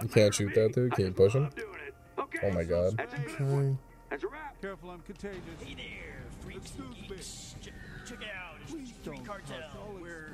You 0.00 0.08
can't 0.08 0.34
shoot 0.34 0.54
that 0.54 0.72
dude? 0.74 0.92
Can't 0.94 1.14
push 1.16 1.34
him? 1.34 1.48
Oh 2.18 2.50
my 2.52 2.64
god. 2.64 3.00
trying. 3.36 3.78
That's 4.10 4.24
a 4.24 4.28
wrap. 4.28 4.60
Careful, 4.60 4.90
I'm 4.90 5.00
contagious. 5.00 5.38
Hey 5.64 5.74
there, 5.74 6.22
freaks 6.40 6.72
and 6.78 6.94
geeks. 6.94 7.54
Ch- 7.62 7.70
check 8.08 8.20
it 8.20 8.28
out. 8.36 8.56
It's 8.62 8.72
the 8.72 9.10
G3 9.10 9.24
cartel. 9.24 9.96
We're 10.00 10.30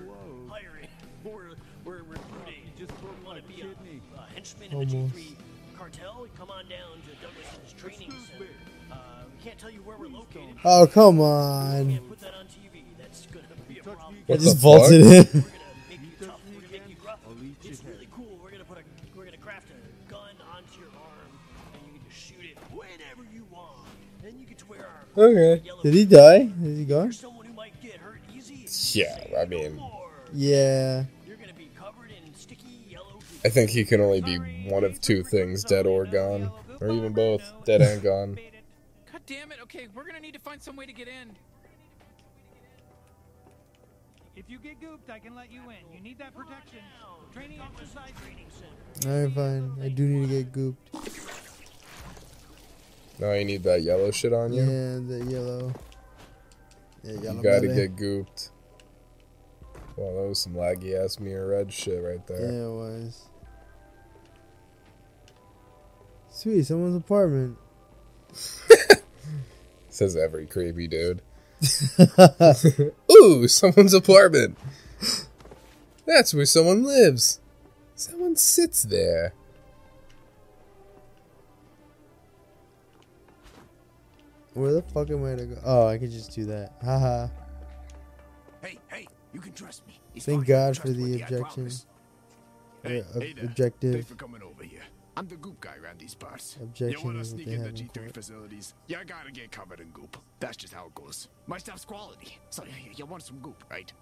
hiring. 0.49 0.89
We're, 1.25 1.51
we're 1.85 2.03
recruiting. 2.05 2.62
Just 2.79 2.97
broke 3.01 3.12
You 3.21 3.27
want 3.27 3.39
to 3.43 3.49
my 3.51 3.55
be 3.57 3.61
a, 3.62 3.64
kidney. 3.66 4.01
a 4.16 4.33
henchman 4.33 4.71
in 4.71 4.89
the 4.89 4.97
Almost. 4.97 5.14
G3 5.16 5.35
cartel? 5.77 6.27
Come 6.39 6.51
on 6.51 6.69
down 6.69 7.03
to 7.03 7.27
Douglas's 7.27 7.73
training 7.77 8.12
center. 8.12 8.47
Uh, 8.91 8.97
we 9.37 9.45
can't 9.45 9.59
tell 9.59 9.69
you 9.71 9.81
where 9.83 9.97
we're 9.99 10.07
located. 10.07 10.55
Oh, 10.64 10.87
come 10.87 11.21
on. 11.21 11.91
Can't 11.91 12.09
put 12.09 12.21
that 12.21 12.35
on 12.35 12.47
TV. 12.47 12.83
That's 12.99 13.27
gonna 13.27 13.47
be 13.69 13.79
a 13.81 13.83
problem. 13.83 14.14
I 14.16 14.23
What 14.33 14.41
just 14.41 14.57
vaulted 14.59 15.27
fuck? 15.27 15.35
in. 15.35 15.45
you 17.43 17.49
rough. 17.49 17.70
It's 17.70 17.84
really 17.84 18.09
cool. 18.14 18.39
We're 18.43 18.51
gonna 18.51 18.64
put 18.64 18.78
a, 18.78 18.82
we're 19.16 19.24
gonna 19.24 19.36
craft 19.39 19.68
a 19.70 20.11
gun 20.11 20.34
onto 20.55 20.80
your 20.80 20.89
arm, 20.89 21.39
and 21.74 21.82
you 21.86 21.99
can 21.99 22.09
just 22.09 22.20
shoot 22.20 22.45
it 22.45 22.59
whenever 22.72 23.28
you 23.32 23.47
want. 23.51 23.86
Then 24.22 24.39
you 24.39 24.47
get 24.47 24.59
to 24.59 24.66
wear 24.66 24.86
our 25.16 25.24
Okay. 25.24 25.62
Did 25.82 25.95
he 25.95 26.05
die? 26.05 26.51
Is 26.62 26.78
he 26.78 26.84
gone? 26.84 27.12
someone 27.12 27.47
who 27.47 27.53
might 27.53 27.80
get 27.80 27.97
hurt 27.97 28.20
easy. 28.34 28.66
Yeah, 28.99 29.41
I 29.41 29.45
mean, 29.45 29.80
Yeah. 30.32 31.05
You're 31.26 31.36
gonna 31.36 31.53
be 31.55 31.70
covered 31.76 32.11
in 32.11 32.34
sticky 32.34 32.84
yellow. 32.89 33.18
I 33.45 33.49
think 33.49 33.70
he 33.70 33.84
can 33.84 34.01
only 34.01 34.20
be 34.20 34.39
one 34.68 34.84
of 34.84 35.01
two 35.01 35.22
things 35.22 35.64
dead 35.64 35.86
or 35.86 36.05
gone. 36.05 36.51
Or 36.80 36.89
oh, 36.89 36.97
even 36.97 37.12
both. 37.12 37.43
Dead 37.64 37.80
and 37.82 38.03
gone. 38.03 38.39
God 39.11 39.22
damn 39.26 39.51
it. 39.51 39.59
Okay, 39.62 39.89
we're 39.95 40.05
gonna 40.05 40.20
need 40.20 40.34
to 40.34 40.41
find 40.41 40.62
some 40.62 40.76
way 40.76 40.86
to 40.86 40.93
get 40.93 41.09
in. 41.09 41.34
If 44.36 44.49
you 44.49 44.59
get 44.59 44.80
gooped, 44.80 45.12
I 45.12 45.18
can 45.18 45.34
let 45.34 45.51
you 45.51 45.62
in. 45.70 45.93
You 45.93 46.01
need 46.01 46.18
that 46.20 46.34
protection. 46.34 46.78
Training 47.33 47.61
exercise. 47.61 48.11
Training 48.22 48.47
center. 49.01 49.14
Alright, 49.14 49.35
fine. 49.35 49.85
I 49.85 49.89
do 49.89 50.07
need 50.07 50.29
to 50.29 50.43
get 50.43 50.53
gooped. 50.53 50.74
Now 53.20 53.33
you 53.33 53.45
need 53.45 53.62
that 53.64 53.83
yellow 53.83 54.11
shit 54.12 54.33
on 54.33 54.53
you. 54.53 54.62
Yeah, 54.62 54.99
the 55.07 55.26
yellow. 55.29 55.72
Yeah, 57.03 57.12
You 57.12 57.20
gotta 57.43 57.43
belly. 57.68 57.74
get 57.74 57.97
gooped. 57.97 58.51
Well, 59.97 60.14
that 60.22 60.29
was 60.29 60.39
some 60.41 60.55
laggy 60.55 60.95
ass 60.95 61.18
mirror 61.18 61.49
red 61.49 61.72
shit 61.72 62.03
right 62.03 62.24
there. 62.29 62.41
Yeah, 62.41 62.66
it 62.66 62.70
was. 62.70 63.22
Sweet, 66.31 66.62
someone's 66.64 66.95
apartment. 66.97 67.57
Says 69.89 70.14
every 70.16 70.47
creepy 70.47 70.87
dude. 70.87 71.22
Ooh, 73.11 73.49
someone's 73.49 73.95
apartment. 73.95 74.57
That's 76.09 76.32
where 76.32 76.46
someone 76.46 76.84
lives. 76.84 77.38
Someone 77.94 78.34
sits 78.34 78.82
there. 78.82 79.34
Where 84.54 84.72
the 84.72 84.82
fuck 84.82 85.11
am 85.11 85.24
I 85.24 85.34
to 85.36 85.44
go? 85.44 85.61
Oh, 85.64 85.86
I 85.86 85.98
could 85.98 86.11
just 86.11 86.34
do 86.34 86.46
that. 86.46 86.72
Haha. 86.82 87.28
Hey, 88.62 88.78
hey, 88.88 89.06
You 89.32 89.40
can 89.40 89.52
trust 89.52 89.86
me. 89.86 90.00
He's 90.14 90.24
Thank 90.24 90.40
fine, 90.40 90.48
God 90.48 90.76
for 90.78 90.88
the 90.88 90.94
trustworthy, 90.94 91.22
I 91.22 91.26
objection. 91.26 91.54
promise. 91.54 91.86
Uh, 92.84 92.88
Hey, 92.88 93.00
ob- 93.14 93.22
hey 93.22 93.32
there. 93.34 93.44
objective. 93.44 93.92
Thanks 93.92 94.09
for 94.09 94.14
coming 94.14 94.42
over 94.42 94.62
here. 94.64 94.82
I'm 95.16 95.26
the 95.26 95.36
goop 95.36 95.61
guy 95.61 95.74
around 95.82 95.98
these 95.98 96.14
parts. 96.14 96.56
Objection 96.62 96.98
you 97.00 97.04
want 97.04 97.18
to 97.18 97.24
sneak 97.24 97.48
in 97.48 97.62
the 97.62 97.70
G3 97.70 97.92
court. 98.02 98.14
facilities? 98.14 98.74
You 98.86 98.96
gotta 99.06 99.30
get 99.32 99.50
covered 99.52 99.80
in 99.80 99.90
goop. 99.90 100.16
That's 100.40 100.56
just 100.56 100.72
how 100.72 100.86
it 100.86 100.94
goes. 100.94 101.28
My 101.46 101.59
stuff's 101.59 101.84
quality. 101.84 102.38
So 102.50 102.64
you, 102.64 102.92
you 102.96 103.04
want 103.04 103.24
some 103.24 103.38
goop, 103.40 103.62
right? 103.70 103.92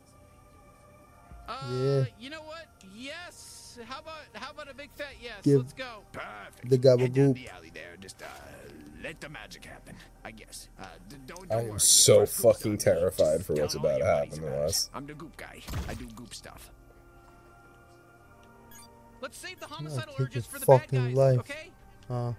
Uh, 1.48 1.54
Yeah. 1.72 2.04
You 2.18 2.30
know 2.30 2.42
what? 2.42 2.66
Yes. 2.94 3.78
How 3.86 3.98
about 4.00 4.14
how 4.34 4.50
about 4.52 4.70
a 4.70 4.74
big 4.74 4.90
fat 4.94 5.14
yes? 5.22 5.34
Give 5.42 5.58
Let's 5.60 5.72
go. 5.74 6.02
Perfect. 6.12 6.70
The 6.70 6.78
gobble 6.78 7.00
Head 7.02 7.14
down 7.14 7.26
goop. 7.32 7.36
the 7.36 7.48
alley 7.50 7.70
there. 7.74 7.96
Just 8.00 8.22
uh, 8.22 8.26
let 9.02 9.20
the 9.20 9.28
magic 9.28 9.64
happen. 9.66 9.94
I 10.24 10.30
guess. 10.30 10.68
Uh, 10.80 10.86
d- 11.10 11.16
don't, 11.26 11.44
I 11.52 11.56
don't 11.56 11.64
am 11.64 11.70
worry. 11.72 11.80
so 11.80 12.20
First 12.20 12.42
goop's 12.42 12.58
fucking 12.58 12.78
terrified 12.78 13.44
for 13.44 13.52
what's 13.54 13.74
about 13.74 13.98
to 13.98 14.04
happen 14.06 14.40
to 14.40 14.56
us. 14.64 14.88
I'm 14.94 15.06
the 15.06 15.12
goop 15.14 15.36
guy. 15.36 15.60
I 15.88 15.94
do 15.94 16.06
goop 16.16 16.34
stuff. 16.34 16.70
Let's 19.20 19.36
save 19.38 19.60
the 19.60 19.66
homicidal 19.66 20.14
gonna 20.16 20.28
take 20.30 20.34
your 20.36 20.40
urges 20.42 20.46
for 20.46 20.58
the 20.58 20.66
bad 20.66 20.80
fucking 20.80 21.04
guys. 21.08 21.14
life. 21.16 21.38
Okay. 21.40 21.70
Uh, 22.08 22.32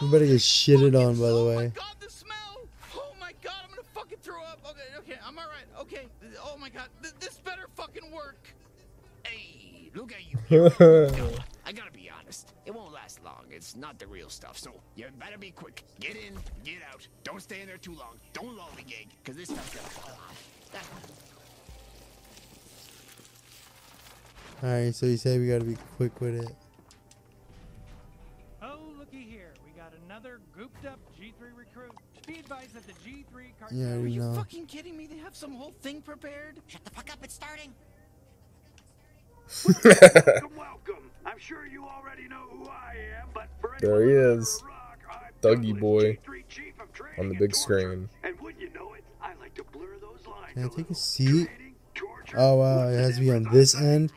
you 0.00 0.10
better 0.10 0.26
get 0.26 0.36
shitted 0.40 0.94
on, 1.00 1.14
by 1.14 1.28
the 1.30 1.44
way. 1.44 1.72
God, 1.74 1.94
Okay, 4.68 4.80
okay, 4.98 5.18
I'm 5.26 5.38
all 5.38 5.46
right. 5.46 5.80
Okay. 5.80 6.06
Oh 6.44 6.56
my 6.56 6.68
God, 6.68 6.88
th- 7.02 7.14
this 7.20 7.38
better 7.38 7.66
fucking 7.74 8.10
work. 8.12 8.54
Hey, 9.24 9.90
look 9.94 10.12
at 10.12 10.20
you. 10.30 10.38
I 11.66 11.72
gotta 11.72 11.90
be 11.92 12.10
honest. 12.10 12.52
It 12.66 12.74
won't 12.74 12.92
last 12.92 13.22
long. 13.24 13.44
It's 13.50 13.76
not 13.76 13.98
the 13.98 14.06
real 14.06 14.28
stuff. 14.28 14.58
So 14.58 14.72
you 14.96 15.06
better 15.18 15.38
be 15.38 15.50
quick. 15.50 15.84
Get 16.00 16.16
in, 16.16 16.34
get 16.64 16.82
out. 16.92 17.06
Don't 17.24 17.42
stay 17.42 17.60
in 17.60 17.66
there 17.66 17.76
too 17.76 17.94
long. 17.94 18.18
Don't 18.32 18.56
lollygag, 18.56 19.08
because 19.22 19.36
this 19.36 19.48
stuff's 19.48 19.74
gonna 19.74 19.88
fall 19.88 20.10
off. 20.10 20.48
Alright, 24.62 24.94
so 24.94 25.06
you 25.06 25.16
say 25.16 25.38
we 25.38 25.48
gotta 25.48 25.64
be 25.64 25.76
quick 25.96 26.20
with 26.20 26.36
it. 26.36 26.54
Oh, 28.62 28.78
looky 28.96 29.22
here. 29.22 29.54
We 29.64 29.72
got 29.72 29.92
another 30.04 30.38
gooped 30.56 30.86
up 30.88 31.00
G3 31.11 31.11
recruit. 31.11 31.11
Be 32.32 32.38
advised 32.38 32.72
that 32.74 32.86
the 32.86 32.92
G3 32.94 33.24
cartel. 33.60 33.76
Yeah, 33.78 33.88
Are 33.88 33.92
already 33.96 34.12
you 34.12 34.22
know. 34.22 34.32
fucking 34.34 34.64
kidding 34.64 34.96
me? 34.96 35.06
They 35.06 35.18
have 35.18 35.36
some 35.36 35.52
whole 35.52 35.74
thing 35.82 36.00
prepared. 36.00 36.60
Shut 36.66 36.82
the 36.82 36.90
fuck 36.90 37.12
up, 37.12 37.18
it's 37.22 37.34
starting. 37.34 37.74
welcome, 39.66 40.50
welcome. 40.56 41.10
I'm 41.26 41.38
sure 41.38 41.66
you 41.66 41.84
already 41.84 42.28
know 42.28 42.44
who 42.50 42.68
I 42.68 42.96
am, 43.20 43.28
but 43.34 43.48
for 43.60 43.76
There 43.80 44.06
he 44.06 44.12
is. 44.12 44.62
Dougie 45.42 45.78
boy. 45.78 46.16
On 47.18 47.28
the 47.28 47.34
big 47.34 47.54
screen. 47.54 48.08
And 48.22 48.40
wouldn't 48.40 48.62
you 48.62 48.70
know 48.70 48.94
it, 48.94 49.04
I 49.20 49.34
like 49.34 49.52
to 49.56 49.64
blur 49.64 49.98
those 50.00 50.26
lines. 50.26 50.54
Can 50.54 50.64
I 50.64 50.68
take 50.68 50.88
a 50.88 50.94
seat? 50.94 51.50
Oh 52.34 52.54
wow, 52.56 52.88
it 52.88 52.96
has 52.96 53.16
to 53.16 53.20
be 53.20 53.30
on 53.30 53.42
this 53.52 53.74
end. 53.74 54.10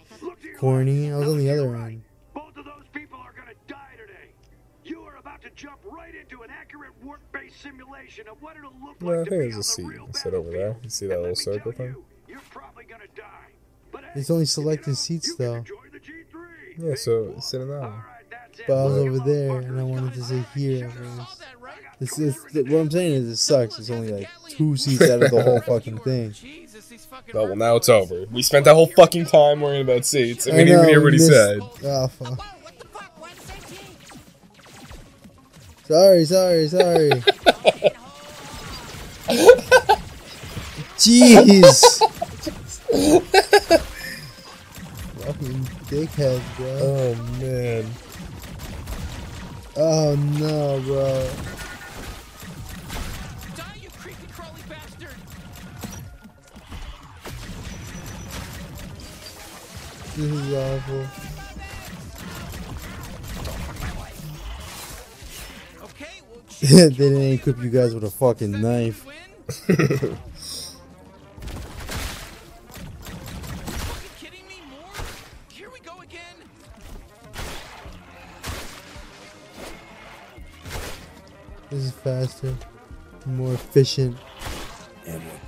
Corny. 0.57 1.11
I 1.11 1.17
was 1.17 1.27
on 1.27 1.37
the 1.37 1.49
other 1.49 1.75
end. 1.75 2.03
Work-based 7.05 7.61
simulation 7.61 8.27
of 8.27 8.41
what 8.41 8.55
it'll 8.57 8.71
look 8.83 8.95
Well, 9.01 9.21
I 9.21 9.23
think 9.23 9.29
to 9.29 9.31
be 9.31 9.37
there's 9.37 9.53
a 9.55 9.57
the 9.57 9.63
seat. 9.63 9.85
real 9.85 10.07
Sit 10.13 10.33
over 10.33 10.49
there. 10.51 10.75
You 10.83 10.89
see 10.89 11.07
that 11.07 11.19
little 11.19 11.35
circle 11.35 11.71
thing? 11.71 11.95
You're 12.27 12.39
probably 12.49 12.85
gonna 12.85 13.03
die. 13.15 13.23
But 13.91 14.03
It's 14.15 14.29
only 14.29 14.45
selecting 14.45 14.95
seats 14.95 15.35
though. 15.35 15.63
Yeah, 16.77 16.95
so 16.95 17.35
sit 17.39 17.61
in 17.61 17.69
that 17.69 17.81
one. 17.81 18.01
But 18.67 18.73
I 18.77 18.85
was 18.85 18.97
over 18.97 19.19
there 19.19 19.57
and 19.59 19.79
I 19.79 19.83
wanted 19.83 20.13
to 20.13 20.23
sit 20.23 20.45
here. 20.55 20.87
at 20.87 20.91
first. 20.93 21.41
It's, 22.01 22.19
it's, 22.19 22.69
what 22.69 22.79
I'm 22.79 22.91
saying 22.91 23.13
is 23.13 23.29
it 23.29 23.35
sucks. 23.37 23.79
It's 23.79 23.89
only 23.89 24.11
like 24.11 24.29
two 24.49 24.75
seats 24.75 25.01
out 25.03 25.23
of 25.23 25.31
the 25.31 25.41
whole 25.41 25.61
fucking 25.61 25.99
thing. 25.99 26.33
Oh, 27.33 27.45
well, 27.45 27.55
now 27.55 27.77
it's 27.77 27.87
over. 27.87 28.25
We 28.31 28.41
spent 28.43 28.65
that 28.65 28.73
whole 28.73 28.87
fucking 28.87 29.25
time 29.27 29.61
worrying 29.61 29.81
about 29.83 30.05
seats, 30.05 30.45
and 30.45 30.55
I 30.55 30.59
we 30.59 30.65
didn't 30.65 30.79
even 30.79 30.89
hear 30.89 31.01
what 31.03 31.13
he 31.13 31.19
said. 31.19 31.59
Oh, 31.83 32.07
fuck. 32.07 32.45
Sorry, 35.87 36.25
sorry, 36.25 36.67
sorry. 36.67 37.09
Jeez. 40.97 41.99
Fucking 45.19 45.61
dickhead, 45.89 46.41
bro. 46.57 46.79
Oh, 46.81 47.13
man. 47.39 47.85
Oh, 49.77 50.15
no, 50.15 50.81
bro. 50.81 51.29
Die, 53.55 53.77
you 53.81 53.89
creepy 53.99 54.27
crawly 54.31 54.63
bastard! 54.67 55.19
This 60.15 60.31
is 60.31 60.53
awful. 60.53 61.24
they 66.71 66.89
didn't 66.89 67.21
equip 67.33 67.61
you 67.61 67.69
guys 67.69 67.93
with 67.93 68.03
a 68.05 68.09
fucking 68.09 68.59
knife. 68.59 69.05
This 81.71 81.85
is 81.85 81.91
faster, 81.91 82.55
more 83.25 83.53
efficient, 83.53 84.15
and 85.05 85.21
more 85.21 85.39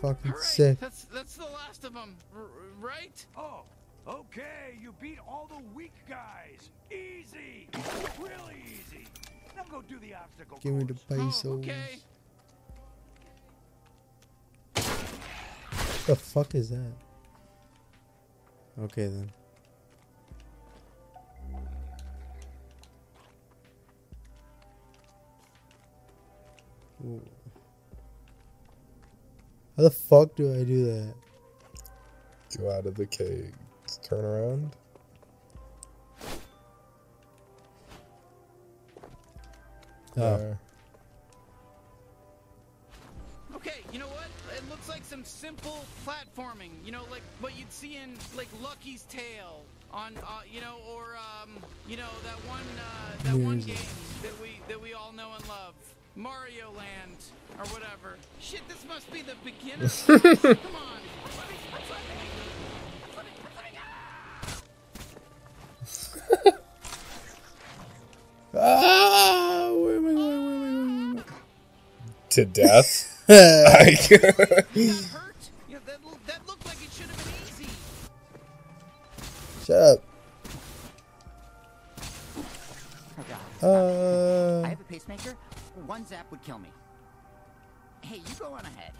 personal. 0.00 0.14
Fucking 0.14 0.42
sick. 0.42 0.80
That's 0.80 1.04
that's 1.04 1.36
the 1.36 1.44
last 1.44 1.84
of 1.84 1.94
them, 1.94 2.16
right? 2.80 3.24
Oh, 3.36 3.62
okay. 4.06 4.78
You 4.80 4.94
beat 5.00 5.18
all 5.28 5.48
the 5.48 5.62
weak 5.74 5.94
guys. 6.08 6.70
Easy. 6.90 7.68
Really 8.18 8.62
easy. 8.64 9.06
Now 9.56 9.64
go 9.70 9.82
do 9.82 9.98
the 9.98 10.14
obstacle. 10.14 10.58
Give 10.62 10.74
me 10.74 10.84
the 10.84 10.94
course. 10.94 11.42
pesos. 11.42 11.44
Oh, 11.44 11.60
the 16.06 16.16
fuck 16.16 16.54
is 16.54 16.70
that? 16.70 16.92
Okay 18.82 19.06
then. 19.06 19.30
Ooh. 27.04 27.39
How 29.80 29.84
the 29.84 29.90
fuck 29.90 30.36
do 30.36 30.52
I 30.52 30.62
do 30.62 30.84
that? 30.84 31.14
Go 32.58 32.70
out 32.70 32.84
of 32.84 32.96
the 32.96 33.06
cage. 33.06 33.54
Turn 34.02 34.26
around. 34.26 34.76
Oh. 40.18 40.36
There. 40.36 40.58
Okay, 43.54 43.76
you 43.90 43.98
know 43.98 44.08
what? 44.08 44.26
It 44.54 44.68
looks 44.68 44.86
like 44.86 45.02
some 45.02 45.24
simple 45.24 45.86
platforming. 46.06 46.72
You 46.84 46.92
know, 46.92 47.04
like 47.10 47.22
what 47.40 47.58
you'd 47.58 47.72
see 47.72 47.96
in 47.96 48.18
like 48.36 48.48
Lucky's 48.62 49.04
Tale 49.04 49.64
on, 49.94 50.12
uh, 50.18 50.42
you 50.46 50.60
know, 50.60 50.76
or 50.90 51.16
um, 51.16 51.52
you 51.88 51.96
know 51.96 52.10
that 52.24 52.36
one 52.46 52.60
uh, 52.78 53.22
that 53.24 53.34
one 53.34 53.60
game 53.60 53.76
that 54.20 54.38
we 54.42 54.60
that 54.68 54.82
we 54.82 54.92
all 54.92 55.14
know 55.14 55.30
and 55.34 55.48
love, 55.48 55.72
Mario 56.20 56.70
Land 56.76 57.16
or 57.58 57.64
whatever. 57.72 58.16
Shit, 58.40 58.60
this 58.68 58.84
must 58.86 59.10
be 59.10 59.22
the 59.22 59.32
beginner. 59.42 59.88
Come 60.54 60.76
on. 60.76 61.00
Ah, 68.54 69.70
where 69.72 69.96
am 69.96 70.06
I 70.08 70.12
going? 70.12 70.44
Where 70.44 70.56
am 70.56 70.62
I 70.62 70.70
going? 70.70 71.14
Where 71.14 71.18
am 71.18 71.18
I 71.18 71.22
To 72.30 72.44
death. 72.44 73.06
Like- 73.30 74.10
Yeah, 74.10 75.78
that, 75.86 76.04
lo- 76.04 76.18
that 76.26 76.40
looked 76.48 76.66
like 76.66 76.82
it 76.82 76.90
should 76.92 77.06
have 77.06 77.24
been 77.24 77.64
easy. 77.64 77.70
Shut 79.64 79.76
up. 79.82 80.04
Oh 83.18 83.24
god. 83.28 83.64
Uh. 83.68 84.62
I 84.66 84.68
have 84.70 84.80
a 84.80 84.84
pacemaker. 84.84 85.36
One 85.90 86.06
zap 86.06 86.30
would 86.30 86.40
kill 86.42 86.60
me. 86.60 86.68
Hey, 88.02 88.18
you 88.18 88.34
go 88.38 88.52
on 88.52 88.64
ahead. 88.64 88.92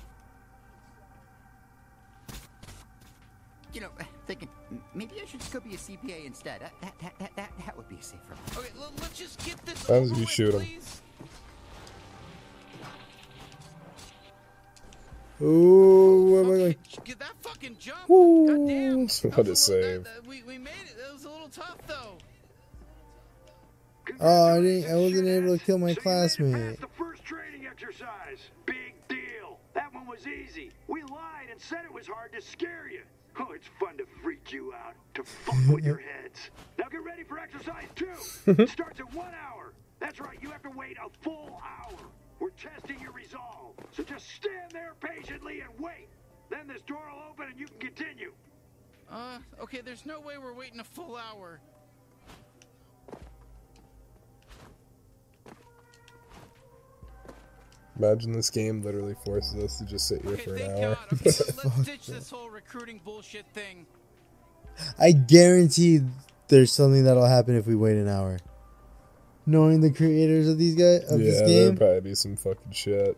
You 3.73 3.83
know, 3.83 3.91
thinking 4.27 4.49
maybe 4.93 5.13
I 5.23 5.25
should 5.25 5.39
just 5.39 5.53
go 5.53 5.61
be 5.61 5.77
a 5.77 5.79
CPA 5.79 6.27
instead. 6.27 6.63
That 6.63 6.73
that 6.81 6.99
that 7.01 7.19
that, 7.21 7.37
that, 7.37 7.53
that 7.65 7.77
would 7.77 7.89
be 7.89 7.99
safer. 8.01 8.35
Okay, 8.57 8.71
l- 8.77 8.93
let's 9.03 9.17
just 9.17 9.39
get 9.47 9.65
this 9.65 9.79
Sounds 9.79 9.91
over 9.91 10.07
like 10.09 10.17
you 10.17 10.21
with, 10.23 10.31
shoot 10.31 10.55
him. 10.55 10.61
please. 10.63 11.03
Ooh, 15.43 15.47
oh, 15.47 16.33
where 16.33 16.41
am 16.41 16.51
I 16.51 16.59
going? 16.59 16.77
Get 17.05 17.19
that 17.21 17.35
fucker 17.41 17.51
fucking 17.51 17.77
jump. 17.79 18.09
Woo! 18.09 19.07
What 19.37 19.47
a 19.47 19.55
save. 19.55 20.09
We, 20.27 20.43
we 20.43 20.59
made 20.59 20.73
it. 20.89 20.97
That 20.99 21.13
was 21.13 21.25
a 21.25 21.31
little 21.31 21.49
tough, 21.51 21.79
though. 21.87 22.19
Oh, 24.21 24.57
I 24.57 24.61
didn't. 24.61 24.91
I 24.91 24.97
wasn't 24.97 25.29
able 25.29 25.57
to 25.59 25.65
kill 25.65 25.79
my 25.79 25.95
classmate. 25.95 26.81
The 26.81 26.87
first 26.99 27.25
training 27.25 27.67
exercise. 27.67 28.39
Big 28.67 28.95
deal. 29.09 29.59
That 29.75 29.93
one 29.95 30.07
was 30.07 30.27
easy. 30.27 30.71
We 30.89 31.03
lied 31.03 31.49
and 31.51 31.61
said 31.61 31.85
it 31.85 31.93
was 31.93 32.07
hard 32.07 32.33
to 32.33 32.41
scare 32.41 32.89
you. 32.91 33.03
Oh, 33.39 33.53
it's 33.55 33.69
fun 33.79 33.97
to 33.99 34.05
freak 34.23 34.53
you 34.53 34.73
out, 34.75 34.95
to 35.15 35.23
fuck 35.23 35.55
with 35.75 35.85
your 35.85 35.97
heads. 36.23 36.51
Now 36.79 36.89
get 36.89 37.05
ready 37.05 37.23
for 37.23 37.39
exercise 37.39 37.87
two. 37.95 38.09
It 38.63 38.69
starts 38.69 38.99
at 39.01 39.15
one 39.15 39.33
hour. 39.49 39.73
That's 40.01 40.19
right, 40.21 40.37
you 40.43 40.51
have 40.51 40.63
to 40.63 40.71
wait 40.71 40.97
a 40.99 41.09
full 41.23 41.61
hour. 41.63 41.99
We're 42.41 42.51
testing 42.51 42.99
your 43.01 43.13
resolve. 43.13 43.75
So 43.93 44.03
just 44.03 44.29
stand 44.31 44.73
there 44.73 44.95
patiently 45.01 45.61
and 45.61 45.71
wait. 45.79 46.09
Then 46.51 46.67
this 46.67 46.83
door 46.83 47.03
will 47.13 47.23
open 47.31 47.47
and 47.51 47.59
you 47.61 47.67
can 47.67 47.79
continue. 47.79 48.33
Uh, 49.11 49.39
okay, 49.63 49.81
there's 49.81 50.07
no 50.07 50.21
way 50.21 50.35
we're 50.39 50.55
waiting 50.55 50.81
a 50.81 50.85
full 50.85 51.17
hour. 51.17 51.61
Imagine 57.99 58.33
this 58.33 58.51
game 58.51 58.83
literally 58.83 59.15
forces 59.25 59.63
us 59.63 59.79
to 59.79 59.85
just 59.85 60.09
sit 60.09 60.23
here 60.23 60.33
Okay, 60.33 60.43
for 60.45 60.55
an 60.55 60.85
hour. 60.85 60.99
Okay, 61.13 61.25
let's 61.25 61.83
ditch 61.83 62.07
this 62.07 62.31
whole 62.31 62.49
recruiting 62.49 63.01
bullshit 63.05 63.45
thing. 63.53 63.87
I 64.99 65.13
guarantee 65.13 66.01
there's 66.49 66.73
something 66.73 67.05
that'll 67.05 67.27
happen 67.27 67.57
if 67.57 67.67
we 67.67 67.75
wait 67.75 67.97
an 67.97 68.09
hour. 68.09 68.39
Knowing 69.47 69.81
the 69.81 69.93
creators 69.93 70.49
of 70.49 70.59
these 70.59 70.75
guys 70.75 71.11
of 71.11 71.21
yeah, 71.21 71.27
this 71.31 71.41
there'll 71.41 71.77
probably 71.77 72.01
be 72.01 72.15
some 72.15 72.37
fucking 72.37 72.73
shit. 72.73 73.17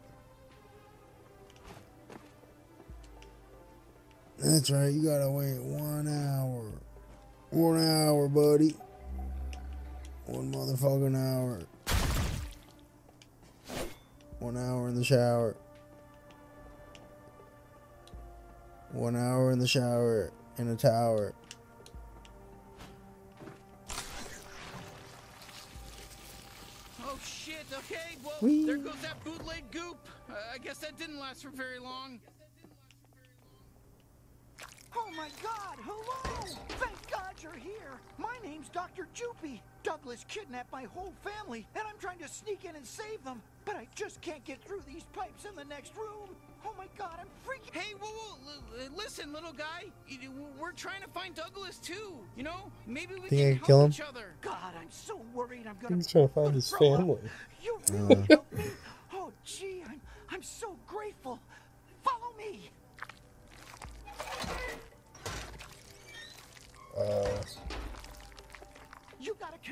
that's 4.38 4.70
right. 4.70 4.92
You 4.92 5.04
gotta 5.04 5.30
wait 5.30 5.60
one 5.60 6.08
hour, 6.08 6.72
one 7.50 7.78
hour, 7.78 8.28
buddy. 8.28 8.74
One 10.26 10.52
motherfucking 10.52 11.16
hour. 11.16 11.60
One 14.42 14.56
hour 14.56 14.88
in 14.88 14.96
the 14.96 15.04
shower. 15.04 15.54
One 18.90 19.14
hour 19.14 19.52
in 19.52 19.60
the 19.60 19.68
shower 19.68 20.32
in 20.58 20.66
a 20.66 20.74
tower. 20.74 21.32
Oh 27.04 27.16
shit, 27.24 27.66
okay, 27.72 28.16
well, 28.24 28.34
Whee. 28.40 28.66
there 28.66 28.78
goes 28.78 28.96
that 29.02 29.22
bootleg 29.22 29.70
goop. 29.70 30.08
Uh, 30.28 30.34
I 30.52 30.58
guess 30.58 30.78
that 30.78 30.98
didn't 30.98 31.20
last 31.20 31.44
for 31.44 31.50
very 31.50 31.78
long. 31.78 32.18
Oh 34.96 35.08
my 35.16 35.28
god, 35.40 35.76
hello! 35.84 36.56
Thank 36.80 37.10
god 37.12 37.34
you're 37.40 37.52
here! 37.52 38.00
My 38.18 38.36
name's 38.42 38.68
Dr. 38.70 39.06
Jupy. 39.14 39.60
Douglas 39.82 40.24
kidnapped 40.28 40.70
my 40.72 40.84
whole 40.84 41.12
family, 41.22 41.66
and 41.74 41.84
I'm 41.88 41.98
trying 42.00 42.18
to 42.18 42.28
sneak 42.28 42.64
in 42.64 42.76
and 42.76 42.86
save 42.86 43.22
them. 43.24 43.42
But 43.64 43.76
I 43.76 43.86
just 43.94 44.20
can't 44.20 44.44
get 44.44 44.62
through 44.62 44.82
these 44.86 45.04
pipes 45.12 45.44
in 45.44 45.54
the 45.56 45.64
next 45.64 45.96
room. 45.96 46.28
Oh 46.64 46.72
my 46.78 46.86
god, 46.96 47.16
I'm 47.20 47.26
freaking. 47.46 47.74
Hey, 47.76 47.94
whoa, 48.00 48.08
whoa, 48.08 48.36
l- 48.46 48.80
l- 48.84 48.88
listen, 48.96 49.32
little 49.32 49.52
guy. 49.52 49.84
We're 50.60 50.72
trying 50.72 51.02
to 51.02 51.08
find 51.08 51.34
Douglas 51.34 51.78
too. 51.78 52.18
You 52.36 52.44
know, 52.44 52.70
maybe 52.86 53.14
we 53.14 53.28
Think 53.28 53.30
can 53.30 53.54
help 53.56 53.66
kill 53.66 53.84
him? 53.84 53.90
each 53.90 54.00
other. 54.00 54.34
God, 54.40 54.74
I'm 54.80 54.90
so 54.90 55.20
worried 55.34 55.66
I'm 55.66 55.76
gonna. 55.82 55.96
He's 55.96 56.06
trying 56.06 56.28
to 56.28 56.34
find 56.34 56.54
his 56.54 56.70
family. 56.70 57.20
You 57.62 57.78
Uh. 57.90 57.92
really 57.96 58.26
helped 58.28 58.52
me. 58.52 58.64
Oh, 59.14 59.32
gee, 59.44 59.82
I'm, 59.88 60.00
I'm 60.30 60.42
so 60.42 60.76
grateful. 60.86 61.38
Follow 62.04 62.32
me. 62.38 62.70
Uh, 66.96 67.00
You 67.00 67.04
gotta 67.04 67.71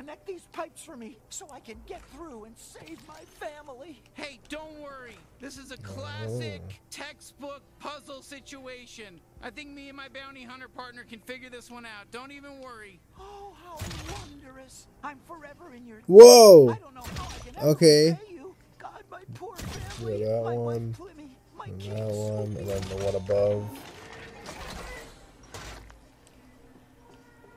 connect 0.00 0.26
these 0.26 0.48
pipes 0.52 0.82
for 0.82 0.96
me 0.96 1.18
so 1.28 1.46
I 1.52 1.60
can 1.60 1.76
get 1.86 2.00
through 2.14 2.44
and 2.44 2.56
save 2.56 2.98
my 3.06 3.20
family. 3.38 4.00
Hey, 4.14 4.40
don't 4.48 4.80
worry. 4.80 5.18
This 5.42 5.58
is 5.58 5.72
a 5.72 5.76
classic 5.76 6.62
oh. 6.66 6.72
textbook 6.90 7.60
puzzle 7.80 8.22
situation. 8.22 9.20
I 9.42 9.50
think 9.50 9.68
me 9.68 9.88
and 9.88 9.96
my 9.98 10.08
bounty 10.08 10.42
hunter 10.42 10.68
partner 10.68 11.04
can 11.04 11.20
figure 11.20 11.50
this 11.50 11.70
one 11.70 11.84
out. 11.84 12.10
Don't 12.10 12.32
even 12.32 12.60
worry. 12.62 12.98
Oh, 13.18 13.54
how 13.62 13.76
wondrous. 14.22 14.86
I'm 15.04 15.18
forever 15.26 15.74
in 15.74 15.86
your 15.86 16.00
Whoa. 16.06 16.70
I 16.70 16.76
don't 16.76 16.94
know 16.94 17.04
how 17.16 17.26
I 17.26 17.50
can 17.50 17.68
Okay. 17.68 18.10
repay 18.12 18.32
you. 18.32 18.54
God, 18.78 19.04
my 19.10 19.20
poor 19.34 19.54
yeah, 20.00 20.36
that 20.36 20.44
my 20.44 20.56
one, 20.56 20.94
Clemmy, 20.94 21.36
my 21.54 21.66
and 21.66 21.80
that 21.82 22.10
one, 22.10 22.56
and 22.56 22.66
then 22.66 22.80
the 22.88 23.04
one 23.04 23.14
above. 23.16 23.68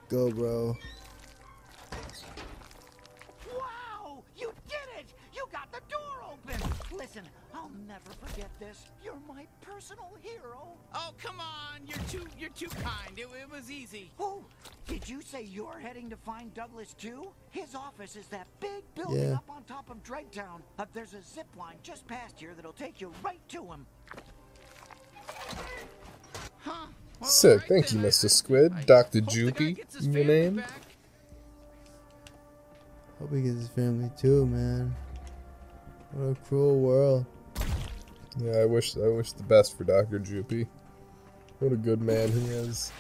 Go, 0.10 0.30
bro. 0.30 0.78
Never 7.94 8.16
forget 8.26 8.50
this. 8.60 8.88
You're 9.04 9.20
my 9.28 9.46
personal 9.62 10.10
hero. 10.22 10.68
Oh, 10.96 11.12
come 11.22 11.40
on. 11.40 11.86
You're 11.86 11.98
too 12.10 12.28
you're 12.40 12.50
too 12.50 12.70
kind. 12.82 13.18
It, 13.18 13.28
it 13.40 13.52
was 13.52 13.70
easy. 13.70 14.10
Oh, 14.20 14.44
did 14.88 15.08
you 15.08 15.22
say 15.22 15.44
you're 15.44 15.78
heading 15.80 16.10
to 16.10 16.18
find 16.18 16.52
Douglas 16.56 16.94
too? 16.96 17.28
His 17.52 17.76
office 17.76 18.16
is 18.16 18.28
that 18.30 18.48
big 18.60 18.84
building 18.96 19.30
Yeah. 19.30 19.36
up 19.36 19.48
on 19.50 19.64
top 19.66 19.92
of 19.92 20.02
Dregtown. 20.04 20.62
Uh, 20.80 20.86
there's 20.94 21.14
a 21.14 21.22
zip 21.22 21.46
line 21.56 21.76
just 21.84 22.08
past 22.08 22.40
here 22.40 22.54
that'll 22.56 22.74
take 22.74 23.00
you 23.00 23.12
right 23.24 23.48
to 23.50 23.64
him. 23.64 23.86
Huh? 26.62 26.88
Well, 27.20 27.30
Sick, 27.30 27.52
alright 27.52 27.68
thank 27.70 27.88
then. 27.90 28.00
you, 28.00 28.06
I- 28.06 28.10
Mr. 28.10 28.30
Squid. 28.30 28.74
I 28.74 28.82
Dr. 28.84 29.04
hope 29.04 29.12
the 29.12 29.22
guy 29.22 29.34
Jupy, 29.36 29.76
gets 29.76 29.96
his 29.98 30.08
your 30.08 30.26
name? 30.26 30.56
back. 30.58 30.82
Hope 33.20 33.32
he 33.34 33.42
gets 33.42 33.56
his 33.60 33.68
family 33.70 34.10
too, 34.20 34.48
man. 34.48 34.96
What 36.14 36.32
a 36.32 36.36
cruel 36.48 36.80
world. 36.80 37.26
Yeah, 38.40 38.58
I 38.60 38.66
wish 38.66 38.98
I 38.98 39.08
wish 39.10 39.32
the 39.34 39.44
best 39.44 39.78
for 39.78 39.84
Dr. 39.84 40.20
Jupy. 40.20 40.68
What 41.60 41.72
a 41.72 41.76
good 41.78 42.02
man 42.02 42.32
he 42.32 42.40
is. 42.50 42.92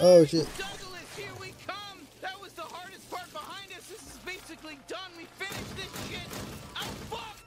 Oh 0.00 0.24
shit. 0.24 0.46
Douglas, 0.58 1.16
here 1.16 1.30
we 1.40 1.54
come. 1.66 1.98
That 2.20 2.40
was 2.40 2.52
the 2.54 2.62
hardest 2.62 3.08
part 3.10 3.32
behind 3.32 3.70
us. 3.72 3.86
This 3.88 4.02
is 4.02 4.18
basically 4.26 4.78
done. 4.88 5.10
We 5.16 5.24
finished 5.38 5.76
this 5.76 6.08
shit. 6.10 6.28
Oh 6.76 6.90
fuck! 7.08 7.38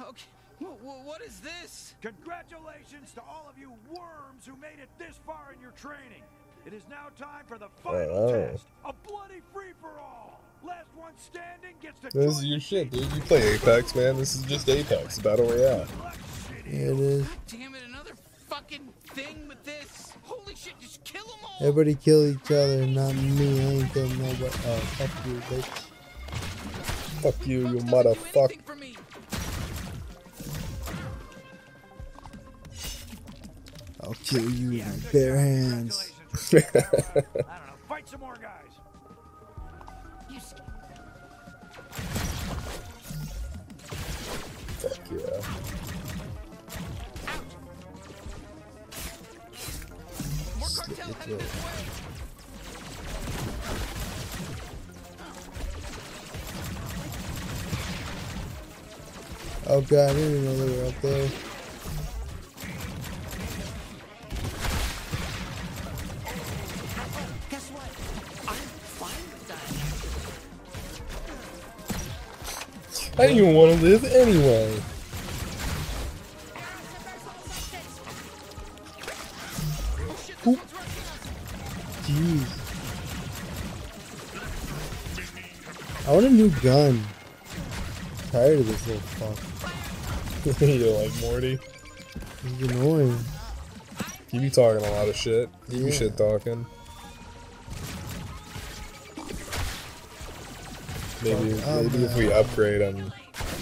okay, 0.08 0.26
wh- 0.60 0.80
wh- 0.82 1.06
what 1.06 1.22
is 1.22 1.38
this? 1.40 1.94
Congratulations 2.02 3.12
to 3.14 3.20
all 3.22 3.46
of 3.48 3.56
you 3.56 3.72
worms 3.88 4.44
who 4.44 4.56
made 4.56 4.80
it 4.82 4.88
this 4.98 5.20
far 5.24 5.52
in 5.54 5.60
your 5.60 5.70
training. 5.72 6.22
It 6.66 6.72
is 6.72 6.82
now 6.90 7.06
time 7.16 7.44
for 7.46 7.56
the 7.58 7.66
oh, 7.66 7.70
final 7.82 8.16
Oh. 8.28 8.32
test. 8.32 8.64
A 8.84 8.92
bloody 9.06 9.40
free-for-all. 9.54 9.92
Last 9.92 9.92
one 9.92 10.10
standing 10.10 10.10
gets 10.10 10.40
to 10.40 10.41
This 12.12 12.38
is 12.38 12.44
your 12.44 12.60
shit, 12.60 12.90
dude. 12.90 13.10
You 13.12 13.20
play 13.22 13.54
Apex, 13.54 13.94
man. 13.94 14.16
This 14.16 14.34
is 14.34 14.42
just 14.42 14.68
Apex, 14.68 15.18
Battle 15.18 15.46
Royale. 15.48 15.86
Yeah, 16.66 16.72
it 16.72 17.00
is. 17.00 17.26
Damn 17.46 17.74
it, 17.74 17.82
another 17.88 18.12
fucking 18.48 18.88
thing 19.08 19.48
with 19.48 19.62
this. 19.64 20.12
Holy 20.22 20.54
shit, 20.54 20.74
just 20.80 21.02
kill 21.04 21.24
them 21.24 21.38
all. 21.44 21.66
Everybody 21.66 21.94
kill 21.94 22.26
each 22.26 22.50
other, 22.50 22.86
not 22.86 23.14
me. 23.14 23.60
I 23.60 23.64
ain't 23.64 23.94
killing 23.94 24.18
nobody. 24.18 24.44
Oh, 24.44 24.76
fuck 24.98 25.26
you, 25.26 25.34
bitch. 25.34 25.88
Fuck 27.22 27.46
you, 27.46 27.60
you 27.68 27.78
motherfucker. 27.84 28.58
I'll 34.00 34.14
kill 34.14 34.50
you 34.50 34.70
with 34.78 34.86
my 35.04 35.12
bare 35.12 35.38
hands. 35.38 36.12
I 36.52 36.60
don't 36.60 36.74
know. 36.74 37.74
Fight 37.88 38.08
some 38.08 38.20
more 38.20 38.34
guys. 38.34 38.61
Yeah. 45.12 45.42
Oh 59.66 59.80
god, 59.82 60.10
I 60.10 60.14
didn't 60.14 60.30
even 60.30 60.44
know 60.44 60.66
they 60.66 60.76
were 60.76 60.88
up 60.88 61.00
there. 61.02 61.28
I 73.18 73.26
didn't 73.26 73.36
even 73.38 73.54
want 73.54 73.78
to 73.78 73.82
live 73.84 74.04
anyway. 74.04 74.81
I 86.64 86.68
want 86.68 86.88
a 86.88 86.92
new 86.92 86.98
gun. 86.98 87.04
tired 88.30 88.58
of 88.60 88.66
this 88.66 88.86
little 88.86 89.02
fuck. 89.02 90.60
you 90.60 90.86
like 90.90 91.20
Morty? 91.20 91.58
He's 92.58 92.70
annoying. 92.70 93.18
He 94.30 94.38
be 94.38 94.50
talking 94.50 94.84
a 94.84 94.90
lot 94.92 95.08
of 95.08 95.16
shit. 95.16 95.48
He 95.70 95.78
Yeah. 95.78 95.86
be 95.86 95.92
shit 95.92 96.16
talking. 96.16 96.66
Maybe, 101.22 101.62
Oh, 101.66 101.82
maybe 101.84 102.04
if 102.04 102.16
we 102.16 102.32
upgrade 102.32 102.80
him, 102.80 103.12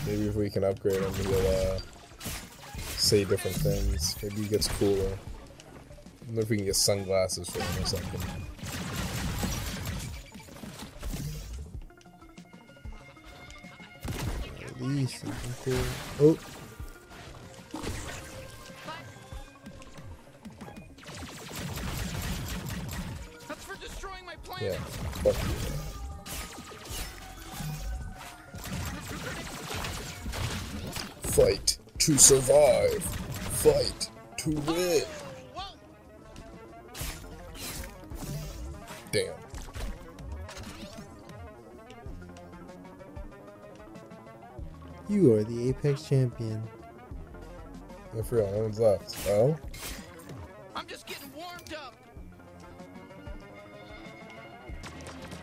maybe 0.06 0.28
if 0.28 0.34
we 0.34 0.48
can 0.48 0.64
upgrade 0.64 1.02
him, 1.02 1.12
he'll 1.14 1.46
uh, 1.46 1.78
say 2.96 3.24
different 3.24 3.56
things. 3.56 4.16
Maybe 4.22 4.36
he 4.36 4.48
gets 4.48 4.68
cooler. 4.68 5.08
I 5.10 6.26
wonder 6.26 6.40
if 6.42 6.48
we 6.48 6.56
can 6.56 6.64
get 6.66 6.76
sunglasses 6.76 7.50
for 7.50 7.60
him 7.60 7.82
or 7.82 7.86
something. 7.86 8.39
At 14.90 14.96
least 14.96 15.20
something. 15.20 15.72
Oh, 16.20 16.36
That's 23.46 23.64
for 23.64 23.76
destroying 23.76 24.26
my 24.26 24.34
plan. 24.42 24.64
Yeah, 24.64 24.74
fuck 25.22 25.36
you. 25.44 25.54
Fight 31.30 31.78
to 31.98 32.18
survive. 32.18 33.04
Fight 33.62 34.10
to 34.38 34.50
win. 34.50 35.04
You 45.20 45.34
are 45.34 45.44
the 45.44 45.68
Apex 45.68 46.08
champion. 46.08 46.62
I 48.12 48.22
real, 48.30 48.50
no 48.50 48.58
one's 48.62 48.80
left. 48.80 49.16
Oh? 49.28 49.56
I'm 50.74 50.86
just 50.86 51.06
getting 51.06 51.30
warmed 51.34 51.74
up. 51.74 51.94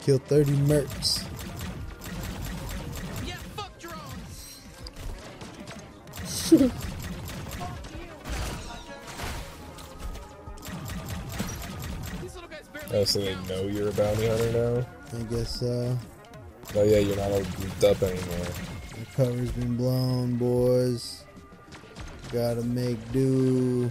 Killed 0.01 0.23
30 0.23 0.51
mercs. 0.65 1.23
Yeah, 3.25 3.36
fuck 3.55 3.78
drones. 3.78 4.59
These 12.21 12.36
little 12.36 12.49
guys 12.49 12.67
barely 12.73 12.97
Oh, 12.97 13.03
so 13.03 13.19
they 13.19 13.36
know 13.47 13.67
you're 13.67 13.89
a 13.89 13.93
bounty 13.93 14.28
hunter 14.28 14.51
now? 14.53 15.19
I 15.19 15.23
guess 15.23 15.61
uh, 15.61 15.95
Oh 16.75 16.84
yeah, 16.84 16.97
you're 16.97 17.15
not 17.15 17.32
all 17.32 17.43
grouped 17.43 17.84
up 17.84 18.01
anymore. 18.01 18.66
Cover's 19.18 19.51
been 19.53 19.76
blown, 19.76 20.36
boys. 20.36 21.24
Gotta 22.32 22.61
make 22.61 22.99
do. 23.11 23.89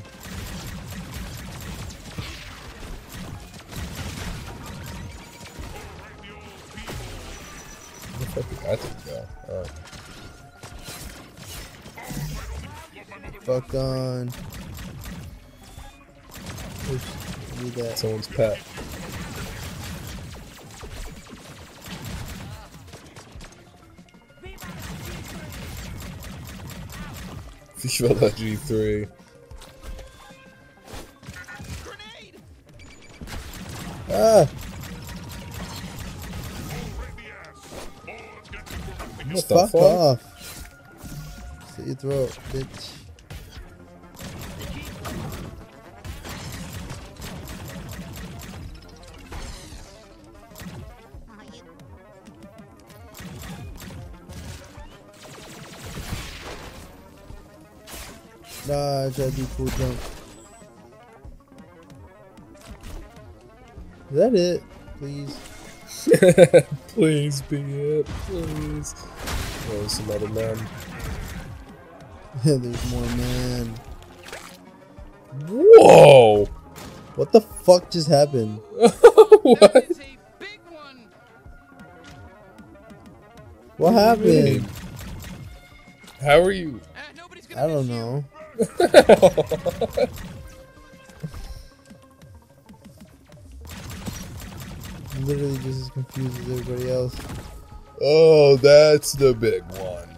Where 8.14 8.28
fuck 8.28 8.48
did 8.48 8.58
that 8.60 8.78
thing 8.78 8.96
go? 9.04 9.26
Oh. 9.50 9.64
Fuck 13.42 13.74
on. 13.74 14.28
Oops, 16.92 17.74
that. 17.74 17.98
Someone's 17.98 18.28
pet. 18.28 18.85
G3. 27.78 29.08
Ah! 34.08 34.46
What 39.26 39.48
the 39.48 39.54
fuck, 39.54 39.70
fuck? 39.70 39.82
off. 39.82 41.74
Slit 41.74 41.86
your 41.86 41.96
throat, 41.96 42.38
bitch. 42.52 42.95
Nah, 59.18 59.24
I 59.24 59.30
tried 59.30 59.36
do 59.36 59.46
cool 59.56 59.66
jump. 59.66 59.98
Is 64.10 64.16
that 64.16 64.34
it? 64.34 64.62
Please. 64.98 65.38
please 66.88 67.42
be 67.42 67.60
it, 67.60 68.06
please. 68.06 68.94
Oh, 69.70 69.86
some 69.86 70.10
other 70.10 70.28
men. 70.28 70.58
There's 72.44 72.90
more 72.90 73.00
man. 73.16 73.74
Whoa! 75.48 76.44
What 77.14 77.32
the 77.32 77.40
fuck 77.40 77.90
just 77.90 78.08
happened? 78.08 78.60
what? 79.42 79.86
What 83.78 83.92
happened? 83.92 84.66
How 86.20 86.40
are 86.40 86.52
you? 86.52 86.80
I 87.56 87.66
don't 87.66 87.88
know. 87.88 88.24
I'm 88.58 88.68
literally 95.24 95.58
just 95.58 95.80
as 95.82 95.90
confused 95.90 96.38
as 96.40 96.60
everybody 96.60 96.90
else. 96.90 97.14
Oh, 98.00 98.56
that's 98.56 99.12
the 99.12 99.34
big 99.34 99.62
one. 99.72 100.08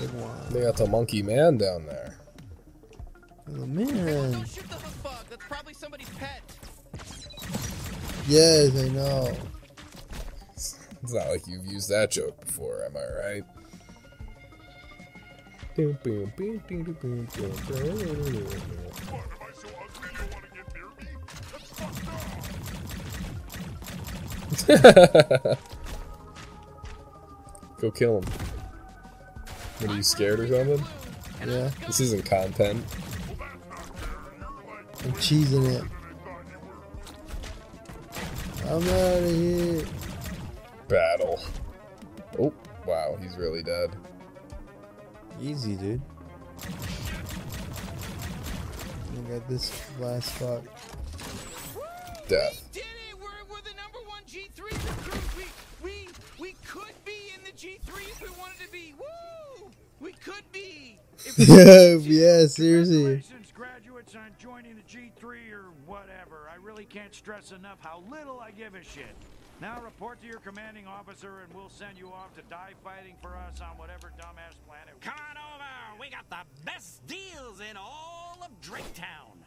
Big 0.00 0.10
one. 0.12 0.50
They 0.50 0.62
got 0.62 0.76
the 0.76 0.86
monkey 0.86 1.22
man 1.22 1.58
down 1.58 1.84
there. 1.86 2.16
Oh 3.48 3.66
man. 3.66 4.32
Don't 4.32 4.48
shoot 4.48 4.68
the 4.68 4.74
hook 4.76 5.02
bug. 5.02 5.26
That's 5.28 5.44
probably 5.46 5.74
somebody's 5.74 6.08
pet. 6.10 6.42
Yes, 8.28 8.74
I 8.76 8.88
know. 8.88 9.32
It's 10.54 11.12
not 11.12 11.28
like 11.28 11.46
you've 11.46 11.66
used 11.66 11.88
that 11.90 12.10
joke 12.10 12.40
before, 12.44 12.84
am 12.84 12.96
I 12.96 13.06
right? 13.20 13.44
Go 27.78 27.90
kill 27.90 28.18
him. 28.18 28.24
What, 29.78 29.90
are 29.90 29.94
you 29.96 30.02
scared 30.02 30.40
or 30.40 30.48
something? 30.48 30.82
Yeah. 31.46 31.70
This 31.86 32.00
isn't 32.00 32.24
content. 32.24 32.82
I'm 35.04 35.12
cheesing 35.12 35.66
it. 35.66 35.84
I'm 38.64 38.82
out 38.82 39.22
of 39.22 39.30
here. 39.30 39.84
Battle. 40.88 41.38
Oh, 42.38 42.54
wow, 42.86 43.18
he's 43.20 43.36
really 43.36 43.62
dead. 43.62 43.94
Easy, 45.40 45.76
dude. 45.76 46.00
I 49.12 49.30
got 49.30 49.48
this 49.48 49.82
last 50.00 50.34
spot. 50.34 50.62
Death. 52.28 52.68
Did 52.72 52.80
it? 52.80 53.18
We're, 53.18 53.26
we're 53.50 53.60
the 53.62 53.74
number 53.76 53.98
one 54.08 54.22
G3 54.26 54.58
recruit. 54.72 55.36
We, 55.36 55.44
we, 55.84 56.08
we 56.38 56.52
could 56.66 56.94
be 57.04 57.32
in 57.34 57.44
the 57.44 57.52
G3 57.52 58.08
if 58.08 58.20
we 58.22 58.28
wanted 58.38 58.60
to 58.64 58.72
be. 58.72 58.94
Woo! 58.98 59.70
We 60.00 60.12
could 60.12 60.44
be. 60.52 60.98
If 61.24 61.38
we 61.38 61.44
yeah, 62.20 62.46
seriously. 62.46 63.22
Graduates, 63.54 64.14
on 64.14 64.32
joining 64.38 64.76
the 64.76 64.82
G3 64.82 65.52
or 65.52 65.70
whatever. 65.86 66.50
I 66.52 66.56
really 66.62 66.84
can't 66.84 67.14
stress 67.14 67.52
enough 67.52 67.78
how 67.80 68.02
little 68.10 68.38
I 68.38 68.50
give 68.50 68.74
a 68.74 68.82
shit. 68.84 69.16
Now 69.60 69.80
report 69.82 70.20
to 70.20 70.26
your 70.26 70.38
commanding 70.40 70.86
officer, 70.86 71.40
and 71.42 71.52
we'll 71.54 71.70
send 71.70 71.96
you 71.96 72.08
off 72.08 72.34
to 72.34 72.42
die 72.50 72.72
fighting 72.84 73.14
for 73.22 73.36
us 73.36 73.60
on 73.62 73.78
whatever 73.78 74.12
dumbass 74.18 74.54
planet. 74.66 75.00
Come 75.00 75.14
on 75.14 75.36
over. 75.36 76.00
We 76.00 76.10
got 76.10 76.28
the 76.28 76.44
best 76.64 77.06
deals 77.06 77.60
in 77.60 77.76
all 77.76 78.38
of 78.42 78.50
Draketown. 78.60 79.38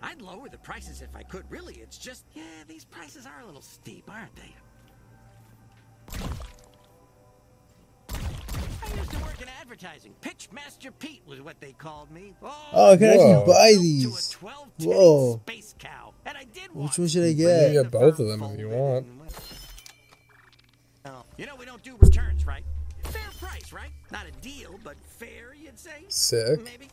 I'd 0.00 0.22
lower 0.22 0.48
the 0.48 0.58
prices 0.58 1.02
if 1.02 1.16
I 1.16 1.22
could. 1.22 1.44
Really, 1.50 1.74
it's 1.74 1.98
just, 1.98 2.24
yeah, 2.34 2.42
these 2.68 2.84
prices 2.84 3.26
are 3.26 3.40
a 3.42 3.46
little 3.46 3.62
steep, 3.62 4.08
aren't 4.08 4.36
they? 4.36 4.54
I 8.84 8.96
used 8.96 9.10
to 9.10 9.18
work 9.18 9.40
in 9.40 9.48
advertising. 9.60 10.14
Pitchmaster 10.20 10.92
Pete 10.98 11.22
was 11.26 11.40
what 11.40 11.58
they 11.60 11.72
called 11.72 12.12
me. 12.12 12.34
Oh, 12.42 12.68
oh 12.72 12.92
I 12.92 12.96
can 12.96 13.08
Whoa. 13.08 13.40
actually 13.40 13.52
buy 13.52 13.72
these. 13.80 14.34
Whoa. 14.34 15.40
Space 15.46 15.74
cow. 15.78 16.14
And 16.44 16.50
I 16.50 16.60
did 16.60 16.74
Which 16.74 16.98
one 16.98 17.08
should 17.08 17.24
I 17.24 17.32
get? 17.32 17.36
You 17.36 17.46
can 17.46 17.72
get? 17.72 17.82
get 17.84 17.90
both 17.90 18.18
of 18.18 18.26
them 18.28 18.42
if 18.42 18.58
you 18.58 18.68
want. 18.68 19.06
You 21.36 21.46
know 21.46 21.56
we 21.56 21.64
don't 21.64 21.82
do 21.82 21.96
returns, 21.98 22.46
right? 22.46 22.62
Fair 23.04 23.28
price, 23.40 23.72
right? 23.72 23.90
Not 24.12 24.26
a 24.26 24.30
deal, 24.40 24.78
but 24.84 24.94
fair, 25.04 25.52
you'd 25.60 25.78
say? 25.78 26.04
Sick. 26.08 26.62
Maybe. 26.62 26.88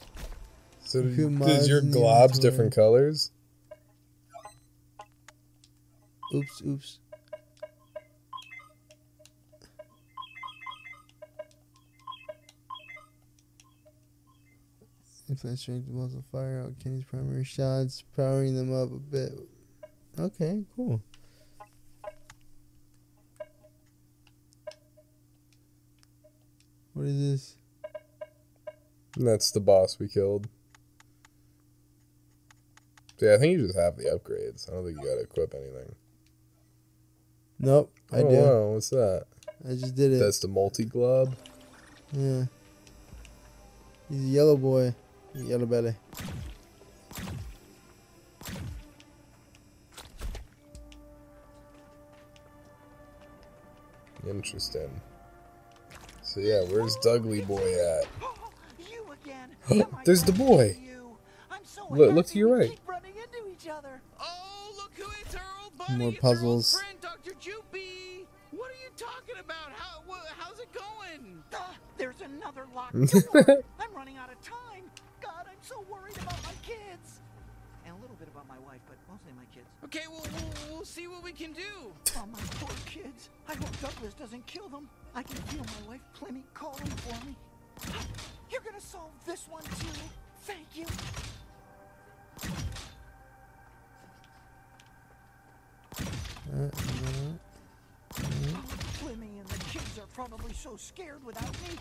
So 0.83 1.03
Who 1.03 1.29
does 1.37 1.69
your 1.69 1.83
mods 1.83 1.95
globs 1.95 2.41
different 2.41 2.73
colors? 2.73 3.31
Oops, 6.33 6.61
oops. 6.65 6.99
Influence 15.31 15.61
strength 15.61 15.87
of 15.87 16.25
fire 16.29 16.61
out 16.65 16.77
Kenny's 16.83 17.05
primary 17.05 17.45
shots, 17.45 18.03
powering 18.17 18.53
them 18.53 18.75
up 18.75 18.91
a 18.91 18.99
bit. 18.99 19.31
Okay, 20.19 20.65
cool. 20.75 21.01
What 26.93 27.05
is 27.05 27.31
this? 27.31 27.55
And 29.15 29.25
that's 29.25 29.51
the 29.51 29.61
boss 29.61 29.97
we 29.99 30.09
killed. 30.09 30.49
Yeah, 33.21 33.35
I 33.35 33.37
think 33.37 33.53
you 33.53 33.65
just 33.65 33.79
have 33.79 33.95
the 33.95 34.09
upgrades. 34.09 34.69
I 34.69 34.73
don't 34.73 34.83
think 34.83 34.97
you 34.97 35.07
gotta 35.07 35.21
equip 35.21 35.53
anything. 35.53 35.95
Nope, 37.57 37.89
I 38.11 38.17
oh, 38.17 38.29
do. 38.29 38.35
wow, 38.35 38.67
what's 38.73 38.89
that? 38.89 39.27
I 39.65 39.75
just 39.75 39.95
did 39.95 40.11
it. 40.11 40.17
That's 40.17 40.39
the 40.39 40.49
multi 40.49 40.83
glob. 40.83 41.37
Yeah. 42.11 42.43
He's 44.09 44.25
a 44.25 44.27
yellow 44.27 44.57
boy. 44.57 44.93
Yellow 45.33 45.65
belly. 45.65 45.95
Interesting. 54.27 55.01
So 56.21 56.39
yeah, 56.39 56.61
where's 56.69 56.95
Dudley 56.97 57.41
boy 57.41 57.73
at? 57.99 58.07
You 58.91 59.05
again. 59.23 59.85
There's 60.05 60.23
the 60.23 60.31
boy. 60.31 60.77
Look, 61.89 62.13
look 62.13 62.25
to 62.27 62.39
your 62.39 62.57
right. 62.57 62.79
Running 62.87 63.13
into 63.15 63.49
each 63.51 63.67
other. 63.69 64.01
Oh, 64.19 64.73
look 64.77 64.91
who 64.95 65.11
it's 65.21 65.35
our 65.35 65.41
old 65.63 65.77
buddy. 65.77 65.97
More 65.97 66.09
it's 66.09 66.23
our 66.23 66.29
old 66.29 66.37
puzzles. 66.37 66.79
friend, 66.79 66.97
Dr. 67.01 67.31
Jupy. 67.31 68.25
What 68.51 68.69
are 68.71 68.81
you 68.83 68.89
talking 68.97 69.35
about? 69.39 69.71
How, 69.73 70.01
how's 70.37 70.59
it 70.59 70.69
going? 70.73 71.43
Ah, 71.53 71.75
there's 71.97 72.21
another 72.21 72.65
locked 72.75 72.93
door. 72.93 73.63
I'm 73.79 73.93
running 73.93 74.17
out 74.17 74.31
of 74.31 74.40
Okay, 79.93 80.05
well, 80.09 80.23
we'll, 80.31 80.75
we'll 80.75 80.85
see 80.85 81.09
what 81.09 81.21
we 81.21 81.33
can 81.33 81.51
do. 81.51 81.91
Oh, 82.15 82.25
my 82.31 82.39
poor 82.61 82.73
kids. 82.85 83.27
I 83.45 83.55
hope 83.55 83.81
Douglas 83.81 84.13
doesn't 84.13 84.45
kill 84.45 84.69
them. 84.69 84.87
I 85.13 85.21
can 85.21 85.35
feel 85.35 85.65
my 85.65 85.89
wife 85.89 85.99
Plenty 86.13 86.45
calling 86.53 86.85
for 86.85 87.25
me. 87.25 87.35
You're 88.49 88.61
gonna 88.61 88.79
solve 88.79 89.11
this 89.25 89.49
one 89.49 89.63
too. 89.63 89.99
Thank 90.43 90.65
you. 90.75 90.85
Uh, 96.53 96.57
no. 96.57 97.37
Flemmy 98.13 99.39
and 99.39 99.47
the 99.49 99.59
kids 99.65 99.99
are 99.99 100.07
probably 100.13 100.53
so 100.53 100.77
scared 100.77 101.21
without 101.25 101.51
me. 101.63 101.75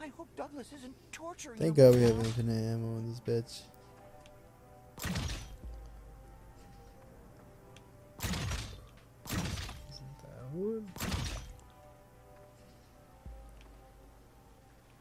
I 0.00 0.12
hope 0.16 0.28
Douglas 0.36 0.72
isn't 0.72 0.94
torturing 1.10 1.58
Thank 1.58 1.74
them. 1.74 1.90
God 1.90 1.98
we 1.98 2.06
have 2.06 2.16
infinite 2.16 2.62
ammo 2.62 2.98
in 2.98 3.08
this 3.08 3.20
bitch. 3.20 3.62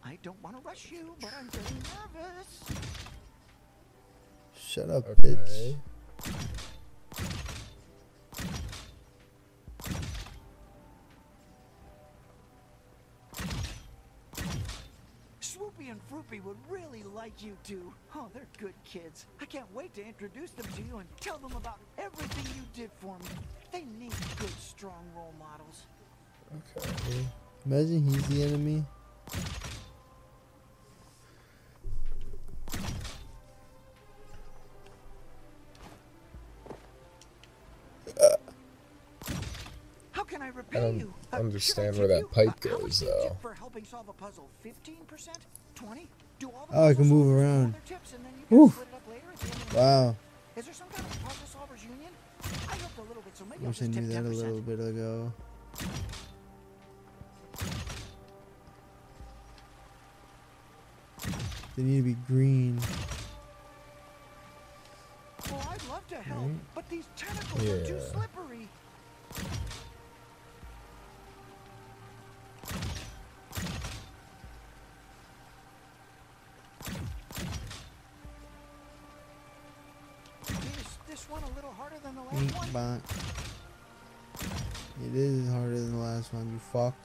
I 0.03 0.17
don't 0.21 0.41
want 0.43 0.55
to 0.57 0.61
rush 0.61 0.91
you, 0.91 1.15
but 1.21 1.31
I'm 1.37 1.49
very 1.49 1.81
nervous. 1.81 2.63
Shut 4.53 4.89
up, 4.89 5.07
Okay. 5.07 5.29
bitch. 5.35 5.75
Swoopy 15.41 15.91
and 15.91 15.99
Froopy 16.09 16.43
would 16.43 16.57
really 16.69 17.03
like 17.03 17.43
you 17.43 17.55
two. 17.63 17.93
Oh, 18.15 18.27
they're 18.33 18.47
good 18.57 18.73
kids. 18.83 19.25
I 19.39 19.45
can't 19.45 19.71
wait 19.73 19.93
to 19.95 20.05
introduce 20.05 20.51
them 20.51 20.65
to 20.75 20.81
you 20.81 20.97
and 20.97 21.07
tell 21.19 21.37
them 21.37 21.55
about 21.55 21.77
everything 22.17 22.55
you 22.55 22.63
did 22.73 22.91
for 23.01 23.17
me. 23.19 23.25
They 23.71 23.83
need 23.99 24.13
good, 24.37 24.49
strong 24.59 25.05
role 25.15 25.33
models. 25.39 25.85
Okay. 26.77 27.25
Imagine 27.65 28.07
he's 28.09 28.27
the 28.27 28.43
enemy. 28.43 28.85
How 40.11 40.23
can 40.23 40.41
I 40.41 40.47
repay 40.49 40.77
I 40.77 40.81
don't 40.81 40.99
you? 40.99 41.13
Uh, 41.33 41.37
understand 41.37 41.97
where 41.97 42.07
that 42.07 42.19
you? 42.19 42.27
pipe 42.27 42.49
Uh, 42.49 42.69
goes, 42.77 42.99
do 42.99 43.05
you 43.05 43.11
tip 43.11 43.29
though. 43.31 43.37
For 43.41 43.53
helping 43.53 43.83
solve 43.85 44.07
a 44.07 44.13
puzzle, 44.13 44.49
15%? 44.63 45.29
20? 45.75 46.07
Do 46.39 46.47
all 46.49 46.67
the 46.69 46.77
Oh, 46.77 46.87
I 46.87 46.93
can 46.93 47.07
move 47.07 47.27
around. 47.37 47.73
have 47.73 47.85
their 47.87 47.97
tips 47.97 48.13
and 48.13 48.25
then 48.25 48.31
you 48.39 48.45
can 48.47 48.57
Whew. 48.57 48.69
split 48.69 48.87
it 48.87 48.93
up 48.95 49.09
later 49.09 49.25
at 49.33 49.39
the 49.39 49.45
end 49.45 49.61
of 49.61 49.69
the 49.69 49.77
Wow. 49.77 50.15
Is 50.57 50.65
there 50.65 50.73
some 50.73 50.87
kind 50.87 51.05
of 51.05 51.23
puzzle 51.23 51.47
solvers 51.59 51.83
union? 51.83 52.11
I 52.69 52.75
helped 52.75 52.97
a 52.97 53.01
little 53.01 53.21
bit, 53.21 53.35
so 53.37 53.43
maybe 53.45 53.63
I'll 53.63 53.69
Wish 53.69 53.81
I 53.81 53.87
just 53.87 53.99
knew 53.99 54.07
that 54.07 54.19
a 54.25 54.29
10%. 54.29 54.35
little 54.37 54.61
bit 54.61 54.79
ago. 54.79 55.33
They 61.75 61.83
need 61.83 61.97
to 61.97 62.03
be 62.03 62.13
green. 62.27 62.79
Well, 65.51 65.67
I'd 65.69 65.83
love 65.89 66.07
to 66.09 66.15
help, 66.15 66.41
Right. 66.41 66.73
but 66.73 66.89
these 66.89 67.05
tentacles 67.17 67.61
are 67.63 67.85
too 67.85 67.95
Yeah. 67.95 68.11
slippery. 68.11 68.44
Last 82.75 83.01
Ink 83.01 83.01
one? 83.01 83.01
bonk. 83.01 83.01
It 85.07 85.15
is 85.15 85.49
harder 85.51 85.79
than 85.79 85.91
the 85.91 85.97
last 85.97 86.33
one, 86.33 86.51
you 86.51 86.59
fuck. 86.59 86.95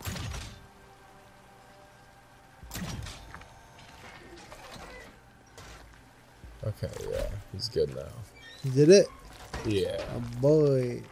Okay, 6.64 6.90
yeah, 7.10 7.26
he's 7.52 7.68
good 7.68 7.94
now. 7.96 8.02
You 8.64 8.70
did 8.72 8.90
it? 8.90 9.06
Yeah. 9.66 10.02
Oh 10.14 10.20
boy. 10.40 11.02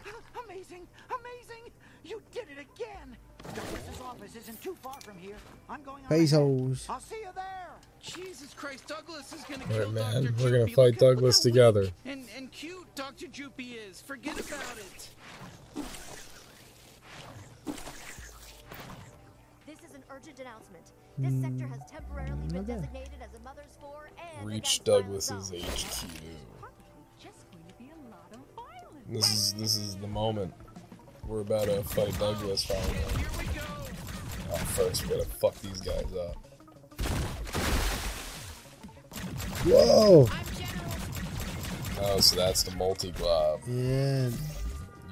Amazing! 0.45 0.87
Amazing! 1.09 1.71
You 2.03 2.21
did 2.31 2.45
it 2.49 2.59
again! 2.59 3.17
The 3.55 3.61
office 4.03 4.35
isn't 4.35 4.61
too 4.61 4.75
far 4.81 4.99
from 5.01 5.17
here. 5.17 5.35
I'm 5.69 5.81
going 5.83 6.05
on 6.05 6.11
ahead. 6.11 6.19
Pesos. 6.19 6.85
I'll 6.89 6.99
see 6.99 7.15
you 7.15 7.18
there. 7.18 7.18
Jesus 8.19 8.53
Christ, 8.53 8.87
Douglas 8.87 9.31
is 9.33 9.43
gonna 9.43 9.63
All 9.63 9.69
kill 9.69 9.85
right, 9.85 9.93
man. 9.93 10.23
Dr. 10.25 10.43
We're 10.43 10.51
gonna 10.51 10.65
Jupy. 10.65 10.75
fight 10.75 10.85
Look 10.91 10.97
Douglas 10.99 11.45
look 11.45 11.53
together. 11.53 11.87
And, 12.05 12.25
and 12.35 12.51
cute 12.51 12.93
Dr. 12.95 13.27
Jupy 13.27 13.75
is. 13.89 14.01
Forget 14.01 14.39
about 14.39 14.77
it. 14.77 15.09
This 19.65 19.77
is 19.87 19.95
an 19.95 20.03
urgent 20.09 20.39
announcement. 20.39 20.83
This 21.17 21.41
sector 21.41 21.67
has 21.67 21.79
temporarily 21.89 22.47
been 22.47 22.57
okay. 22.57 22.73
designated 22.73 23.21
as 23.21 23.39
a 23.39 23.43
mother's 23.43 23.77
four 23.79 24.09
and 24.37 24.45
Reach 24.47 24.83
Douglas's. 24.83 25.51
HQ. 25.51 26.09
Just 27.21 27.45
going 27.51 27.65
to 27.67 27.73
be 27.77 27.91
a 27.91 28.09
lot 28.09 28.31
of 28.33 28.39
violence. 28.55 29.05
This 29.07 29.31
is 29.31 29.53
this 29.53 29.75
is 29.75 29.95
the 29.95 30.07
moment. 30.07 30.53
We're 31.25 31.41
about 31.41 31.65
to 31.65 31.83
fight 31.83 32.17
Douglas 32.19 32.65
finally. 32.65 32.97
Oh, 34.51 34.55
first 34.55 35.03
we 35.03 35.09
gotta 35.09 35.25
fuck 35.25 35.55
these 35.61 35.79
guys 35.79 36.11
up. 36.13 36.48
Whoa! 39.65 40.27
Oh, 42.01 42.19
so 42.21 42.35
that's 42.37 42.63
the 42.63 42.71
multi 42.77 43.11
glob. 43.11 43.59
Yeah. 43.67 44.29
You, 44.29 44.35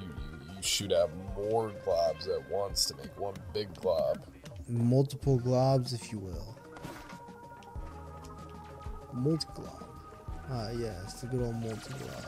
you 0.00 0.08
you 0.56 0.62
shoot 0.62 0.90
out 0.92 1.10
more 1.36 1.70
globs 1.86 2.28
at 2.28 2.50
once 2.50 2.86
to 2.86 2.96
make 2.96 3.18
one 3.20 3.34
big 3.52 3.72
glob. 3.74 4.22
Multiple 4.68 5.38
globs, 5.38 5.92
if 5.92 6.10
you 6.10 6.18
will. 6.18 6.56
Multi 9.12 9.46
glob. 9.54 9.84
Ah, 10.50 10.70
yes, 10.70 11.20
the 11.20 11.26
good 11.26 11.42
old 11.42 11.56
multi 11.56 11.92
glob. 11.98 12.24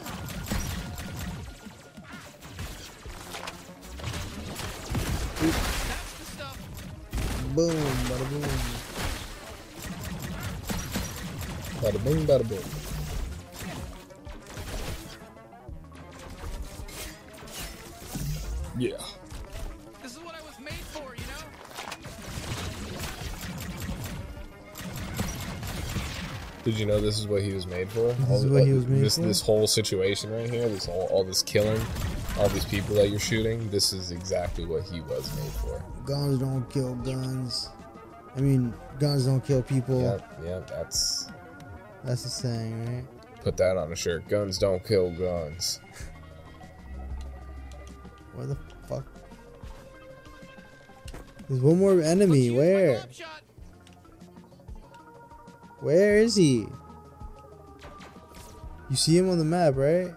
Boom, 7.54 7.74
bada 8.08 8.30
boom. 8.30 8.79
Bada 11.80 11.98
bing, 12.04 12.26
bada 12.26 12.46
boom. 12.46 12.58
Yeah. 18.78 18.90
This 20.02 20.12
is 20.12 20.18
what 20.20 20.34
I 20.34 20.40
was 20.42 20.58
made 20.58 20.72
for, 20.72 21.14
you 21.14 21.22
know? 21.22 21.44
Did 26.64 26.78
you 26.78 26.86
know 26.86 27.00
this 27.00 27.18
is 27.18 27.26
what 27.26 27.42
he 27.42 27.52
was 27.52 27.66
made 27.66 27.90
for? 27.90 28.12
This 28.12 28.28
all 28.28 28.56
is 28.56 28.66
he 28.66 28.72
was 28.74 28.86
made 28.86 29.02
this, 29.02 29.16
for? 29.16 29.22
This 29.22 29.40
whole 29.40 29.66
situation 29.66 30.30
right 30.30 30.48
here, 30.50 30.68
this 30.68 30.86
all, 30.88 31.08
all 31.10 31.24
this 31.24 31.42
killing, 31.42 31.80
all 32.38 32.48
these 32.48 32.64
people 32.64 32.94
that 32.96 33.08
you're 33.08 33.18
shooting, 33.18 33.70
this 33.70 33.92
is 33.92 34.10
exactly 34.10 34.64
what 34.66 34.82
he 34.84 35.00
was 35.00 35.34
made 35.36 35.52
for. 35.52 35.82
Guns 36.04 36.38
don't 36.38 36.68
kill 36.70 36.94
guns. 36.96 37.70
I 38.36 38.40
mean, 38.40 38.72
guns 38.98 39.26
don't 39.26 39.44
kill 39.44 39.62
people. 39.62 40.00
Yeah, 40.00 40.18
yeah, 40.44 40.60
that's 40.60 41.19
that's 42.04 42.22
the 42.22 42.30
saying, 42.30 42.86
right? 42.86 43.04
put 43.42 43.56
that 43.56 43.76
on 43.76 43.92
a 43.92 43.96
shirt. 43.96 44.28
Guns 44.28 44.58
don't 44.58 44.84
kill 44.84 45.10
guns. 45.10 45.80
Where 48.34 48.46
the 48.46 48.56
fuck? 48.88 49.04
There's 51.48 51.60
one 51.60 51.78
more 51.78 52.00
enemy. 52.00 52.50
Where? 52.50 53.02
Where 55.80 56.18
is 56.18 56.36
he? 56.36 56.66
You 58.88 58.96
see 58.96 59.16
him 59.16 59.30
on 59.30 59.38
the 59.38 59.44
map, 59.44 59.74
right? 59.76 60.12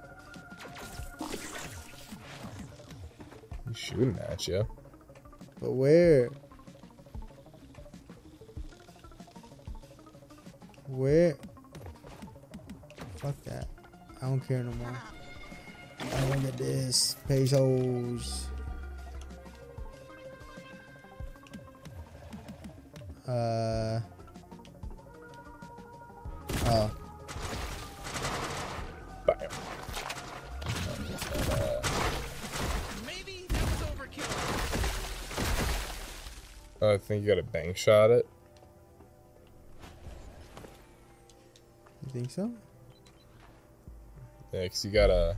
He's 3.67 3.77
shooting 3.77 4.17
at 4.27 4.47
you. 4.47 4.67
But 5.61 5.71
where? 5.71 6.29
Where? 10.87 11.37
Fuck 13.23 13.41
that. 13.45 13.67
I 14.21 14.25
don't 14.25 14.41
care 14.45 14.61
no 14.61 14.73
more. 14.73 14.97
I 16.01 16.21
don't 16.27 16.41
get 16.41 16.57
this. 16.57 17.15
Pesos. 17.25 18.47
Uh. 23.25 24.01
Oh. 26.65 26.91
Bam. 29.25 29.37
Maybe 33.05 33.45
that 33.47 33.63
was 33.63 33.81
overkill. 33.87 34.27
I 36.93 36.97
think 36.97 37.23
you 37.23 37.29
got 37.29 37.39
a 37.39 37.43
bank 37.43 37.77
shot 37.77 38.11
it. 38.11 38.27
You 42.05 42.11
think 42.11 42.29
so? 42.29 42.51
Yeah, 44.53 44.63
because 44.63 44.85
you 44.85 44.91
gotta 44.91 45.35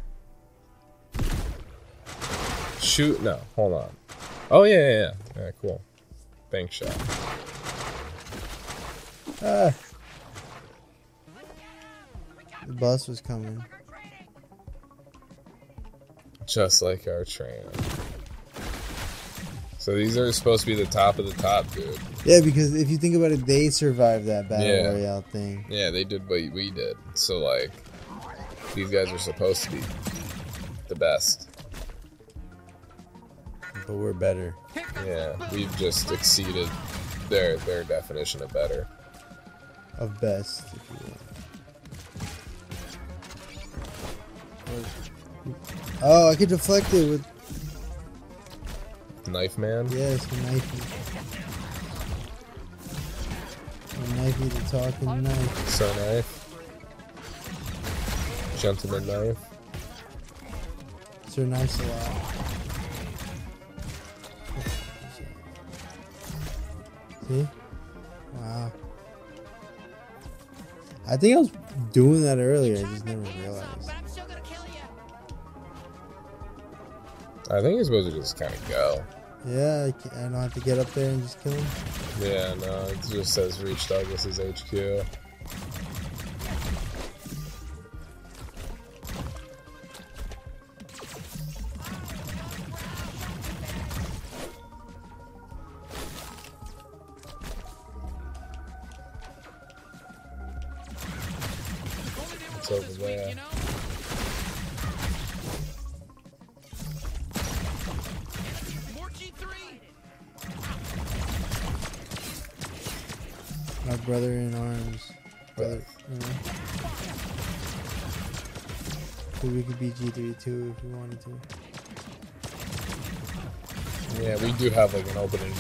shoot. 2.82 3.22
No, 3.24 3.40
hold 3.56 3.74
on. 3.74 3.96
Oh 4.52 4.64
yeah, 4.64 4.76
yeah, 4.76 4.90
yeah. 4.90 5.12
Yeah, 5.38 5.52
cool. 5.62 5.82
Bank 6.52 6.72
shot. 6.72 6.96
Ah. 9.42 9.74
The 12.68 12.74
bus 12.74 13.08
was 13.08 13.22
coming. 13.22 13.64
Just 16.46 16.82
like 16.82 17.08
our 17.08 17.24
train. 17.26 17.64
So 19.78 19.96
these 19.96 20.18
are 20.18 20.32
supposed 20.32 20.62
to 20.62 20.68
be 20.68 20.76
the 20.76 20.86
top 20.90 21.20
of 21.20 21.28
the 21.28 21.42
top, 21.42 21.72
dude. 21.72 21.98
Yeah, 22.26 22.42
because 22.42 22.74
if 22.74 22.90
you 22.90 22.98
think 22.98 23.16
about 23.16 23.32
it, 23.32 23.46
they 23.46 23.70
survived 23.70 24.26
that 24.26 24.50
battle 24.50 24.66
Yeah. 24.68 24.88
royale 24.90 25.22
thing. 25.22 25.64
Yeah, 25.70 25.92
they 25.92 26.04
did 26.04 26.28
what 26.28 26.42
we 26.54 26.72
did. 26.72 26.98
So 27.14 27.38
like, 27.38 27.70
these 28.76 28.92
guys 28.92 29.12
are 29.12 29.18
supposed 29.18 29.64
to 29.64 29.72
be 29.72 29.82
the 30.88 30.96
best. 30.96 31.50
But 33.88 33.94
we're 33.94 34.14
better. 34.14 34.56
Yeah, 35.06 35.36
we've 35.52 35.76
just 35.78 36.12
exceeded 36.12 36.70
their 37.30 37.58
their 37.58 37.84
definition 37.84 38.42
of 38.44 38.52
better. 38.54 38.88
Of 39.98 40.20
best, 40.20 40.64
if 40.74 40.90
you 40.92 40.98
will. 41.06 41.18
Oh, 46.04 46.30
I 46.30 46.36
could 46.36 46.50
deflect 46.50 46.94
it 46.94 47.10
with 47.10 47.26
Knife 49.28 49.58
man. 49.58 49.88
yes, 49.92 50.24
knifey. 50.26 50.82
A 53.94 53.98
knifey 54.18 54.50
the 54.50 54.62
talking 54.78 55.24
knife. 55.24 55.68
So 55.70 55.88
knife. 55.96 56.45
Gentleman 58.66 59.06
knife. 59.06 59.38
Sir 61.28 61.46
Knife's 61.46 61.80
a 61.80 61.84
lot. 61.86 62.12
See? 67.28 67.48
Wow. 68.34 68.72
I 71.08 71.16
think 71.16 71.36
I 71.36 71.40
was 71.42 71.52
doing 71.94 72.24
that 72.24 72.40
earlier. 72.40 72.78
I 72.78 72.90
just 72.90 73.06
never 73.06 73.22
realized. 73.22 73.92
I 77.52 77.62
think 77.62 77.76
you're 77.76 77.84
supposed 77.84 78.10
to 78.10 78.18
just 78.18 78.40
kind 78.40 78.52
of 78.52 78.68
go. 78.68 79.04
Yeah, 79.46 79.92
I 80.12 80.22
don't 80.24 80.34
have 80.34 80.56
to 80.56 80.60
get 80.62 80.80
up 80.80 80.92
there 80.96 81.12
and 81.12 81.22
just 81.22 81.40
kill 81.44 81.52
him. 81.52 81.66
Yeah, 82.20 82.56
no, 82.56 82.88
it 82.88 82.98
just 83.12 83.32
says 83.32 83.62
reach 83.62 83.88
Douglas's 83.88 84.40
HQ. 84.40 85.06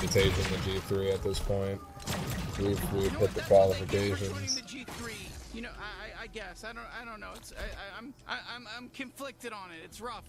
Like 0.07 0.25
an 0.25 0.31
open 0.31 0.59
G3 0.61 1.13
at 1.13 1.23
this 1.23 1.39
point. 1.39 1.79
We've, 2.59 2.93
we've 2.93 3.11
hit 3.15 3.33
the 3.33 3.41
qualifications. 3.41 4.55
The 4.55 4.61
G3. 4.61 5.13
You 5.53 5.61
know, 5.61 5.69
I, 5.79 6.21
I, 6.21 6.23
I 6.23 6.27
guess 6.27 6.63
I 6.63 6.73
don't, 6.73 6.83
I 7.01 7.05
don't 7.05 7.19
know. 7.19 7.31
It's, 7.35 7.53
I, 7.53 7.63
I, 7.63 7.97
I'm, 7.97 8.13
I, 8.27 8.39
I'm, 8.55 8.67
I'm 8.77 8.89
conflicted 8.89 9.53
on 9.53 9.71
it. 9.71 9.79
It's 9.83 10.01
rough. 10.01 10.25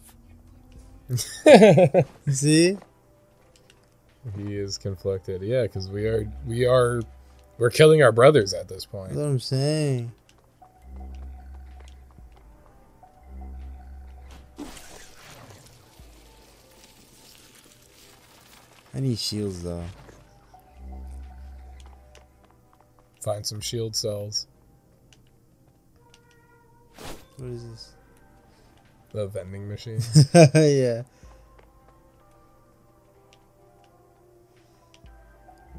See? 2.32 2.78
He 4.36 4.56
is 4.56 4.78
conflicted. 4.78 5.42
Yeah, 5.42 5.62
because 5.62 5.88
we 5.88 6.06
are 6.06 6.30
we 6.46 6.66
are 6.66 7.00
we're 7.58 7.70
killing 7.70 8.02
our 8.02 8.12
brothers 8.12 8.52
at 8.54 8.68
this 8.68 8.84
point. 8.84 9.10
That's 9.10 9.18
what 9.18 9.26
I'm 9.26 9.40
saying. 9.40 10.12
I 18.96 19.00
need 19.00 19.18
shields 19.18 19.62
though. 19.62 19.84
Find 23.22 23.44
some 23.46 23.60
shield 23.60 23.94
cells. 23.94 24.46
What 27.36 27.50
is 27.50 27.70
this? 27.70 27.90
The 29.12 29.26
vending 29.26 29.68
machine. 29.68 30.00
yeah. 30.54 31.02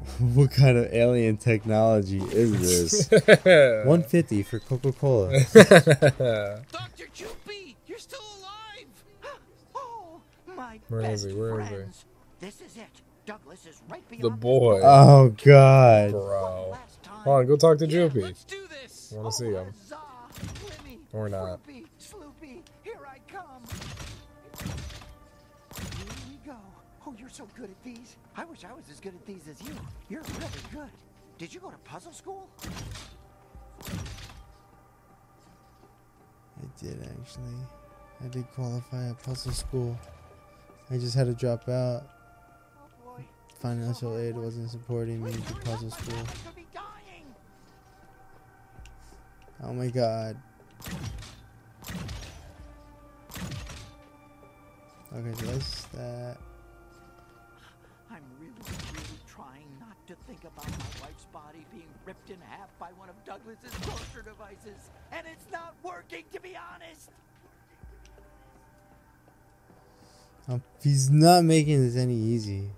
what 0.34 0.52
kind 0.52 0.78
of 0.78 0.92
alien 0.92 1.38
technology 1.38 2.18
is 2.18 3.08
this? 3.08 3.10
150 3.44 4.42
for 4.44 4.60
Coca 4.60 4.92
Cola. 4.92 5.32
Dr. 5.32 7.06
Choopy, 7.12 7.74
you're 7.88 7.98
still 7.98 8.20
alive. 8.38 8.86
Oh, 9.74 10.20
my 10.56 10.78
Where 10.88 11.00
is 11.00 11.24
best 11.24 11.34
he? 11.34 11.34
Where 11.34 11.60
is 11.60 11.68
he? 11.68 11.74
friends. 11.74 12.04
This 12.40 12.60
is 12.60 12.76
it. 12.76 12.86
Douglas 13.28 13.66
is 13.66 13.82
right 13.90 14.08
beyond 14.08 14.24
The 14.24 14.30
boy. 14.30 14.80
Oh, 14.82 15.28
God. 15.44 16.12
Bro. 16.12 16.78
Hold 17.08 17.36
on, 17.40 17.46
go 17.46 17.56
talk 17.56 17.76
to 17.76 17.86
Joopy. 17.86 18.24
I 18.24 19.16
want 19.16 19.26
to 19.26 19.32
see 19.32 19.54
oh, 19.54 19.64
him. 19.64 19.74
Or 21.12 21.28
not. 21.28 21.60
Sloopy, 21.62 21.84
Sloopy, 22.00 22.62
here 22.82 23.06
I 23.06 23.18
come. 23.30 23.62
Here 25.76 26.06
we 26.30 26.36
go. 26.46 26.56
Oh, 27.06 27.14
you're 27.18 27.28
so 27.28 27.46
good 27.54 27.68
at 27.68 27.84
these. 27.84 28.16
I 28.34 28.46
wish 28.46 28.64
I 28.64 28.72
was 28.72 28.84
as 28.90 28.98
good 28.98 29.12
at 29.14 29.26
these 29.26 29.46
as 29.46 29.60
you. 29.60 29.74
You're 30.08 30.22
really 30.22 30.62
good. 30.72 30.90
Did 31.36 31.52
you 31.52 31.60
go 31.60 31.68
to 31.68 31.76
puzzle 31.78 32.14
school? 32.14 32.48
I 36.56 36.64
did 36.82 37.02
actually. 37.02 37.58
I 38.24 38.28
did 38.28 38.50
qualify 38.54 39.10
at 39.10 39.22
puzzle 39.22 39.52
school. 39.52 39.98
I 40.90 40.96
just 40.96 41.14
had 41.14 41.26
to 41.26 41.34
drop 41.34 41.68
out. 41.68 42.04
Financial 43.60 44.16
aid 44.16 44.36
wasn't 44.36 44.70
supporting 44.70 45.22
me 45.22 45.32
to 45.32 45.54
puzzle 45.64 45.90
school. 45.90 46.24
Oh 49.64 49.72
my 49.72 49.88
god. 49.88 50.36
Okay, 55.12 55.32
so 55.40 55.46
that's 55.46 55.82
that. 55.86 56.36
I'm 58.10 58.22
really, 58.38 58.52
really 58.92 59.18
trying 59.26 59.66
not 59.80 59.96
to 60.06 60.14
think 60.28 60.44
about 60.44 60.68
my 60.70 60.84
wife's 61.02 61.24
body 61.32 61.66
being 61.72 61.88
ripped 62.06 62.30
in 62.30 62.36
half 62.48 62.68
by 62.78 62.90
one 62.96 63.08
of 63.08 63.16
Douglas's 63.24 63.72
torture 63.82 64.22
devices, 64.22 64.90
and 65.10 65.26
it's 65.26 65.50
not 65.50 65.74
working, 65.82 66.22
to 66.32 66.40
be 66.40 66.56
honest. 66.56 67.10
Um, 70.48 70.62
he's 70.82 71.10
not 71.10 71.42
making 71.42 71.84
this 71.84 71.96
any 71.96 72.14
easy. 72.14 72.70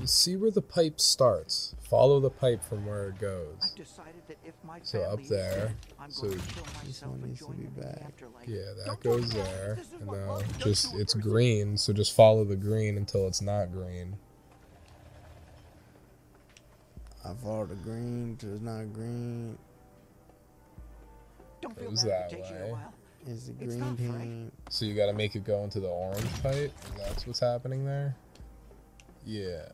You 0.00 0.06
see 0.06 0.36
where 0.36 0.50
the 0.50 0.62
pipe 0.62 1.00
starts. 1.00 1.74
Follow 1.88 2.18
the 2.18 2.30
pipe 2.30 2.64
from 2.64 2.86
where 2.86 3.08
it 3.10 3.18
goes. 3.18 3.56
I've 3.62 3.76
decided 3.76 4.22
that 4.28 4.38
if 4.44 4.54
my 4.64 4.80
So 4.82 5.02
up 5.02 5.18
family 5.20 5.28
there. 5.28 5.66
dead, 5.68 5.76
I'm 6.00 6.10
So 6.10 6.22
going 6.28 6.38
to 6.40 6.46
kill 6.54 6.64
This 6.84 7.02
one 7.02 7.22
needs 7.22 7.40
to 7.40 7.50
be 7.52 7.64
them 7.64 7.66
in 7.66 7.80
the 7.80 7.86
back. 7.86 8.12
yeah, 8.46 8.56
that 8.78 8.86
Don't 8.86 9.00
goes 9.00 9.30
there. 9.32 9.74
this 9.78 9.92
And 9.92 10.06
now 10.06 10.40
just 10.58 10.94
it's 10.94 11.14
person. 11.14 11.20
green, 11.30 11.76
so 11.78 11.92
just 11.92 12.14
follow 12.14 12.44
the 12.44 12.56
green 12.56 12.96
until 12.96 13.26
it's 13.28 13.42
not 13.42 13.70
green. 13.72 14.16
I 17.24 17.34
follow 17.34 17.66
the 17.66 17.74
green 17.76 18.36
to 18.40 18.52
it's 18.52 18.62
not 18.62 18.92
green. 18.92 19.58
Don't 21.60 21.76
feel 21.78 21.90
Goes 21.90 22.04
bad 22.04 22.30
that 22.30 22.32
if 22.32 22.32
it 22.32 22.36
takes 22.42 22.50
you 22.50 22.56
a 22.56 22.64
way. 22.66 22.72
while. 22.72 22.94
It's 23.26 23.46
the 23.46 23.52
green 23.52 23.96
paint. 23.96 24.52
So 24.70 24.84
you 24.84 24.94
gotta 24.94 25.12
make 25.12 25.34
it 25.34 25.44
go 25.44 25.64
into 25.64 25.80
the 25.80 25.88
orange 25.88 26.42
pipe. 26.42 26.72
That's 26.96 27.26
what's 27.26 27.40
happening 27.40 27.84
there. 27.84 28.14
Yeah. 29.26 29.66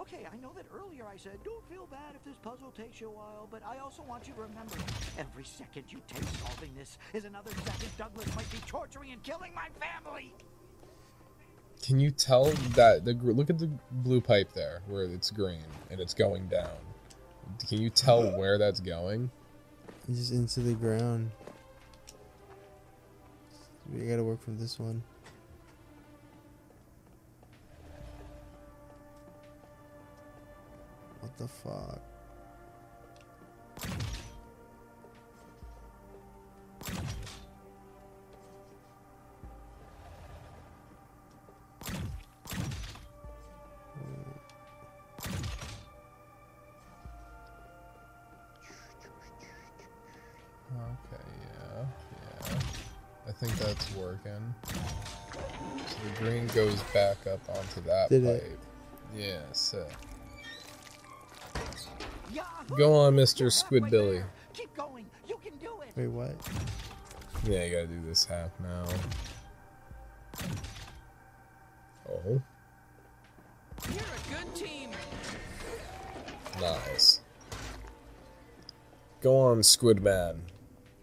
Okay, 0.00 0.26
I 0.32 0.36
know 0.42 0.50
that 0.56 0.66
earlier 0.74 1.04
I 1.06 1.16
said, 1.16 1.38
don't 1.44 1.64
feel 1.70 1.86
bad 1.86 2.16
if 2.16 2.24
this 2.24 2.34
puzzle 2.42 2.72
takes 2.72 3.00
you 3.00 3.06
a 3.06 3.10
while, 3.10 3.46
but 3.48 3.62
I 3.64 3.78
also 3.78 4.02
want 4.02 4.26
you 4.26 4.34
to 4.34 4.40
remember 4.40 4.74
every 5.16 5.44
second 5.44 5.84
you 5.90 6.00
take 6.08 6.24
solving 6.40 6.74
this 6.76 6.98
is 7.12 7.24
another 7.24 7.52
second 7.64 7.90
Douglas 7.96 8.34
might 8.34 8.50
be 8.50 8.58
torturing 8.66 9.12
and 9.12 9.22
killing 9.22 9.54
my 9.54 9.68
family. 9.78 10.34
Can 11.80 12.00
you 12.00 12.10
tell 12.10 12.46
that 12.74 13.04
the 13.04 13.14
gr- 13.14 13.30
look 13.30 13.50
at 13.50 13.60
the 13.60 13.70
blue 13.92 14.20
pipe 14.20 14.52
there 14.54 14.80
where 14.88 15.04
it's 15.04 15.30
green 15.30 15.62
and 15.90 16.00
it's 16.00 16.14
going 16.14 16.48
down? 16.48 16.76
Can 17.68 17.80
you 17.80 17.90
tell 17.90 18.36
where 18.36 18.58
that's 18.58 18.80
going? 18.80 19.30
It's 20.08 20.18
just 20.18 20.32
into 20.32 20.60
the 20.60 20.74
ground. 20.74 21.30
We 23.92 24.06
gotta 24.06 24.22
work 24.22 24.42
from 24.42 24.58
this 24.58 24.78
one. 24.78 25.02
What 31.20 31.36
the 31.38 31.48
fuck? 31.48 32.00
That's 53.68 53.94
working. 53.94 54.54
So 54.66 55.96
the 56.04 56.24
green 56.24 56.46
goes 56.48 56.80
back 56.94 57.18
up 57.26 57.40
onto 57.48 57.80
that 57.82 58.08
Did 58.08 58.24
pipe. 58.24 58.42
it? 58.42 58.58
Yeah, 59.16 59.40
sick. 59.52 59.86
Yahoo! 62.32 62.76
Go 62.76 62.94
on, 62.94 63.14
Mr. 63.14 63.52
halfway 63.52 63.80
Squidbilly. 63.80 64.24
Keep 64.54 64.74
going. 64.76 65.06
You 65.28 65.38
can 65.42 65.56
do 65.58 65.70
it. 65.82 65.96
Wait, 65.96 66.06
what? 66.08 66.34
Yeah, 67.44 67.64
you 67.64 67.72
gotta 67.74 67.86
do 67.86 68.00
this 68.06 68.24
half 68.24 68.50
now. 68.60 68.84
Oh, 72.10 72.40
You're 73.86 74.00
a 74.00 74.34
good 74.44 74.54
team. 74.54 74.90
nice. 76.58 77.20
Go 79.20 79.36
on, 79.38 79.58
Squidman. 79.58 80.38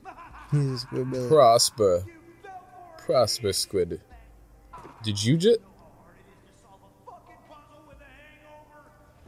He's 0.52 0.66
a 0.72 0.78
squid 0.80 1.28
Prosper. 1.30 2.04
Prosper, 3.06 3.54
Squid. 3.54 4.02
Did 5.04 5.24
you 5.24 5.38
just. 5.38 5.60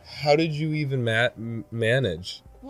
How 0.04 0.36
did 0.36 0.52
you 0.52 0.74
even 0.74 1.04
ma- 1.04 1.30
m- 1.38 1.64
manage? 1.72 2.42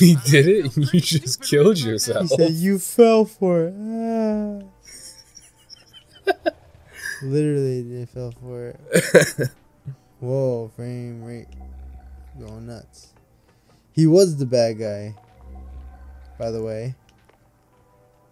we 0.00 0.16
did 0.26 0.48
it 0.48 0.76
and 0.76 0.92
you 0.92 1.00
just 1.00 1.42
killed 1.42 1.78
He 1.78 1.84
yourself. 1.88 2.28
said 2.28 2.50
you 2.52 2.78
fell 2.80 3.24
for 3.24 3.66
it. 3.68 3.74
Ah. 3.78 4.62
Literally, 7.22 7.82
they 7.82 8.04
fell 8.06 8.32
for 8.32 8.70
it. 8.70 9.50
Whoa, 10.20 10.70
frame 10.74 11.22
rate 11.22 11.46
going 12.38 12.66
nuts. 12.66 13.12
He 13.92 14.06
was 14.08 14.36
the 14.38 14.46
bad 14.46 14.78
guy, 14.78 15.14
by 16.38 16.50
the 16.50 16.62
way. 16.62 16.94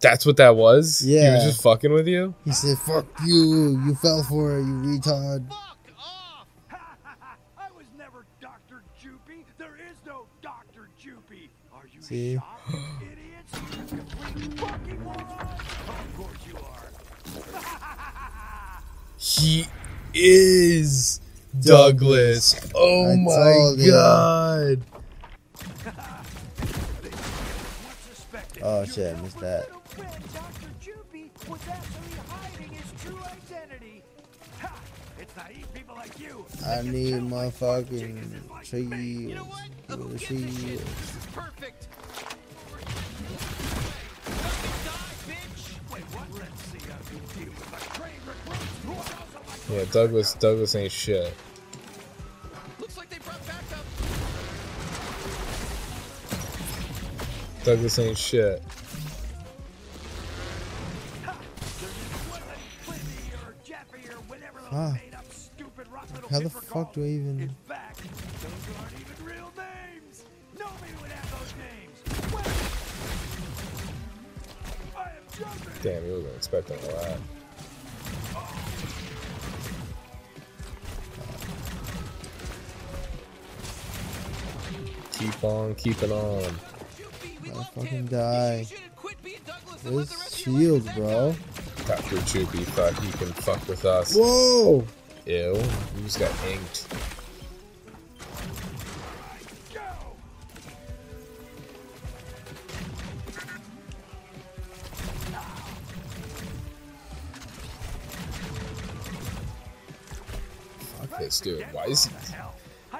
That's 0.01 0.24
what 0.24 0.36
that 0.38 0.57
was? 0.57 1.03
Yeah, 1.05 1.28
he 1.30 1.34
was 1.36 1.44
just 1.44 1.62
fucking 1.62 1.92
with 1.92 2.08
you? 2.08 2.34
He 2.45 2.53
said, 2.53 2.79
"Fuck 2.79 3.07
you! 3.26 3.79
You 3.87 3.95
fell 3.96 4.22
for 4.22 4.58
it, 4.58 4.62
you 4.62 4.72
retard." 4.99 5.45
I 6.70 7.70
was 7.76 7.84
never 7.99 8.24
Dr. 8.41 8.83
Jupy. 9.00 9.45
There 9.58 9.76
is 9.91 9.96
no 10.07 10.26
Dr. 10.41 10.88
Jupy. 10.99 11.50
Are 11.74 11.87
you 11.92 12.00
See? 12.00 12.37
shocked, 12.37 12.72
idiots? 13.03 13.53
You 14.37 14.50
fucking 14.57 15.00
morons. 15.04 15.33
Of 15.88 16.16
course 16.16 16.38
you 16.49 16.57
are. 16.57 16.88
He 19.22 19.66
is 20.14 21.20
Douglas. 21.61 22.57
Oh 22.74 23.12
I 23.12 23.16
my 23.16 23.74
god. 23.87 24.83
Oh 28.62 28.84
shit, 28.84 29.16
I 29.16 29.20
missed 29.22 29.38
that. 29.41 29.68
Friend 30.00 30.24
Dr. 30.32 30.70
Jupy 30.80 31.30
was 31.46 31.60
actually 31.68 32.16
hiding 32.26 32.70
his 32.70 33.04
true 33.04 33.18
identity. 33.18 34.02
Ha! 34.60 34.80
It's 35.18 35.36
naive 35.36 35.74
people 35.74 35.94
like 35.94 36.18
you. 36.18 36.46
I 36.66 36.80
need 36.80 37.22
my 37.24 37.50
fucking 37.50 38.40
tree. 38.64 39.34
Where 39.34 39.96
the 39.96 40.18
tree 40.18 40.44
is. 40.44 40.80
Perfect. 41.34 41.88
Wait, 45.92 46.02
what? 46.14 46.32
Let's 46.32 46.62
see 46.62 46.78
how 46.88 46.96
you 47.12 47.50
a 47.52 47.80
trained 47.94 48.24
recruit 48.26 48.56
who 48.86 49.74
are 49.74 49.78
Yeah, 49.80 49.84
Douglas 49.92 50.34
Douglas 50.34 50.74
ain't 50.76 50.92
shit. 50.92 51.34
Looks 52.78 52.96
like 52.96 53.10
they 53.10 53.18
brought 53.18 53.46
backup. 53.46 53.84
Douglas 57.64 57.98
ain't 57.98 58.16
shit. 58.16 58.62
Ah. 64.72 64.97
How 66.30 66.38
the 66.38 66.49
fuck 66.49 66.92
do 66.92 67.03
I 67.03 67.09
even? 67.09 67.51
fact, 67.67 67.99
those 67.99 68.53
even 69.01 69.25
real 69.25 69.51
names. 69.57 70.25
Nobody 70.57 70.92
would 71.01 71.11
have 71.11 71.30
those 71.41 71.55
names. 71.59 71.97
Wait. 72.33 72.47
I. 74.97 75.11
Damn, 75.83 76.07
you 76.07 76.13
wasn't 76.13 76.37
expecting 76.37 76.79
all 76.79 76.92
that. 77.03 77.18
Keep 85.18 85.45
on 85.45 85.75
keeping 85.75 86.13
on. 86.13 86.55
I 87.45 87.64
fucking 87.75 88.07
die. 88.07 88.67
Where's 89.83 90.37
shield, 90.37 90.84
bro? 90.95 91.34
Dr. 91.86 92.16
Choopy 92.26 92.64
thought 92.64 92.98
he 93.02 93.11
can 93.12 93.32
fuck 93.32 93.66
with 93.68 93.84
us. 93.84 94.14
Whoa! 94.14 94.84
Ew, 95.26 95.34
you 95.34 96.02
just 96.04 96.18
got 96.18 96.30
inked. 96.48 96.86
Fuck 110.78 111.18
this 111.18 111.40
dude. 111.40 111.64
Why 111.72 111.84
is 111.86 112.07
he? 112.07 112.14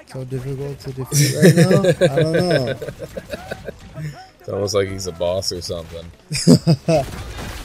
So 0.07 0.25
difficult 0.25 0.79
to 0.79 0.91
defeat 0.91 1.35
right 1.37 1.55
now? 1.55 1.79
I 2.13 2.21
don't 2.21 2.33
know. 2.33 2.79
It's 4.41 4.49
almost 4.49 4.73
like 4.73 4.89
he's 4.89 5.05
a 5.05 5.11
boss 5.11 5.51
or 5.51 5.61
something. 5.61 6.03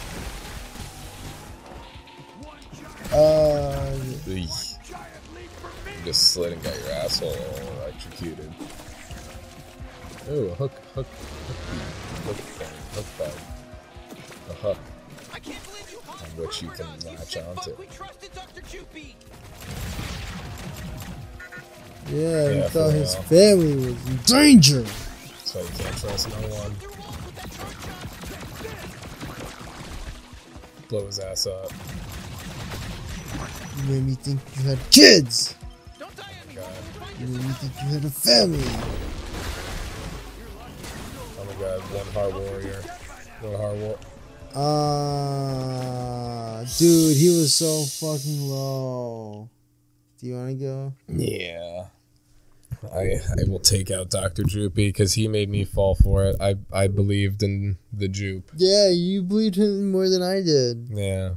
Uh, 3.16 3.97
Eek. 4.28 4.51
just 6.05 6.32
slid 6.32 6.52
and 6.52 6.62
got 6.62 6.76
your 6.80 6.90
asshole 6.93 7.32
electrocuted. 7.78 8.52
Ooh, 10.30 10.48
a 10.51 10.55
hook, 10.56 10.72
hook, 10.94 11.06
hook, 11.06 11.56
hook 12.26 12.36
thing, 12.36 12.68
hook 12.93 13.06
bug. 13.16 13.32
A 14.51 14.52
hook. 14.55 14.78
On 16.10 16.44
which 16.44 16.60
you 16.62 16.68
can 16.68 16.86
latch 17.06 17.36
onto. 17.38 17.70
Yeah, 22.09 22.51
he 22.51 22.59
Yeah, 22.59 22.68
thought 22.68 22.90
for 22.90 22.93
his 22.93 23.14
real. 23.14 23.22
family 23.22 23.76
was 23.76 24.06
in 24.09 24.16
danger. 24.26 24.84
So 25.44 25.60
you 25.62 25.68
can't 25.78 25.97
trust 25.97 26.28
no 26.28 26.34
one. 26.55 26.76
Blow 30.90 31.06
his 31.06 31.18
ass 31.18 31.47
up. 31.47 31.72
You 33.86 33.92
made 33.92 34.04
me 34.04 34.14
think 34.14 34.40
you 34.56 34.64
had 34.68 34.78
kids. 34.90 35.54
You 37.20 37.26
made 37.28 37.40
me 37.40 37.52
think 37.52 37.72
you 37.82 37.88
had 37.94 38.04
a 38.04 38.10
family. 38.10 38.58
Oh 41.38 41.44
my 41.44 41.52
god, 41.60 41.80
one 41.94 42.06
hard 42.12 42.34
warrior. 42.34 42.82
One 43.42 43.54
hard 43.54 43.78
war. 43.78 43.96
Ah, 44.56 46.64
dude, 46.78 47.16
he 47.16 47.28
was 47.28 47.54
so 47.54 47.84
fucking 47.84 48.40
low. 48.48 49.48
Do 50.18 50.26
you 50.26 50.34
want 50.34 50.48
to 50.48 50.54
go? 50.56 50.92
Yeah. 51.06 51.86
I 52.92 53.20
I 53.38 53.44
will 53.46 53.60
take 53.60 53.92
out 53.92 54.10
Dr. 54.10 54.42
Droopy 54.42 54.88
because 54.88 55.14
he 55.14 55.28
made 55.28 55.48
me 55.48 55.64
fall 55.64 55.94
for 55.94 56.24
it. 56.24 56.34
I 56.40 56.56
I 56.72 56.88
believed 56.88 57.44
in 57.44 57.78
the 57.92 58.08
Jupe. 58.08 58.50
Yeah, 58.56 58.88
you 58.88 59.22
believed 59.22 59.54
him 59.54 59.92
more 59.92 60.08
than 60.08 60.22
I 60.22 60.42
did. 60.42 60.88
Yeah. 60.90 61.34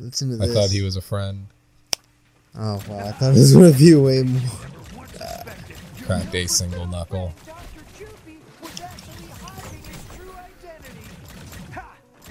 Listen 0.00 0.36
to 0.36 0.42
I 0.42 0.46
this. 0.48 0.56
thought 0.56 0.70
he 0.70 0.82
was 0.82 0.96
a 0.96 1.00
friend. 1.00 1.46
Oh 2.56 2.82
wow, 2.88 3.06
I 3.06 3.12
thought 3.12 3.30
it 3.30 3.38
was 3.38 3.54
gonna 3.54 3.72
be 3.72 3.94
way 3.94 4.22
more. 4.22 4.40
Cracked 6.02 6.34
a 6.34 6.46
single 6.46 6.86
knuckle. 6.86 7.32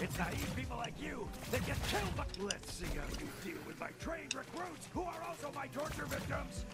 It's 0.01 0.17
naive 0.17 0.53
people 0.55 0.77
like 0.77 0.93
you 1.01 1.27
that 1.51 1.65
get 1.65 1.77
killed. 1.87 2.13
But 2.15 2.27
let's 2.39 2.73
see 2.73 2.85
how 2.85 3.03
you 3.19 3.27
deal 3.43 3.61
with 3.65 3.79
my 3.79 3.89
trained 3.99 4.33
recruits 4.33 4.87
who 4.93 5.01
are 5.01 5.23
also 5.27 5.51
my 5.55 5.67
torture 5.67 6.05
victims. 6.05 6.65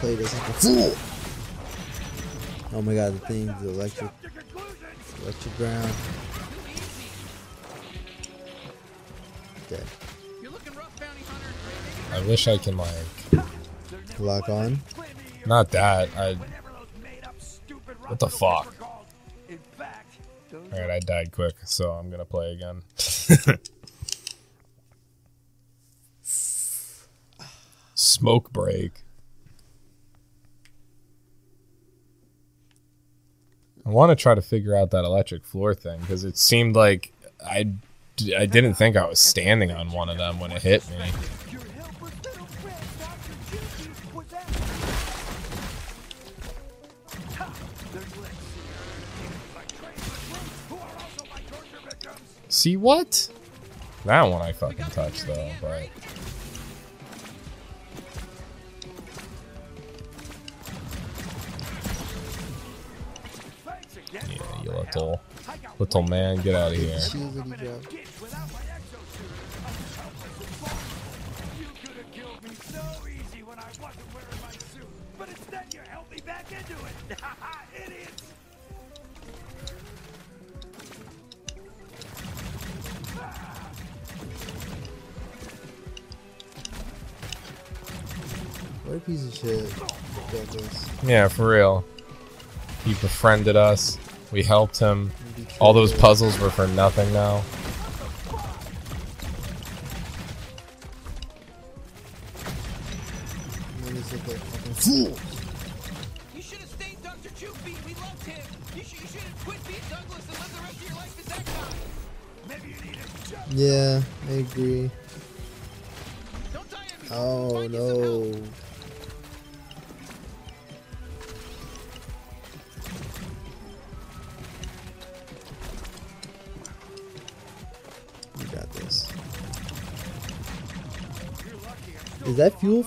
Played 0.00 0.20
us 0.20 0.34
like 0.34 0.48
a 0.48 0.52
fool. 0.52 0.94
Oh 2.72 2.82
my 2.82 2.94
god, 2.94 3.14
the 3.14 3.26
thing, 3.26 3.46
the 3.46 3.68
electric, 3.70 4.10
electric 5.22 5.56
ground. 5.56 5.92
Dead. 9.68 9.86
I 12.12 12.20
wish 12.26 12.48
I 12.48 12.58
can 12.58 12.76
like 12.76 12.90
Lock 14.18 14.48
on. 14.48 14.78
not 15.46 15.70
that. 15.70 16.08
I 16.16 16.36
What 18.06 18.18
the 18.18 18.28
fuck? 18.28 18.74
Alright, 20.72 20.90
I 20.90 20.98
died 21.00 21.32
quick, 21.32 21.54
so 21.64 21.92
I'm 21.92 22.10
gonna 22.10 22.24
play 22.24 22.52
again. 22.52 22.82
Smoke 27.94 28.52
break. 28.52 28.92
I 33.84 33.90
want 33.90 34.10
to 34.10 34.16
try 34.16 34.34
to 34.34 34.42
figure 34.42 34.76
out 34.76 34.90
that 34.92 35.04
electric 35.04 35.44
floor 35.44 35.74
thing 35.74 36.00
because 36.00 36.24
it 36.24 36.36
seemed 36.38 36.76
like 36.76 37.12
I, 37.44 37.72
I 38.36 38.46
didn't 38.46 38.74
think 38.74 38.96
I 38.96 39.06
was 39.06 39.18
standing 39.18 39.72
on 39.72 39.90
one 39.90 40.08
of 40.08 40.18
them 40.18 40.38
when 40.38 40.52
it 40.52 40.62
hit 40.62 40.88
me. 40.90 41.10
See 52.50 52.76
what? 52.76 53.28
That 54.04 54.22
one 54.22 54.42
I 54.42 54.50
fucking 54.50 54.86
touched 54.86 55.24
though, 55.28 55.52
but 55.60 55.88
yeah, 64.12 64.20
you 64.64 64.70
little 64.72 65.20
little 65.78 66.02
man, 66.02 66.38
get 66.38 66.56
out 66.56 66.72
of 66.72 66.78
here. 66.78 66.98
What 88.90 88.96
a 88.96 89.00
piece 89.02 89.24
of 89.24 89.32
shit. 89.32 91.08
Yeah, 91.08 91.28
for 91.28 91.50
real. 91.50 91.84
He 92.84 92.94
befriended 92.94 93.54
us. 93.54 93.96
We 94.32 94.42
helped 94.42 94.80
him. 94.80 95.12
All 95.60 95.72
those 95.72 95.92
puzzles 95.92 96.40
were 96.40 96.50
for 96.50 96.66
nothing 96.66 97.12
now. 97.12 97.44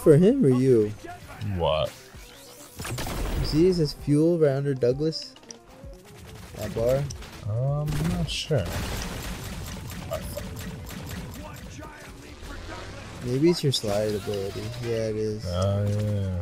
For 0.04 0.18
him 0.18 0.46
or 0.46 0.50
you? 0.50 0.92
What? 1.56 1.92
You 3.40 3.46
see, 3.46 3.68
it 3.68 3.76
says 3.76 3.94
fuel 3.94 4.38
right 4.38 4.52
under 4.52 4.74
Douglas. 4.74 5.34
That 6.58 6.76
bar. 6.76 6.98
Um, 7.50 7.90
I'm 7.90 8.10
not 8.10 8.30
sure. 8.30 8.66
Maybe 13.26 13.50
it's 13.50 13.64
your 13.64 13.72
slide 13.72 14.14
ability. 14.14 14.64
Yeah, 14.84 15.08
it 15.08 15.16
is. 15.16 15.46
Oh 15.48 15.88
yeah. 15.88 16.42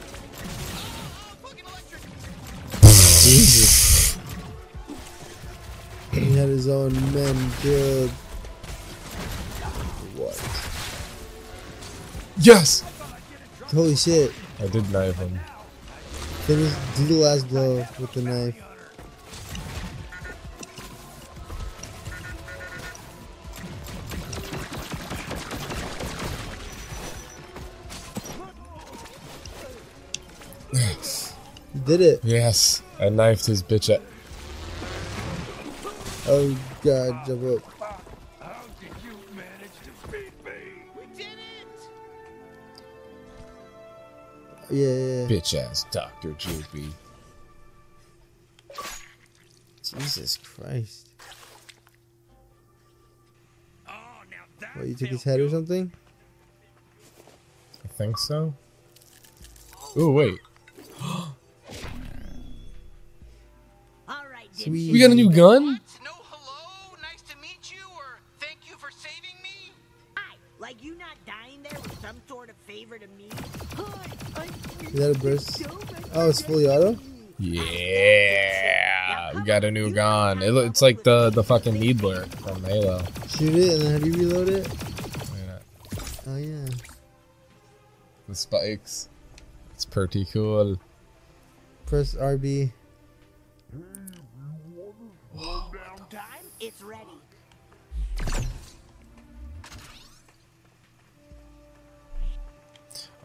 killed. 7.61 8.09
What? 10.17 10.37
Yes! 12.37 12.83
Holy 13.71 13.95
shit. 13.95 14.33
I 14.59 14.67
did 14.67 14.91
knife 14.91 15.15
him. 15.15 15.39
Finish, 16.45 16.73
do 16.97 17.05
the 17.05 17.13
last 17.15 17.47
blow 17.49 17.85
with 17.99 18.11
the 18.13 18.21
knife. 18.23 18.55
Did 31.85 32.01
it. 32.01 32.19
Yes, 32.23 32.83
I 32.99 33.09
knifed 33.09 33.47
his 33.47 33.63
bitch 33.63 33.93
at. 33.93 34.01
Oh 36.33 36.57
god, 36.81 37.25
jump 37.25 37.43
up. 37.43 37.91
Yeah, 44.69 44.87
yeah. 44.87 45.27
Bitch 45.27 45.59
ass 45.59 45.85
Dr. 45.91 46.29
Joopy. 46.35 46.93
Jesus 49.83 50.37
Christ. 50.37 51.09
Oh, 53.89 53.91
What, 54.75 54.87
you 54.87 54.95
took 54.95 55.09
his 55.09 55.25
head 55.25 55.41
or 55.41 55.49
something? 55.49 55.91
I 57.83 57.87
think 57.89 58.17
so. 58.17 58.53
Oh, 59.97 60.11
wait. 60.11 60.39
Sweet. 64.53 64.93
We 64.93 64.99
got 64.99 65.11
a 65.11 65.15
new 65.15 65.29
gun? 65.29 65.80
Is 73.01 74.93
that 74.93 75.15
a 75.15 75.19
burst? 75.19 75.63
Oh, 76.13 76.29
it's 76.29 76.41
fully 76.41 76.67
auto? 76.67 76.99
Yeah, 77.39 79.31
we 79.33 79.41
got 79.41 79.63
a 79.63 79.71
new 79.71 79.91
gun. 79.91 80.43
It, 80.43 80.53
it's 80.53 80.81
like 80.83 81.01
the 81.03 81.31
the 81.31 81.43
fucking 81.43 81.79
Needler 81.79 82.25
from 82.43 82.63
Halo. 82.63 83.01
Shoot 83.27 83.55
it 83.55 83.73
and 83.73 83.81
then 83.81 83.91
how 83.93 83.97
do 83.97 84.05
you 84.11 84.29
reload 84.29 84.49
it? 84.49 84.67
Oh 86.27 86.37
yeah. 86.37 86.67
The 88.27 88.35
spikes. 88.35 89.09
It's 89.73 89.85
pretty 89.85 90.25
cool. 90.25 90.79
Press 91.87 92.13
RB. 92.13 92.71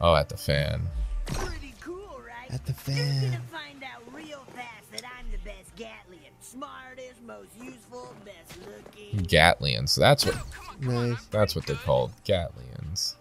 Oh, 0.01 0.15
at 0.15 0.29
the 0.29 0.37
fan. 0.37 0.83
Pretty 1.27 1.75
cool, 1.81 2.21
right? 2.27 2.51
At 2.53 2.65
the 2.67 2.73
You're 2.93 2.97
fan. 2.97 3.25
gonna 3.31 3.43
find 3.51 3.83
out 3.83 4.03
real 4.15 4.45
fast 4.55 4.93
that 4.93 5.03
I'm 5.19 5.31
the 5.31 5.39
best 5.39 5.75
Gatlian. 5.77 6.33
Smartest, 6.41 7.23
most 7.27 7.51
useful, 7.61 8.15
best 8.25 8.59
looking. 8.61 9.27
Gatlians. 9.27 9.97
That's 9.99 10.27
what. 10.27 10.37
Nice. 10.81 11.25
That's 11.27 11.57
what 11.57 11.67
they're 11.67 11.77
called. 11.77 12.13
Gatlians. 12.25 13.17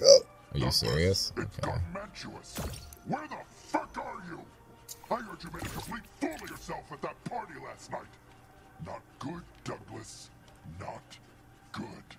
Are 0.00 0.58
you 0.58 0.70
serious? 0.70 1.32
Okay. 1.38 1.72
Mantuous, 1.92 2.58
where 3.06 3.26
the 3.28 3.36
fuck 3.54 3.96
are 3.98 4.22
you? 4.30 4.40
I 5.10 5.16
heard 5.16 5.42
you 5.42 5.50
made 5.52 5.62
a 5.62 5.68
complete 5.68 6.02
fool 6.20 6.34
of 6.34 6.50
yourself 6.50 6.84
at 6.92 7.02
that 7.02 7.24
party 7.24 7.54
last 7.64 7.90
night. 7.90 8.00
Not 8.86 9.02
good, 9.18 9.42
Douglas. 9.64 10.30
Not 10.80 11.18
good. 11.72 12.17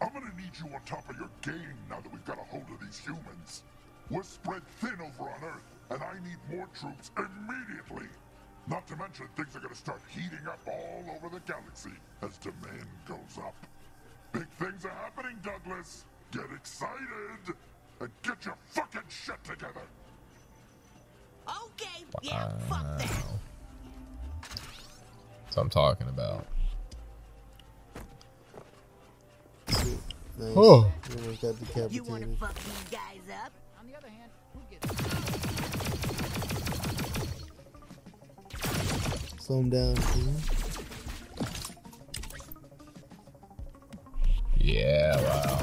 I'm 0.00 0.12
gonna 0.12 0.32
need 0.36 0.52
you 0.58 0.72
on 0.74 0.80
top 0.86 1.08
of 1.10 1.16
your 1.16 1.30
game 1.42 1.76
now 1.90 2.00
that 2.00 2.12
we've 2.12 2.24
got 2.24 2.38
a 2.38 2.44
hold 2.44 2.64
of 2.70 2.80
these 2.80 2.98
humans. 2.98 3.64
We're 4.10 4.22
spread 4.22 4.62
thin 4.80 4.96
over 5.00 5.28
on 5.28 5.42
Earth, 5.42 5.64
and 5.90 6.02
I 6.02 6.14
need 6.24 6.56
more 6.56 6.68
troops 6.78 7.10
immediately. 7.16 8.08
Not 8.68 8.86
to 8.88 8.96
mention, 8.96 9.26
things 9.36 9.56
are 9.56 9.60
gonna 9.60 9.74
start 9.74 10.00
heating 10.08 10.46
up 10.46 10.60
all 10.66 11.04
over 11.16 11.34
the 11.34 11.40
galaxy 11.40 11.92
as 12.22 12.36
demand 12.38 12.86
goes 13.06 13.38
up. 13.38 13.54
Big 14.32 14.48
things 14.58 14.84
are 14.84 14.90
happening, 14.90 15.38
Douglas. 15.42 16.04
Get 16.30 16.44
excited 16.54 17.54
and 18.00 18.10
get 18.22 18.44
your 18.44 18.56
fucking 18.66 19.00
shit 19.08 19.42
together. 19.42 19.82
Okay, 21.48 22.04
yeah, 22.22 22.52
fuck 22.68 22.98
that. 22.98 23.08
That's 24.42 25.56
what 25.56 25.62
I'm 25.62 25.70
talking 25.70 26.08
about. 26.08 26.46
Nice. 29.68 30.52
Oh. 30.56 30.90
You 31.10 31.16
almost 31.20 31.42
got 31.42 31.92
You 31.92 32.04
wanna 32.04 32.26
fuck 32.38 32.54
these 32.54 32.84
guys 32.90 33.28
up? 33.44 33.52
On 33.78 33.86
the 33.86 33.96
other 33.96 34.08
hand, 34.08 34.30
who 34.54 34.60
gets 34.70 34.86
Slow 39.44 39.60
him 39.60 39.70
down, 39.70 39.94
please. 39.96 40.50
Yeah, 44.56 45.16
wow. 45.22 45.58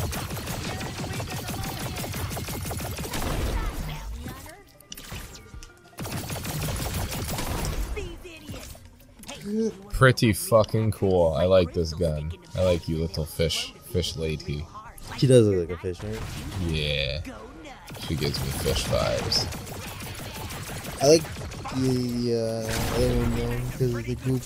Pretty 9.91 10.33
fucking 10.33 10.91
cool. 10.91 11.33
I 11.33 11.45
like 11.45 11.73
this 11.73 11.93
gun. 11.93 12.31
I 12.55 12.63
like 12.63 12.87
you, 12.87 12.97
little 12.97 13.25
fish, 13.25 13.73
fish 13.95 14.17
lady. 14.17 14.65
She 15.17 15.25
does 15.25 15.47
look 15.47 15.69
like 15.69 15.77
a 15.77 15.81
fish, 15.81 16.03
right? 16.03 16.21
Yeah. 16.67 17.21
She 18.05 18.15
gives 18.15 18.37
me 18.43 18.49
fish 18.59 18.83
vibes. 18.85 19.47
I 21.01 21.07
like 21.07 21.23
the 21.75 22.35
uh, 22.35 22.95
other 22.95 23.15
one 23.15 23.35
though 23.35 23.57
because 23.71 23.95
of 23.95 24.05
the 24.05 24.15
goop. 24.15 24.43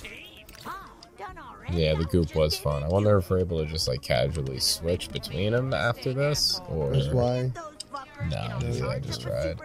Yeah, 1.72 1.96
the 1.96 2.06
goop 2.06 2.36
was 2.36 2.58
fun. 2.60 2.84
I 2.84 2.90
wonder 2.90 3.18
if 3.18 3.30
we're 3.32 3.40
able 3.40 3.64
to 3.64 3.66
just 3.66 3.88
like 3.88 4.04
casually 4.04 4.60
switch 4.60 5.10
between 5.10 5.54
them 5.54 5.74
after 5.74 6.14
this, 6.14 6.62
or 6.70 6.92
That's 6.92 7.08
why. 7.08 7.52
no, 8.30 8.60
yeah, 8.62 8.88
I 8.88 9.00
just 9.00 9.22
tried. 9.22 9.58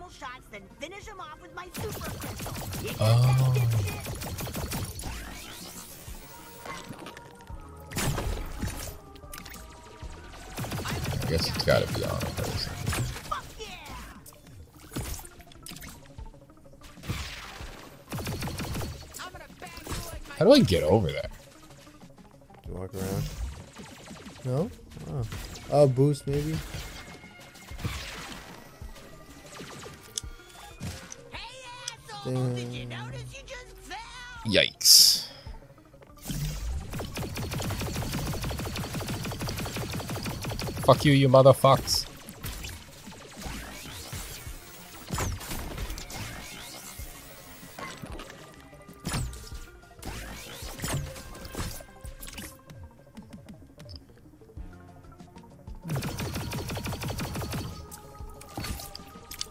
Normal 0.00 0.14
shots, 0.14 0.48
then 0.50 0.62
finish 0.78 1.04
them 1.04 1.20
off 1.20 1.40
with 1.42 1.54
my 1.54 1.66
super 1.74 2.10
crystal. 2.10 2.54
You 2.82 2.88
get 2.88 2.96
Oh. 3.00 3.54
I 10.86 11.30
guess 11.30 11.48
it's 11.48 11.64
gotta 11.64 11.86
be 11.92 12.04
on 12.04 12.10
a 12.10 12.30
person. 12.40 12.72
How 20.38 20.46
do 20.46 20.52
I 20.52 20.60
get 20.60 20.82
over 20.82 21.08
there? 21.08 21.28
You 22.66 22.74
walk 22.74 22.94
around. 22.94 23.24
No? 24.46 24.70
Oh. 25.10 25.26
Oh, 25.70 25.86
boost 25.86 26.26
maybe. 26.26 26.56
Fuck 40.90 41.04
you, 41.04 41.12
you 41.12 41.28
motherfucks. 41.28 42.04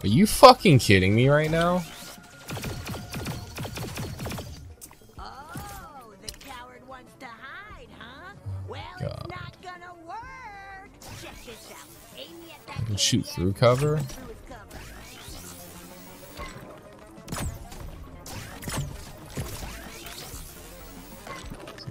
Are 0.02 0.06
you 0.06 0.26
fucking 0.26 0.78
kidding 0.78 1.14
me 1.14 1.30
right 1.30 1.50
now? 1.50 1.82
Shoot 13.00 13.26
through 13.26 13.54
cover? 13.54 13.98
through. 13.98 14.30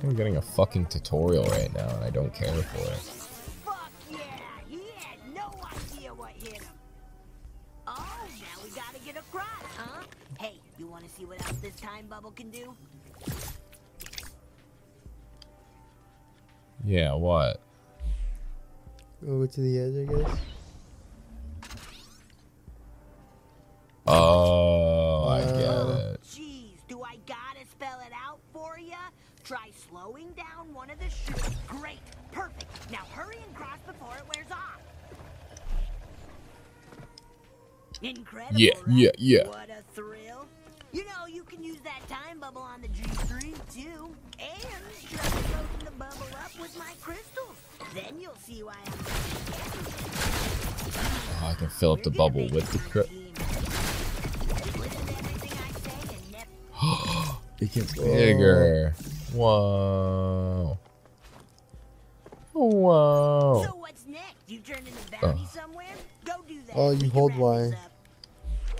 I'm 0.09 0.15
getting 0.15 0.37
a 0.37 0.41
fucking 0.41 0.85
tutorial 0.85 1.43
right 1.45 1.73
now 1.73 1.87
and 1.87 2.03
I 2.03 2.09
don't 2.09 2.33
care 2.33 2.53
for 2.53 2.91
it. 2.91 2.97
Fuck 3.65 3.91
yeah! 4.09 4.17
He 4.69 4.81
had 4.97 5.17
no 5.33 5.51
idea 5.71 6.13
what 6.13 6.31
hit 6.31 6.61
him. 6.61 6.73
Oh, 7.87 8.27
now 8.39 8.63
we 8.63 8.69
gotta 8.69 8.99
get 9.05 9.17
across, 9.17 9.45
huh? 9.77 10.03
Hey, 10.39 10.53
you 10.77 10.87
wanna 10.87 11.09
see 11.09 11.25
what 11.25 11.43
else 11.45 11.57
this 11.57 11.75
time 11.75 12.07
bubble 12.07 12.31
can 12.31 12.49
do? 12.49 12.73
Yeah, 16.85 17.13
what? 17.13 17.61
Over 19.27 19.47
to 19.47 19.61
the 19.61 19.79
edge, 19.79 20.09
I 20.09 20.13
guess. 20.13 20.39
Oh, 24.11 25.27
I 25.27 25.41
get 25.41 25.53
it. 25.59 26.21
Jeez, 26.23 26.79
do 26.87 27.03
I 27.03 27.17
gotta 27.27 27.65
spell 27.69 27.99
it 28.05 28.11
out 28.13 28.39
for 28.51 28.79
ya? 28.79 28.97
Try 29.43 29.69
slowing 29.89 30.31
down 30.33 30.73
one 30.73 30.89
of 30.89 30.97
the 30.99 31.09
shoots. 31.09 31.55
Great, 31.67 31.99
perfect. 32.31 32.65
Now 32.91 33.05
hurry 33.13 33.37
and 33.45 33.55
cross 33.55 33.77
before 33.85 34.15
it 34.17 34.23
wears 34.33 34.51
off. 34.51 34.81
Incredible. 38.01 38.59
Yeah, 38.59 38.71
right? 38.85 38.97
yeah, 38.97 39.11
yeah. 39.17 39.47
What 39.47 39.69
a 39.69 39.83
thrill. 39.93 40.47
You 40.91 41.05
know, 41.05 41.27
you 41.27 41.43
can 41.43 41.63
use 41.63 41.79
that 41.83 42.01
time 42.09 42.39
bubble 42.39 42.61
on 42.63 42.81
the 42.81 42.87
G3 42.87 43.53
too. 43.71 44.15
And 44.39 44.83
try 45.11 45.23
soaking 45.23 45.85
the 45.85 45.91
bubble 45.91 46.27
up 46.43 46.59
with 46.59 46.75
my 46.79 46.93
crystals. 47.01 47.57
Then 47.93 48.19
you'll 48.19 48.33
see 48.35 48.63
why 48.63 48.73
I'm 48.85 48.93
Oh, 51.41 51.47
I 51.47 51.53
can 51.53 51.69
fill 51.69 51.93
up 51.93 52.03
the 52.03 52.11
bubble 52.11 52.49
with 52.49 52.69
the 52.71 52.79
crypt. 57.71 57.91
it 57.91 57.93
gets 57.93 57.93
bigger. 57.99 58.93
Whoa. 59.33 60.77
Whoa. 62.53 63.63
So 63.65 63.75
what's 63.77 64.05
next? 64.05 64.33
You 64.47 64.59
turn 64.59 64.79
into 64.79 65.11
bounty 65.11 65.43
Oh. 65.45 65.49
somewhere? 65.53 65.85
Go 66.25 66.33
do 66.47 66.59
that. 66.67 66.73
Oh, 66.75 66.91
you 66.91 67.09
hold 67.09 67.35
Y. 67.37 67.71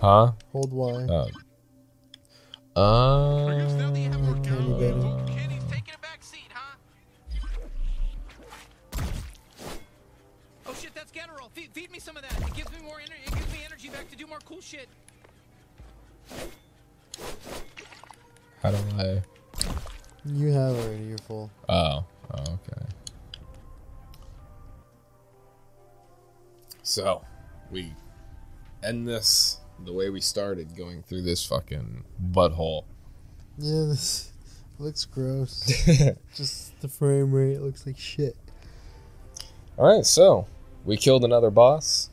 Huh? 0.02 0.32
Hold 0.52 0.74
Y. 0.74 1.07
Oh. 1.10 1.28
Uh, 2.76 3.45
Tiny. 4.44 4.80
Oh 10.66 10.74
shit, 10.80 10.94
that's 10.94 11.11
General. 11.11 11.49
Feed, 11.53 11.70
feed 11.74 11.91
me 11.91 11.99
some 11.99 12.16
of 12.16 12.22
that. 12.22 12.48
It 12.48 12.53
gives 12.53 12.72
me 12.72 12.78
more 12.86 12.99
energy. 12.99 13.22
It 13.26 13.34
gives 13.34 13.52
me 13.52 13.60
energy 13.66 13.90
back 13.90 14.10
to 14.11 14.16
do 14.16 14.28
more 14.28 14.40
cool 14.45 14.61
shit. 14.61 14.88
How 18.61 18.72
do 18.72 18.77
I? 18.98 19.22
You 20.26 20.52
have 20.52 20.76
already. 20.76 21.03
You're 21.06 21.18
full. 21.19 21.49
Oh, 21.68 22.03
oh, 22.34 22.41
okay. 22.41 22.86
So, 26.84 27.23
we 27.72 27.94
end 28.84 29.07
this 29.07 29.60
the 29.86 29.94
way 29.94 30.10
we 30.10 30.19
started, 30.19 30.76
going 30.76 31.03
through 31.03 31.22
this 31.22 31.45
fucking 31.45 32.03
butthole. 32.31 32.84
Yeah, 33.57 33.86
this 33.86 34.31
looks 34.80 35.06
gross. 35.06 35.65
Just 36.36 36.80
the 36.81 36.88
frame 36.88 37.31
rate 37.31 37.61
looks 37.61 37.86
like 37.86 37.98
shit. 37.98 38.36
All 39.77 39.95
right, 39.95 40.06
so 40.06 40.48
we 40.84 40.98
killed 40.98 41.23
another 41.23 41.49
boss. 41.49 42.10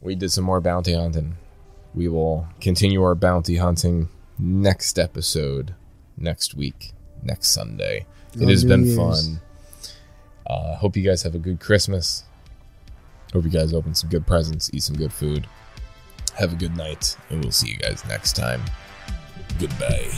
We 0.00 0.14
did 0.14 0.30
some 0.30 0.44
more 0.44 0.60
bounty 0.60 0.94
hunting. 0.94 1.36
We 1.94 2.08
will 2.08 2.46
continue 2.60 3.02
our 3.02 3.14
bounty 3.14 3.56
hunting 3.56 4.08
next 4.38 4.98
episode, 4.98 5.74
next 6.16 6.54
week, 6.54 6.92
next 7.22 7.48
Sunday. 7.48 8.06
It 8.34 8.42
On 8.42 8.48
has 8.48 8.64
New 8.64 8.68
been 8.70 8.84
Year's. 8.86 8.96
fun. 8.96 9.40
Uh, 10.46 10.76
hope 10.76 10.96
you 10.96 11.02
guys 11.02 11.22
have 11.22 11.34
a 11.34 11.38
good 11.38 11.60
Christmas. 11.60 12.24
Hope 13.32 13.44
you 13.44 13.50
guys 13.50 13.74
open 13.74 13.94
some 13.94 14.08
good 14.10 14.26
presents, 14.26 14.70
eat 14.72 14.82
some 14.82 14.96
good 14.96 15.12
food. 15.12 15.46
Have 16.38 16.52
a 16.52 16.56
good 16.56 16.76
night, 16.76 17.16
and 17.30 17.42
we'll 17.42 17.52
see 17.52 17.68
you 17.68 17.76
guys 17.76 18.04
next 18.06 18.34
time. 18.34 18.62
Goodbye. 19.58 20.08